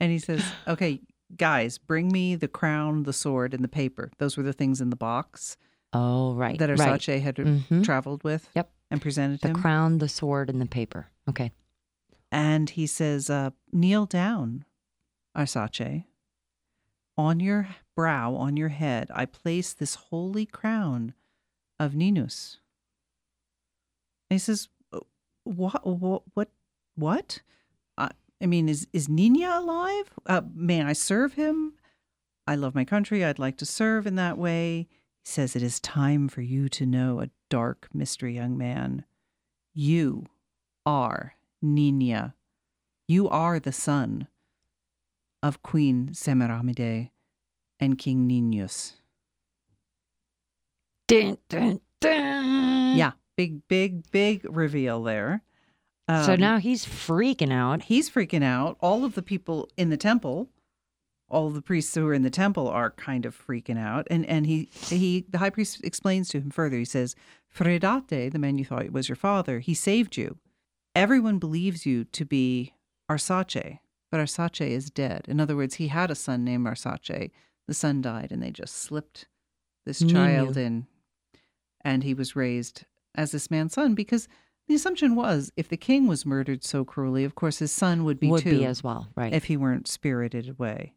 [0.00, 1.00] and he says, Okay,
[1.36, 4.10] guys, bring me the crown, the sword, and the paper.
[4.18, 5.56] Those were the things in the box
[5.92, 6.58] oh, right.
[6.58, 6.78] that right.
[7.00, 7.84] Arsace had Mhm.
[7.84, 8.70] traveled with Yep.
[8.90, 9.56] and presented The him.
[9.56, 11.08] crown, the sword, and the paper.
[11.28, 11.52] Okay.
[12.32, 14.64] and he says, uh, Kneel down,
[15.36, 16.04] Arsace.
[17.16, 21.14] On your brow, on your head, I place this holy crown
[21.80, 22.58] of Ninus.
[24.28, 24.68] And he says,
[25.44, 25.86] What?
[25.86, 26.22] What?
[26.34, 26.50] What?
[26.96, 27.40] what?
[28.40, 30.12] I, mean, is, is Ninia alive?
[30.26, 31.74] Uh, may I serve him?
[32.46, 33.24] I love my country.
[33.24, 34.88] I'd like to serve in that way.
[35.24, 39.04] He says, It is time for you to know a dark mystery, young man.
[39.74, 40.26] You
[40.84, 41.34] are
[41.64, 42.34] Ninia.
[43.08, 44.28] You are the son
[45.42, 47.10] of Queen Semiramide
[47.78, 48.94] and King Ninus.
[51.08, 52.96] Dun, dun, dun.
[52.96, 55.42] Yeah, big, big, big reveal there.
[56.08, 57.82] So Um, now he's freaking out.
[57.84, 58.76] he's freaking out.
[58.80, 60.48] All of the people in the temple,
[61.28, 64.06] all of the priests who are in the temple are kind of freaking out.
[64.10, 66.78] And and he he the high priest explains to him further.
[66.78, 67.16] He says,
[67.52, 70.38] Fradate, the man you thought was your father, he saved you.
[70.94, 72.72] Everyone believes you to be
[73.10, 73.80] Arsace,
[74.10, 75.24] but Arsace is dead.
[75.28, 77.30] In other words, he had a son named Arsace.
[77.66, 79.26] The son died, and they just slipped
[79.84, 80.12] this Ninu.
[80.12, 80.86] child in,
[81.80, 82.84] and he was raised
[83.14, 84.28] as this man's son because
[84.68, 88.18] the assumption was if the king was murdered so cruelly, of course his son would
[88.20, 89.08] be Would too be as well.
[89.16, 89.32] Right.
[89.32, 90.94] if he weren't spirited away.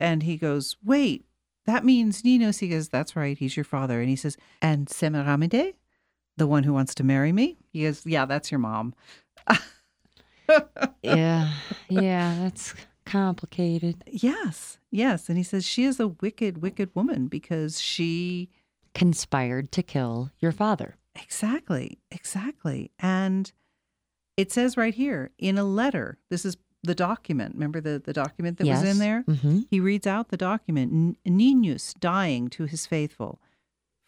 [0.00, 1.26] And he goes, Wait,
[1.66, 2.58] that means Ninus.
[2.58, 4.00] He goes, That's right, he's your father.
[4.00, 5.74] And he says, And Semiramide?
[6.38, 7.58] The one who wants to marry me?
[7.72, 8.94] He goes, Yeah, that's your mom.
[11.02, 11.52] Yeah.
[11.88, 12.36] Yeah.
[12.40, 12.74] That's
[13.06, 14.04] complicated.
[14.06, 15.28] Yes, yes.
[15.28, 18.50] And he says, She is a wicked, wicked woman because she.
[18.94, 20.96] Conspired to kill your father.
[21.14, 22.90] Exactly, exactly.
[22.98, 23.52] And
[24.36, 27.54] it says right here in a letter, this is the document.
[27.54, 29.22] Remember the, the document that was in there?
[29.22, 33.40] hmm He reads out the document Ninus dying to his faithful.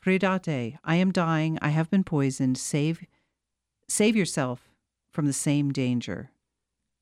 [0.04, 1.58] Fradate, I am dying.
[1.62, 2.58] I have been poisoned.
[2.58, 3.06] Save,
[3.88, 4.68] save yourself
[5.12, 6.30] from the same danger.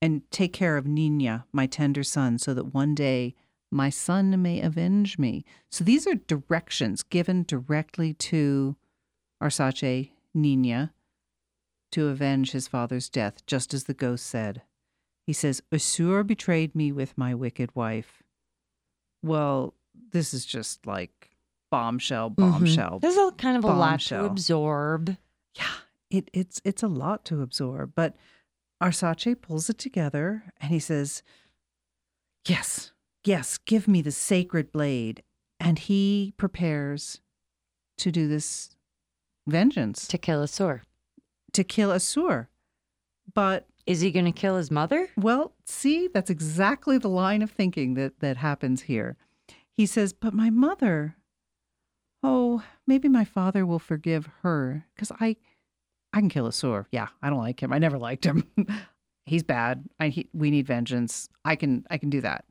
[0.00, 3.34] And take care of Ninia, my tender son, so that one day
[3.70, 5.44] my son may avenge me.
[5.70, 8.76] So these are directions given directly to
[9.42, 10.90] Arsace Ninia
[11.90, 14.62] to avenge his father's death, just as the ghost said.
[15.26, 18.22] He says, Assur betrayed me with my wicked wife.
[19.22, 19.74] Well,
[20.12, 21.30] this is just like
[21.70, 22.50] bombshell, mm-hmm.
[22.50, 22.98] bombshell.
[23.00, 25.16] There's a kind of a lot to absorb.
[25.54, 25.74] Yeah,
[26.10, 27.92] it, it's it's a lot to absorb.
[27.94, 28.16] But
[28.82, 31.22] Arsace pulls it together and he says,
[32.46, 32.92] Yes,
[33.24, 35.22] yes, give me the sacred blade.
[35.60, 37.20] And he prepares
[37.98, 38.76] to do this
[39.46, 40.82] vengeance, To kill Assur.
[41.52, 42.48] to kill Assur.
[43.34, 45.08] But Is he going to kill his mother?
[45.16, 49.16] Well, see, that's exactly the line of thinking that that happens here.
[49.72, 51.16] He says, "But my mother,
[52.22, 55.36] oh, maybe my father will forgive her because I,
[56.12, 56.86] I can kill Assur.
[56.92, 57.72] Yeah, I don't like him.
[57.72, 58.46] I never liked him.
[59.26, 59.84] He's bad.
[59.98, 61.28] I he, we need vengeance.
[61.44, 62.44] I can I can do that,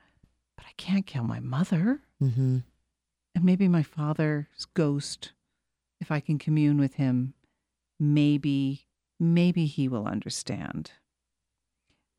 [0.58, 2.02] but I can't kill my mother.
[2.22, 2.58] Mm-hmm.
[3.36, 5.32] And maybe my father's ghost,
[6.02, 7.34] if I can commune with him,
[8.00, 8.88] maybe,
[9.20, 10.92] maybe he will understand.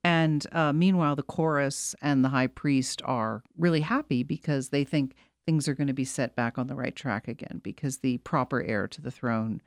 [0.05, 5.15] And uh, meanwhile, the chorus and the high priest are really happy because they think
[5.45, 8.63] things are going to be set back on the right track again because the proper
[8.63, 9.61] heir to the throne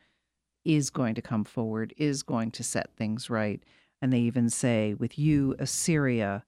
[0.64, 3.62] is going to come forward, is going to set things right.
[4.02, 6.44] And they even say, with you, Assyria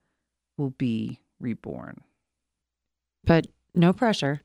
[0.58, 2.02] will be reborn.
[3.24, 4.42] But no pressure.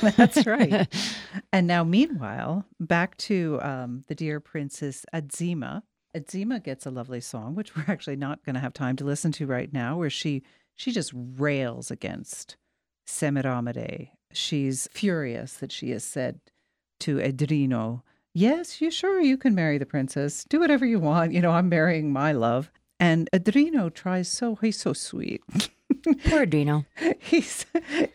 [0.16, 0.86] That's right.
[1.52, 5.82] And now, meanwhile, back to um, the dear Princess Azema.
[6.14, 9.32] Azema gets a lovely song, which we're actually not going to have time to listen
[9.32, 10.42] to right now, where she
[10.76, 12.56] she just rails against
[13.08, 14.10] Semiramide.
[14.32, 16.40] She's furious that she has said
[17.00, 18.02] to Idreno,
[18.34, 20.44] "Yes, you sure you can marry the princess.
[20.48, 21.32] Do whatever you want.
[21.32, 22.70] You know, I'm marrying my love."
[23.00, 25.42] And Idreno tries so he's so sweet.
[26.26, 26.84] Poor Dino.
[27.18, 27.66] he's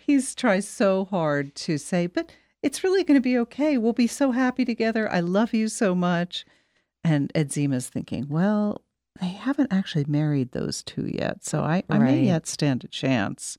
[0.05, 3.77] he's tries so hard to say, but it's really going to be okay.
[3.77, 5.11] We'll be so happy together.
[5.11, 6.45] I love you so much.
[7.03, 8.81] And Azema's thinking, well,
[9.19, 13.57] they haven't actually married those two yet, so I, I may yet stand a chance.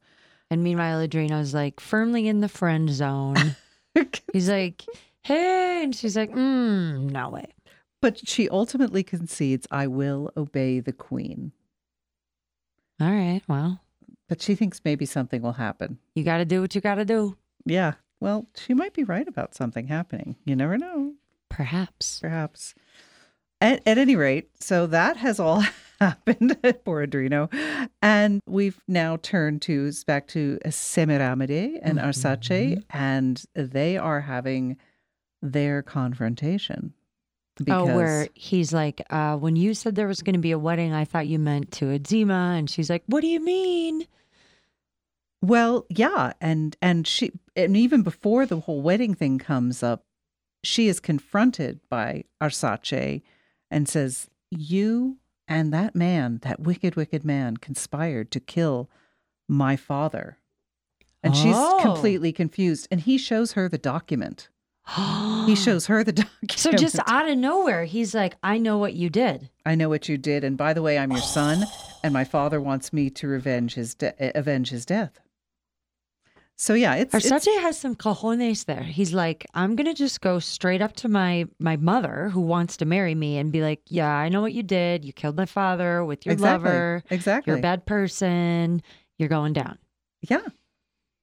[0.50, 3.56] And meanwhile, Idreno's like firmly in the friend zone.
[4.32, 4.84] He's like,
[5.22, 5.82] hey.
[5.84, 7.46] And she's like, mm, no way.
[8.00, 11.52] but she ultimately concedes, I will obey the queen.
[13.00, 13.42] All right.
[13.48, 13.80] Well,
[14.28, 15.98] But she thinks maybe something will happen.
[16.14, 17.36] you got to do what you got to do.
[17.66, 17.94] Yeah.
[18.20, 20.36] Well, she might be right about something happening.
[20.44, 21.14] You never know.
[21.50, 22.20] Perhaps.
[22.20, 22.74] perhaps.
[23.60, 25.62] At, at any rate, so that has all
[26.00, 27.52] happened for Idreno.
[28.02, 32.80] And we've now turned to back to Semiramide and Arsace, mm-hmm.
[32.96, 34.76] and they are having
[35.40, 36.94] their confrontation.
[37.68, 40.92] Oh, where he's like, uh, when you said there was going to be a wedding,
[40.92, 42.58] I thought you meant to Azema.
[42.58, 44.06] And she's like, what do you mean?
[45.42, 50.04] Well, yeah, and and she and even before the whole wedding thing comes up,
[50.62, 53.20] she is confronted by Arsace
[53.70, 58.88] and says, "You and that man, that wicked, wicked man, conspired to kill
[59.46, 60.38] my father."
[61.22, 61.78] And she's Oh.
[61.82, 62.88] completely confused.
[62.90, 64.48] And he shows her the document.
[65.46, 66.30] He shows her the document.
[66.56, 69.48] So just out of nowhere, he's like, I know what you did.
[69.64, 71.64] I know what you did, and by the way, I'm your son,
[72.02, 75.20] and my father wants me to revenge his de- avenge his death.
[76.56, 78.82] So yeah, it's, it's Arsace has some cojones there.
[78.82, 82.84] He's like, I'm gonna just go straight up to my my mother who wants to
[82.84, 85.04] marry me and be like, Yeah, I know what you did.
[85.04, 87.02] You killed my father with your exactly lover.
[87.10, 88.82] exactly You're a bad person.
[89.18, 89.78] You're going down.
[90.20, 90.46] Yeah.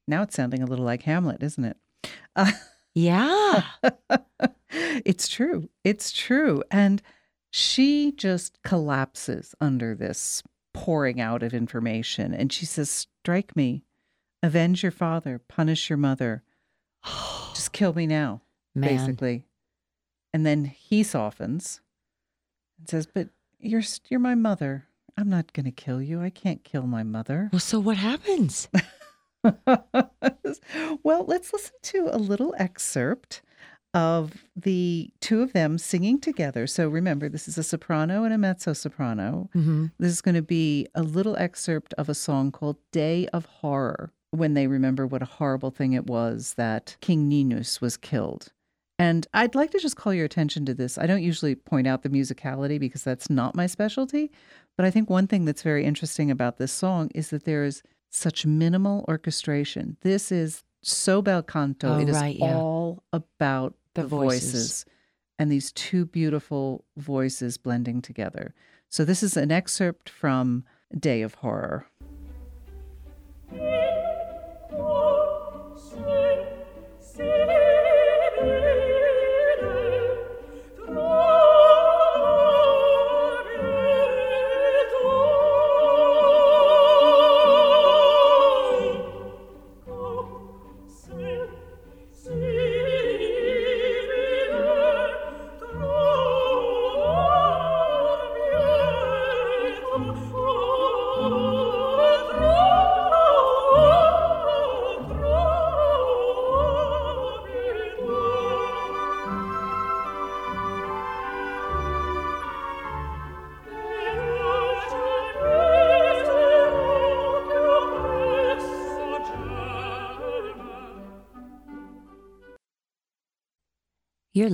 [0.07, 1.77] Now it's sounding a little like Hamlet, isn't it?
[2.35, 2.51] Uh,
[2.93, 3.63] Yeah.
[4.69, 5.69] it's true.
[5.83, 6.63] It's true.
[6.71, 7.01] And
[7.51, 10.43] she just collapses under this
[10.73, 12.33] pouring out of information.
[12.33, 13.83] And she says, Strike me,
[14.41, 16.43] avenge your father, punish your mother,
[17.53, 18.41] just kill me now,
[18.73, 18.97] Man.
[18.97, 19.45] basically.
[20.33, 21.81] And then he softens
[22.79, 24.87] and says, But you're, you're my mother.
[25.17, 26.21] I'm not going to kill you.
[26.21, 27.49] I can't kill my mother.
[27.51, 28.69] Well, so what happens?
[31.03, 33.41] well, let's listen to a little excerpt
[33.93, 36.65] of the two of them singing together.
[36.65, 39.49] So remember, this is a soprano and a mezzo soprano.
[39.55, 39.87] Mm-hmm.
[39.99, 44.13] This is going to be a little excerpt of a song called Day of Horror
[44.31, 48.53] when they remember what a horrible thing it was that King Ninus was killed.
[48.97, 50.97] And I'd like to just call your attention to this.
[50.97, 54.31] I don't usually point out the musicality because that's not my specialty.
[54.77, 57.83] But I think one thing that's very interesting about this song is that there is
[58.11, 59.97] such minimal orchestration.
[60.01, 61.95] This is so bel canto.
[61.95, 62.55] Oh, it is right, yeah.
[62.55, 64.51] all about The the, voices.
[64.51, 64.85] voices.
[65.39, 68.53] and these two beautiful voices blending together.
[68.89, 70.65] So this is an excerpt from
[70.97, 71.85] Day of Horror.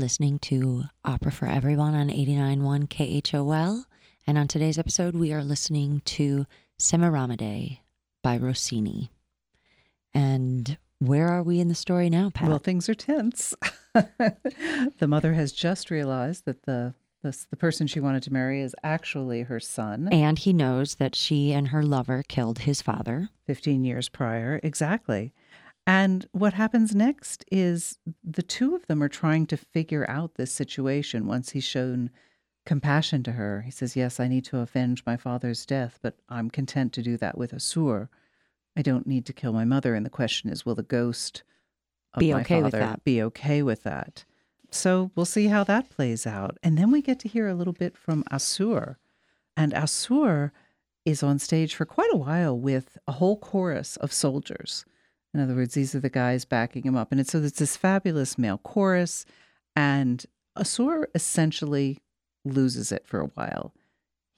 [0.07, 3.83] Listening to Opera for Everyone on 89.1 KHOL.
[4.25, 6.45] And on today's episode, we are listening to
[6.79, 7.79] Semiramide
[8.23, 9.11] by Rossini.
[10.13, 12.47] And where are we in the story now, Pat?
[12.47, 13.53] Well, things are tense.
[13.93, 18.73] the mother has just realized that the, the the person she wanted to marry is
[18.85, 20.07] actually her son.
[20.13, 23.27] and he knows that she and her lover killed his father.
[23.45, 24.61] 15 years prior.
[24.63, 25.33] Exactly.
[25.87, 30.51] And what happens next is the two of them are trying to figure out this
[30.51, 32.09] situation once he's shown
[32.65, 33.61] compassion to her.
[33.61, 37.15] He says, Yes, I need to avenge my father's death, but I'm content to do
[37.17, 38.09] that with Assur.
[38.75, 39.95] I don't need to kill my mother.
[39.95, 41.43] And the question is, will the ghost
[42.13, 43.03] of Be my okay with father that.
[43.05, 44.25] be okay with that?
[44.69, 46.57] So we'll see how that plays out.
[46.61, 48.97] And then we get to hear a little bit from Assur.
[49.55, 50.51] And Assur
[51.05, 54.83] is on stage for quite a while with a whole chorus of soldiers.
[55.33, 57.11] In other words, these are the guys backing him up.
[57.11, 59.25] And it's, so it's this fabulous male chorus.
[59.75, 60.25] And
[60.55, 61.99] Assur essentially
[62.45, 63.73] loses it for a while.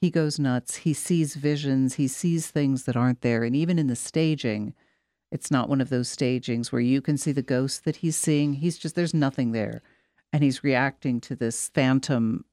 [0.00, 0.76] He goes nuts.
[0.76, 1.94] He sees visions.
[1.94, 3.44] He sees things that aren't there.
[3.44, 4.74] And even in the staging,
[5.30, 8.54] it's not one of those stagings where you can see the ghost that he's seeing.
[8.54, 9.82] He's just, there's nothing there.
[10.32, 12.44] And he's reacting to this phantom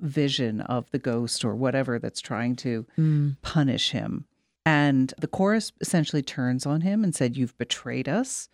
[0.00, 3.36] vision of the ghost or whatever that's trying to Mm.
[3.42, 4.24] punish him.
[4.64, 8.48] And the chorus essentially turns on him and said, You've betrayed us.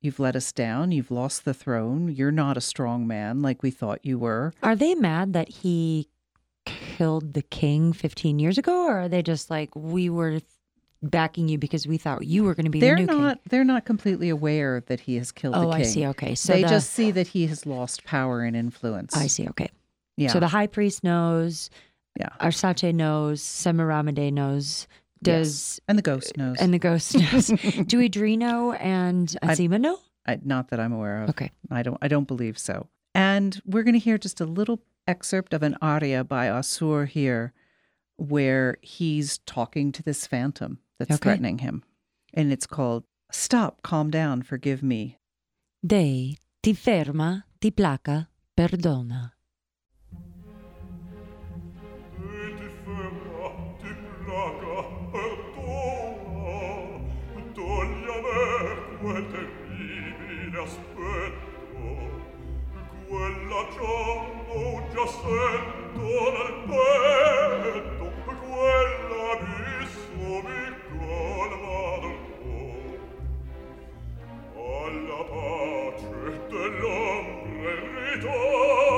[0.00, 0.90] You've let us down.
[0.90, 2.08] You've lost the throne.
[2.08, 4.52] You're not a strong man like we thought you were.
[4.62, 6.08] Are they mad that he
[6.66, 8.86] killed the king 15 years ago?
[8.86, 10.40] Or are they just like, we were
[11.04, 13.42] backing you because we thought you were going to be They're the new not king?
[13.48, 15.80] they're not completely aware that he has killed Oh, the king.
[15.80, 16.06] I see.
[16.06, 16.34] Okay.
[16.34, 19.16] So they the, just see that he has lost power and influence.
[19.16, 19.46] I see.
[19.48, 19.70] Okay.
[20.16, 20.32] Yeah.
[20.32, 21.70] So the high priest knows,
[22.18, 22.28] Yeah.
[22.40, 24.86] Arsace knows, Semiramide knows,
[25.22, 26.56] does, and the ghost knows.
[26.60, 27.46] and the ghost knows.
[27.86, 29.98] Do Idreno and Azema know?
[30.26, 31.30] I, not that I'm aware of.
[31.30, 31.50] Okay.
[31.70, 32.88] I don't I don't believe so.
[33.14, 37.52] And we're going to hear just a little excerpt of an aria by Assur here
[38.16, 41.18] where he's talking to this phantom that's Okay.
[41.22, 41.82] threatening him.
[42.32, 45.18] And it's called Stop, Calm Down, Forgive Me.
[45.84, 49.32] Deh ti ferma, ti placa, perdona.
[59.12, 61.84] quel terribile aspetto
[63.08, 63.62] quella
[64.94, 68.06] già sento nel petto
[68.48, 72.18] quell'abisso mi colma dal
[74.54, 76.14] cuor alla pace
[76.48, 77.72] dell'ombre
[78.14, 78.91] ritorno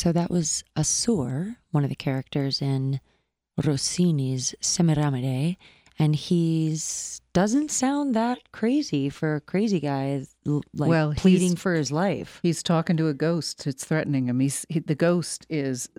[0.00, 3.00] So that was Assur, one of the characters in
[3.62, 5.58] Rossini's Semiramide,
[5.98, 11.92] and he's doesn't sound that crazy for a crazy guy, like Well, pleading for his
[11.92, 12.40] life.
[12.42, 13.66] He's talking to a ghost.
[13.66, 14.40] It's threatening him.
[14.40, 15.90] He's he, the ghost is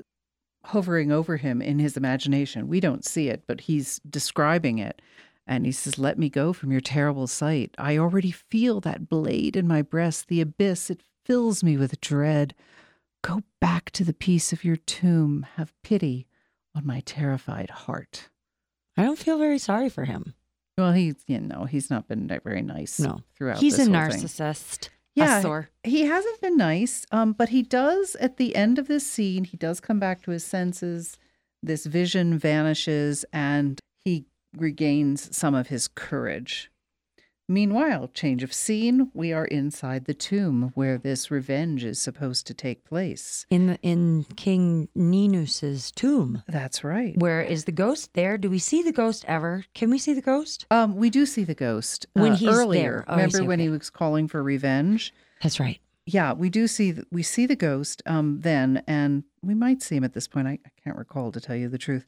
[0.65, 2.67] hovering over him in his imagination.
[2.67, 4.99] We don't see it, but he's describing it.
[5.45, 7.75] And he says, Let me go from your terrible sight.
[7.77, 10.89] I already feel that blade in my breast, the abyss.
[10.89, 12.55] It fills me with dread.
[13.23, 15.45] Go back to the peace of your tomb.
[15.55, 16.27] Have pity
[16.75, 18.29] on my terrified heart.
[18.97, 20.33] I don't feel very sorry for him.
[20.77, 23.21] Well, he's, you know, he's not been very nice No.
[23.35, 23.93] throughout He's a whole thing.
[23.93, 24.89] narcissist.
[25.13, 29.43] Yeah, he hasn't been nice, um, but he does at the end of this scene,
[29.43, 31.17] he does come back to his senses.
[31.61, 34.25] This vision vanishes and he
[34.57, 36.70] regains some of his courage.
[37.51, 42.53] Meanwhile, change of scene, we are inside the tomb where this revenge is supposed to
[42.53, 43.45] take place.
[43.49, 46.43] in the, in King Ninus's tomb.
[46.47, 47.17] That's right.
[47.17, 48.37] Where is the ghost there?
[48.37, 49.65] Do we see the ghost ever?
[49.73, 50.65] Can we see the ghost?
[50.71, 52.81] Um, we do see the ghost When uh, he's earlier.
[52.81, 53.05] there.
[53.09, 55.13] Oh, Remember when he was calling for revenge?
[55.43, 55.79] That's right.
[56.05, 59.95] yeah, we do see th- we see the ghost um then, and we might see
[59.97, 60.47] him at this point.
[60.47, 62.05] I, I can't recall to tell you the truth,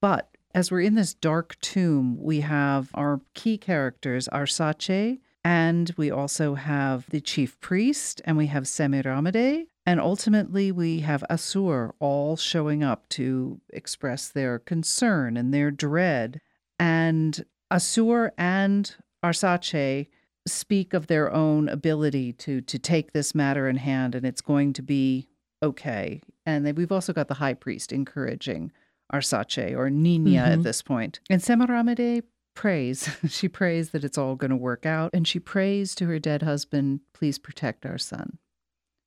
[0.00, 6.10] but as we're in this dark tomb, we have our key characters, Arsace, and we
[6.10, 12.38] also have the chief priest, and we have Semiramide, and ultimately we have Assur all
[12.38, 16.40] showing up to express their concern and their dread,
[16.78, 20.06] and Assur and Arsace
[20.48, 24.72] speak of their own ability to to take this matter in hand and it's going
[24.72, 25.28] to be
[25.62, 26.22] okay.
[26.46, 28.70] And we've also got the high priest encouraging
[29.12, 30.62] arsace or ninia at Mhm.
[30.64, 32.22] this point and Semiramide
[32.54, 36.18] prays she prays that it's all going to work out and she prays to her
[36.18, 38.38] dead husband please protect our son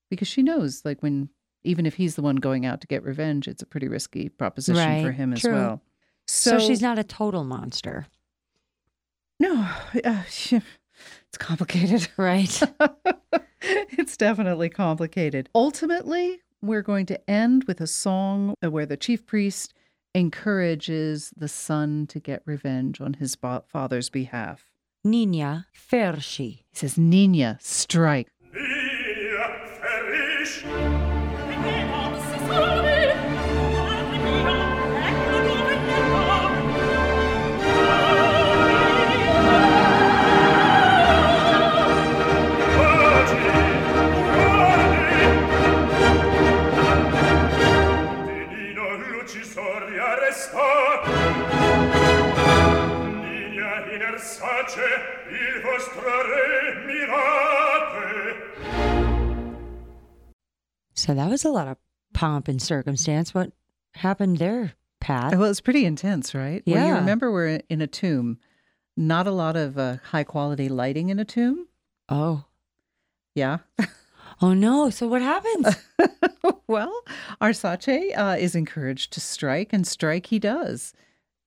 [0.10, 1.30] because she knows like when
[1.64, 5.02] even if he's the one going out to get revenge it's a pretty risky proposition
[5.02, 5.52] for Right, him as true.
[5.54, 5.82] well
[6.28, 8.06] So, she's not a total monster,
[9.40, 9.54] no
[10.06, 12.62] uh, it's complicated right?
[13.62, 15.50] it's definitely complicated.
[15.56, 19.74] Ultimately, we're going to end with a song where the chief priest
[20.16, 24.66] encourages the son to get revenge on his ba- father's behalf.
[25.06, 26.64] Ninia ferisci.
[26.70, 28.28] He says, Ninia, strike.
[28.52, 31.19] Via, ferisci,
[54.42, 58.36] in il vostro re mirate.
[60.94, 61.78] So that was a lot of
[62.14, 63.34] pomp and circumstance.
[63.34, 63.52] What
[63.96, 65.38] happened there, Pat?
[65.38, 66.64] Well, it's pretty intense, right?
[66.66, 66.96] Well, you Yeah.
[67.00, 68.38] remember we're in a tomb.
[68.98, 71.68] Not a lot of uh, high quality lighting in a tomb.
[72.10, 72.46] Oh,
[73.36, 73.60] Yeah.
[74.42, 74.90] oh no!
[74.90, 75.76] So what happens?
[76.68, 76.94] well,
[77.42, 80.94] Arsace uh, is encouraged to strike, and strike he does.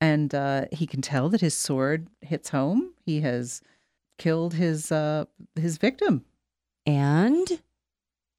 [0.03, 2.93] And uh, he can tell that his sword hits home.
[3.07, 3.62] He has
[4.19, 5.24] killed his uh,
[5.55, 6.24] his victim.
[6.87, 7.61] and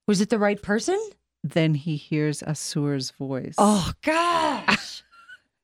[0.07, 0.99] was it the right person?
[1.43, 3.55] Then he hears Assur's voice.
[3.57, 5.03] Oh gosh,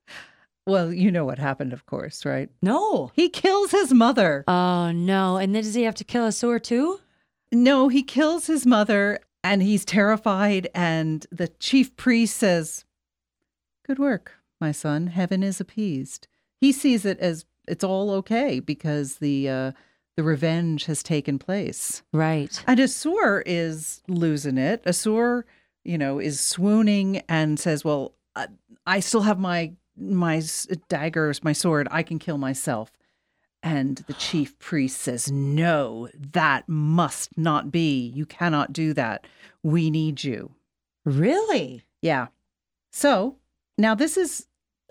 [0.67, 2.49] well, you know what happened, of course, right?
[2.61, 3.11] no!
[3.13, 4.43] He kills his mother.
[4.47, 5.37] Oh no!
[5.37, 6.99] And then does he have to kill Assur too?
[7.51, 10.69] No, he kills his mother, and he's terrified.
[10.75, 12.85] And the chief priest says,
[13.87, 15.07] "Good work, my son.
[15.07, 16.27] Heaven is appeased."
[16.61, 19.71] He sees it as it's all okay because the uh,
[20.17, 22.03] the revenge has taken place.
[22.11, 22.61] Right.
[22.67, 24.81] And Assur is losing it.
[24.85, 25.45] Assur,
[25.85, 28.47] you know, is swooning and says, "Well, I,
[28.85, 30.41] I still have my my
[30.89, 31.87] daggers, my sword.
[31.91, 32.91] I can kill myself."
[33.61, 38.11] And the chief priest says, "No, that must not be.
[38.13, 39.25] You cannot do that.
[39.63, 40.51] We need you."
[41.05, 41.83] Really?
[42.01, 42.27] Yeah.
[42.91, 43.37] So
[43.77, 44.47] now this is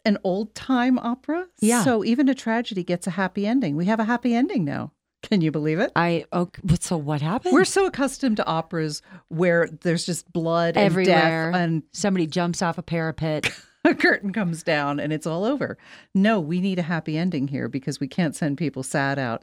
[0.09, 1.47] an old time opera.
[1.60, 1.85] Yeah.
[1.85, 3.76] So even a tragedy gets a happy ending.
[3.76, 4.93] We have a happy ending now.
[5.22, 5.90] Can you believe it?
[5.97, 6.60] I okay.
[6.64, 7.52] but So what happened?
[7.52, 11.51] We're so accustomed to operas where there's just blood and Everywhere.
[11.52, 13.51] death and Somebody jumps off a parapet.
[13.85, 15.76] a curtain comes down and it's all over.
[16.14, 19.43] No, we need a happy ending here because we can't send people sad out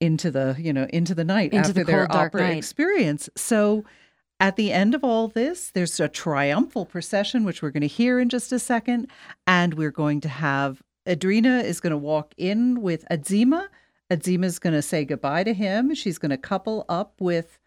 [0.00, 2.58] into the, you know, into the night Into after the their cold, dark opera night.
[2.58, 3.28] experience.
[3.36, 3.84] So
[4.38, 8.20] at the end of all this, there's a triumphal procession, which we're going to hear
[8.20, 9.08] in just a second.
[9.46, 13.68] And we're going to have Idreno is going to walk in with Azema.
[14.10, 15.94] Azema's going to say goodbye to him.
[15.94, 17.58] She's going to couple up with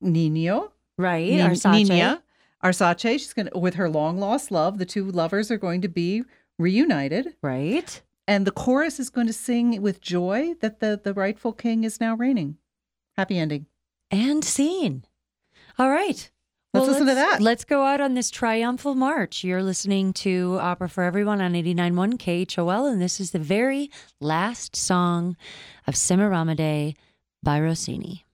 [0.00, 0.72] Nino.
[0.96, 1.30] Right.
[1.30, 1.86] Nin- Arsace.
[1.86, 2.22] Ninia.
[2.64, 5.88] Arsace, she's going to, with her long lost love, the two lovers are going to
[5.88, 6.24] be
[6.58, 7.34] reunited.
[7.42, 8.00] Right?
[8.26, 12.00] And the chorus is going to sing with joy that the, the rightful king is
[12.00, 12.56] now reigning.
[13.16, 13.66] Happy ending.
[14.10, 15.04] And scene.
[15.78, 16.30] All right.
[16.72, 17.40] Let's listen to that.
[17.40, 19.44] Let's go out on this triumphal march.
[19.44, 24.74] You're listening to Opera for Everyone on 89.1 KHOL, and this is the very last
[24.74, 25.36] song
[25.86, 26.96] of Semiramide
[27.44, 28.24] by Rossini.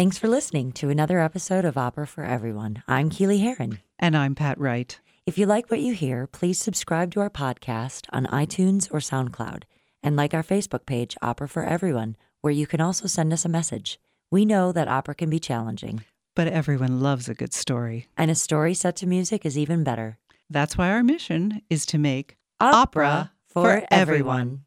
[0.00, 2.82] Thanks for listening to another episode of Opera for Everyone.
[2.88, 3.80] I'm Keely Heron.
[3.98, 4.98] And I'm Pat Wright.
[5.26, 9.64] If you like what you hear, please subscribe to our podcast on iTunes or SoundCloud
[10.02, 13.50] and like our Facebook page, Opera for Everyone, where you can also send us a
[13.50, 14.00] message.
[14.30, 16.02] We know that opera can be challenging,
[16.34, 18.06] But everyone loves a good story.
[18.16, 20.16] and a story set to music is even better.
[20.48, 24.64] That's why our mission is to make Opera for everyone.